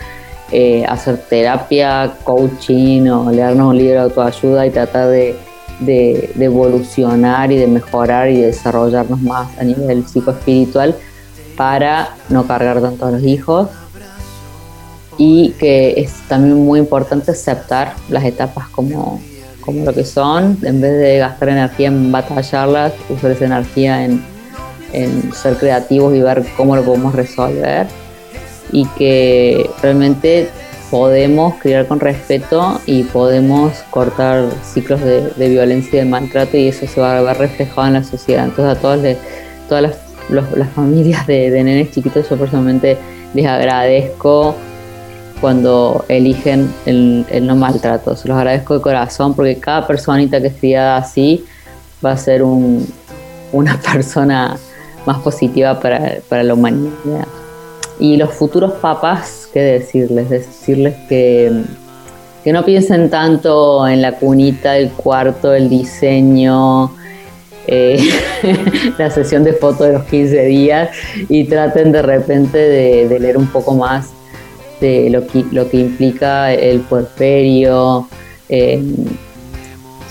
eh, 0.51 0.85
hacer 0.87 1.17
terapia, 1.29 2.13
coaching 2.23 3.07
o 3.07 3.31
leernos 3.31 3.69
un 3.69 3.77
libro 3.77 3.93
de 3.93 3.99
autoayuda 3.99 4.65
y 4.65 4.71
tratar 4.71 5.09
de, 5.09 5.35
de- 5.79 6.31
evolucionar 6.39 7.51
y 7.51 7.57
de 7.57 7.67
mejorar 7.67 8.29
y 8.29 8.37
de 8.41 8.47
desarrollarnos 8.47 9.21
más 9.21 9.47
a 9.59 9.63
nivel 9.63 10.05
psicoespiritual 10.07 10.95
para 11.55 12.09
no 12.29 12.47
cargar 12.47 12.81
tanto 12.81 13.05
a 13.05 13.11
los 13.11 13.23
hijos. 13.23 13.67
Y 15.17 15.51
que 15.59 15.95
es 15.97 16.13
también 16.29 16.55
muy 16.55 16.79
importante 16.79 17.31
aceptar 17.31 17.93
las 18.09 18.23
etapas 18.23 18.69
como, 18.69 19.21
como 19.59 19.83
lo 19.83 19.93
que 19.93 20.05
son, 20.05 20.57
en 20.63 20.79
vez 20.79 20.93
de 20.97 21.17
gastar 21.17 21.49
energía 21.49 21.89
en 21.89 22.11
batallarlas, 22.11 22.93
usar 23.09 23.31
esa 23.31 23.45
energía 23.45 24.05
en, 24.05 24.23
en 24.93 25.33
ser 25.33 25.57
creativos 25.57 26.15
y 26.15 26.21
ver 26.21 26.45
cómo 26.55 26.75
lo 26.77 26.83
podemos 26.83 27.13
resolver 27.13 27.87
y 28.71 28.85
que 28.97 29.69
realmente 29.81 30.49
podemos 30.89 31.55
criar 31.55 31.85
con 31.87 31.99
respeto 31.99 32.81
y 32.85 33.03
podemos 33.03 33.73
cortar 33.91 34.45
ciclos 34.63 34.99
de, 35.01 35.31
violencia 35.49 36.01
y 36.01 36.05
de 36.05 36.09
maltrato 36.09 36.57
y 36.57 36.67
eso 36.69 36.87
se 36.87 36.99
va 36.99 37.17
a 37.17 37.21
ver 37.21 37.37
reflejado 37.37 37.87
en 37.87 37.93
la 37.93 38.03
sociedad. 38.03 38.45
Entonces 38.45 38.77
a 38.77 38.81
todas, 38.81 38.99
les- 38.99 39.17
todas 39.67 39.83
las, 40.29 40.69
familias 40.73 41.25
de, 41.27 41.49
nenes 41.63 41.91
chiquitos 41.91 42.27
yo 42.29 42.37
personalmente 42.37 42.97
les 43.33 43.45
agradezco 43.45 44.55
cuando 45.39 46.03
eligen 46.07 46.73
el, 46.85 47.25
no 47.43 47.55
maltrato. 47.55 48.15
Se 48.15 48.27
los 48.27 48.37
agradezco 48.37 48.75
de 48.75 48.81
corazón 48.81 49.33
porque 49.35 49.57
cada 49.57 49.85
personita 49.85 50.41
que 50.41 50.47
es 50.47 50.55
criada 50.55 50.97
así 50.97 51.45
va 52.03 52.11
a 52.11 52.17
ser 52.17 52.41
un- 52.43 52.87
una 53.51 53.79
persona 53.93 54.57
más 55.05 55.19
positiva 55.19 55.79
para 55.79 56.43
la 56.43 56.53
humanidad. 56.53 57.27
Y 57.99 58.15
los 58.17 58.33
futuros 58.33 58.73
papás, 58.73 59.49
¿qué 59.53 59.59
decirles? 59.59 60.29
Decirles 60.29 60.95
que, 61.09 61.51
que 62.43 62.53
no 62.53 62.63
piensen 62.63 63.09
tanto 63.09 63.87
en 63.87 64.01
la 64.01 64.13
cunita, 64.13 64.77
el 64.77 64.89
cuarto, 64.91 65.53
el 65.53 65.67
diseño, 65.69 66.91
eh, 67.67 67.99
la 68.97 69.09
sesión 69.11 69.43
de 69.43 69.53
fotos 69.53 69.87
de 69.87 69.93
los 69.93 70.03
15 70.05 70.43
días 70.45 70.89
y 71.27 71.43
traten 71.43 71.91
de 71.91 72.01
repente 72.01 72.57
de, 72.57 73.19
leer 73.19 73.37
un 73.37 73.47
poco 73.47 73.75
más 73.75 74.07
de 74.79 75.09
lo 75.09 75.27
que, 75.27 75.43
lo 75.51 75.69
que 75.69 75.77
implica 75.77 76.53
el 76.53 76.79
puerperio, 76.79 78.07
eh, 78.47 78.81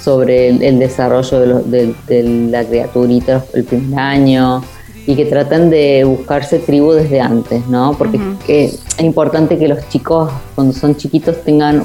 sobre 0.02 0.48
el, 0.51 0.62
el 0.62 0.78
desarrollo 0.78 1.40
de, 1.40 1.47
lo- 1.47 1.60
de- 1.62 1.94
de 2.06 2.23
la 2.23 2.65
criaturita 2.65 3.44
el 3.55 3.65
primer 3.65 3.98
año 3.98 4.62
y 5.09 5.16
que 5.16 5.24
traten 5.24 5.70
de 5.70 6.05
buscarse 6.05 6.59
tribu 6.59 6.93
desde 6.93 7.18
antes, 7.18 7.66
¿no? 7.66 7.94
Porque 7.97 8.18
es 8.47 8.78
importante 9.01 9.56
que 9.59 9.66
los 9.66 9.89
chicos 9.89 10.30
cuando 10.55 10.74
son 10.74 10.94
chiquitos 10.97 11.43
tengan 11.44 11.82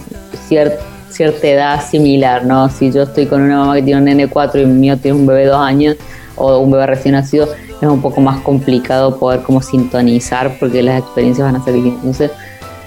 cier- 0.49 0.75
cierta 1.09 1.47
edad 1.47 1.81
similar, 1.89 2.43
¿no? 2.45 2.67
Si 2.69 2.91
yo 2.91 3.03
estoy 3.03 3.25
con 3.27 3.41
una 3.41 3.59
mamá 3.59 3.75
que 3.75 3.83
tiene 3.83 3.99
un 3.99 4.05
nene 4.05 4.27
4 4.27 4.59
y 4.59 4.63
el 4.65 4.69
mío 4.71 4.97
tiene 4.97 5.17
un 5.19 5.25
bebé 5.25 5.41
de 5.43 5.47
2 5.47 5.57
años 5.57 5.95
o 6.35 6.57
un 6.57 6.71
bebé 6.71 6.85
recién 6.85 7.13
nacido, 7.13 7.47
es 7.81 7.87
un 7.87 8.01
poco 8.01 8.19
más 8.19 8.41
complicado 8.41 9.17
poder 9.17 9.39
como 9.43 9.61
sintonizar 9.61 10.57
porque 10.59 10.83
las 10.83 10.99
experiencias 10.99 11.45
van 11.49 11.55
a 11.61 11.63
ser 11.63 11.75
distintas. 11.75 12.01
Entonces, 12.03 12.31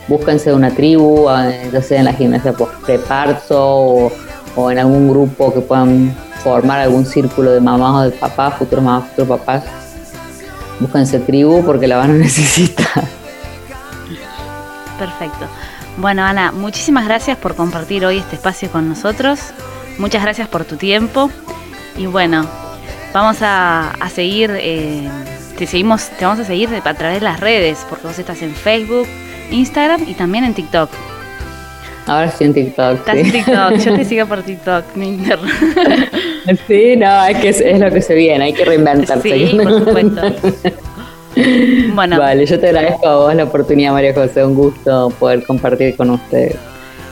búsquense 0.07 0.53
una 0.53 0.71
tribu, 0.71 1.29
ya 1.73 1.81
sea 1.81 2.01
en 2.01 2.05
la 2.05 2.13
gimnasia 2.13 2.53
post 2.53 2.75
preparto 2.85 3.57
o, 3.59 4.13
o 4.55 4.71
en 4.71 4.79
algún 4.81 5.09
grupo 5.09 5.55
que 5.55 5.61
puedan 5.61 6.15
formar 6.45 6.81
algún 6.81 7.07
círculo 7.07 7.53
de 7.53 7.61
mamás 7.61 7.95
o 7.95 8.11
de 8.11 8.17
papás, 8.19 8.55
futuros 8.59 8.85
mamás, 8.85 9.09
futuros 9.09 9.39
papás. 9.39 9.65
Búsquense 10.81 11.21
tribu 11.21 11.65
porque 11.65 11.87
la 11.87 11.97
van 11.97 12.11
a 12.11 12.15
necesitar. 12.27 13.05
Perfecto. 14.99 15.47
Bueno, 15.99 16.25
Ana, 16.25 16.53
muchísimas 16.53 17.07
gracias 17.07 17.39
por 17.39 17.55
compartir 17.55 18.05
hoy 18.05 18.19
este 18.19 18.37
espacio 18.37 18.71
con 18.71 18.89
nosotros. 18.89 19.41
Muchas 19.99 20.23
gracias 20.23 20.49
por 20.49 20.65
tu 20.65 20.77
tiempo. 20.77 21.31
Y 21.97 22.07
bueno, 22.07 22.47
vamos 23.15 23.39
a, 23.41 23.93
seguir, 24.15 24.51
eh, 24.55 25.09
te, 25.57 25.67
seguimos, 25.67 26.11
te 26.11 26.27
vamos 26.27 26.41
a 26.41 26.45
seguir 26.45 26.69
a 26.85 26.95
través 26.95 27.21
de 27.21 27.25
las 27.25 27.41
redes, 27.41 27.87
porque 27.89 28.07
vos 28.07 28.19
estás 28.19 28.43
en 28.43 28.55
Facebook, 28.55 29.07
Instagram 29.51 30.03
y 30.07 30.15
también 30.15 30.45
en 30.45 30.55
TikTok. 30.55 30.91
Ahora 32.07 32.27
estoy 32.27 32.47
en 32.47 32.55
TikTok. 32.55 32.99
Estás 32.99 33.15
sí. 33.15 33.21
en 33.21 33.33
TikTok, 33.33 33.77
yo 33.79 33.97
te 33.97 34.05
sigo 34.09 34.27
por 34.27 34.43
TikTok, 34.43 34.85
Minder. 34.95 35.39
Sí, 36.69 36.97
no, 36.97 37.27
es 37.27 37.39
que 37.39 37.49
es, 37.49 37.61
es 37.61 37.81
lo 37.81 37.91
que 37.91 38.01
se 38.01 38.15
viene, 38.15 38.45
hay 38.45 38.53
que 38.53 38.65
reinventarse. 38.65 39.49
Sí, 39.49 39.59
por 39.63 39.79
supuesto. 39.79 40.23
Bueno, 41.93 42.19
Vale, 42.19 42.47
yo 42.47 42.59
te 42.59 42.69
agradezco 42.69 43.07
a 43.07 43.17
vos 43.17 43.35
la 43.35 43.45
oportunidad, 43.45 43.93
María 43.93 44.15
José, 44.15 44.43
un 44.43 44.55
gusto 44.55 45.13
poder 45.19 45.45
compartir 45.45 45.95
con 45.95 46.09
ustedes. 46.09 46.57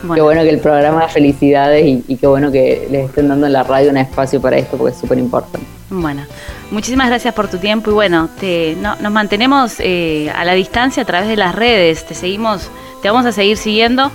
Qué 0.05 0.21
bueno, 0.21 0.25
bueno 0.25 0.43
que 0.43 0.51
el 0.51 0.59
programa, 0.61 1.09
felicidades 1.09 1.85
y, 1.87 2.05
y 2.09 2.17
qué 2.17 2.27
bueno 2.27 2.53
que 2.53 2.87
les 2.91 3.07
estén 3.07 3.29
dando 3.29 3.47
en 3.47 3.53
la 3.53 3.63
radio 3.63 3.91
un 3.91 3.97
espacio 3.97 4.41
para 4.41 4.57
esto 4.59 4.77
porque 4.77 4.93
es 4.95 5.01
súper 5.01 5.19
importante. 5.19 5.67
bueno. 5.91 6.23
Muchísimas 6.71 7.09
gracias 7.09 7.33
por 7.35 7.49
tu 7.49 7.59
tiempo 7.59 7.91
y 7.91 7.95
bueno, 7.95 8.29
te, 8.41 8.77
no- 8.81 8.97
nos 8.97 9.13
mantenemos 9.13 9.75
eh, 9.79 10.31
a 10.35 10.45
la 10.45 10.55
distancia 10.55 11.03
a 11.03 11.07
través 11.07 11.29
de 11.29 11.37
las 11.37 11.55
redes, 11.55 12.05
te 12.07 12.15
seguimos, 12.15 12.69
te 13.03 13.09
vamos 13.09 13.27
a 13.27 13.33
seguir 13.33 13.57
siguiendo. 13.57 14.11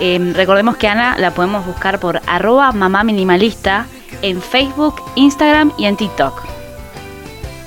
Eh, 0.00 0.32
recordemos 0.34 0.76
que 0.76 0.88
Ana 0.88 1.16
la 1.18 1.30
podemos 1.32 1.64
buscar 1.66 2.00
por 2.00 2.20
arroba 2.26 2.72
mamá 2.72 3.04
minimalista 3.04 3.86
en 4.22 4.40
Facebook, 4.40 4.96
Instagram 5.14 5.72
y 5.78 5.84
en 5.84 5.96
TikTok. 5.96 6.42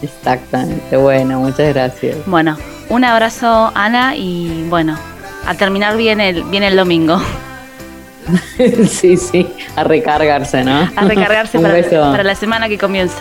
Exactamente, 0.01 0.97
bueno, 0.97 1.39
muchas 1.39 1.73
gracias. 1.73 2.17
Bueno, 2.25 2.57
un 2.89 3.03
abrazo 3.05 3.71
Ana 3.73 4.15
y 4.15 4.65
bueno, 4.69 4.97
a 5.47 5.53
terminar 5.55 5.95
bien 5.95 6.19
el, 6.19 6.43
bien 6.45 6.63
el 6.63 6.75
domingo, 6.75 7.21
sí, 8.87 9.17
sí, 9.17 9.47
a 9.75 9.83
recargarse, 9.83 10.63
¿no? 10.63 10.89
a 10.95 11.01
recargarse 11.03 11.59
para, 11.61 11.81
para 11.89 12.23
la 12.23 12.35
semana 12.35 12.69
que 12.69 12.77
comienza. 12.77 13.17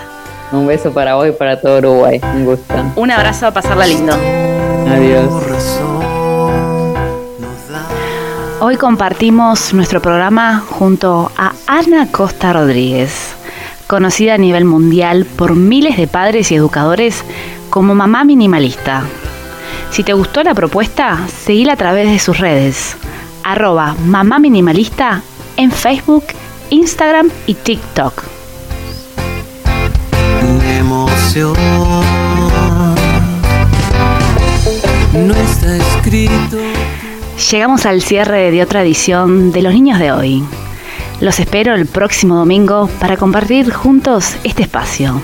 un 0.53 0.67
beso 0.67 0.93
para 0.93 1.15
vos 1.15 1.29
y 1.29 1.33
para 1.33 1.61
todo 1.61 1.79
Uruguay. 1.79 2.21
Un 2.35 2.45
gusto. 2.45 2.75
Un 2.97 3.11
abrazo 3.11 3.47
a 3.47 3.51
pasarla 3.51 3.87
lindo. 3.87 4.13
Adiós. 4.89 5.81
Hoy 8.61 8.77
compartimos 8.77 9.75
nuestro 9.75 10.01
programa 10.01 10.61
junto 10.61 11.33
a 11.37 11.53
Ana 11.67 12.07
Costa 12.13 12.53
Rodríguez, 12.53 13.35
conocida 13.89 14.35
a 14.35 14.39
nivel 14.39 14.65
mundial 14.65 15.25
por 15.25 15.57
miles 15.57 15.97
de 15.97 16.07
padres 16.07 16.53
y 16.53 16.55
educadores 16.55 17.25
como 17.71 17.97
mamá 17.97 18.23
minimalista. 18.23 19.03
Si 19.91 20.05
te 20.05 20.13
gustó 20.13 20.45
la 20.45 20.55
propuesta, 20.55 21.27
seguila 21.27 21.73
a 21.73 21.77
través 21.77 22.09
de 22.09 22.21
sus 22.21 22.39
redes, 22.39 22.97
arroba 23.45 23.95
mamá 24.07 24.39
minimalista 24.39 25.23
en 25.57 25.71
Facebook, 25.71 26.25
Instagram 26.71 27.31
y 27.47 27.55
TikTok. 27.55 28.23
No 35.15 35.35
está 35.35 35.77
escrito. 35.77 36.59
Llegamos 37.51 37.87
al 37.87 38.03
cierre 38.03 38.51
de 38.51 38.63
otra 38.63 38.83
edición 38.83 39.53
de 39.53 39.63
Los 39.63 39.75
Niños 39.75 39.99
de 39.99 40.13
hoy. 40.13 40.45
Los 41.21 41.39
espero 41.41 41.75
el 41.75 41.87
próximo 41.87 42.37
domingo 42.37 42.89
para 42.99 43.17
compartir 43.17 43.73
juntos 43.73 44.37
este 44.45 44.63
espacio. 44.63 45.21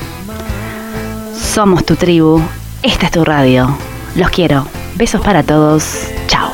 Somos 1.34 1.84
tu 1.84 1.96
tribu, 1.96 2.40
esta 2.82 3.06
es 3.06 3.12
tu 3.12 3.24
radio. 3.24 3.76
Los 4.14 4.30
quiero. 4.30 4.66
Besos 4.96 5.20
para 5.20 5.42
todos. 5.42 6.08
Chao. 6.26 6.50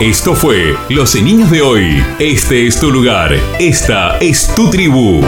Esto 0.00 0.34
fue 0.34 0.78
Los 0.88 1.14
Niños 1.14 1.50
de 1.50 1.60
hoy. 1.60 2.02
Este 2.18 2.66
es 2.66 2.80
tu 2.80 2.90
lugar. 2.90 3.34
Esta 3.58 4.16
es 4.16 4.50
tu 4.54 4.70
tribu. 4.70 5.20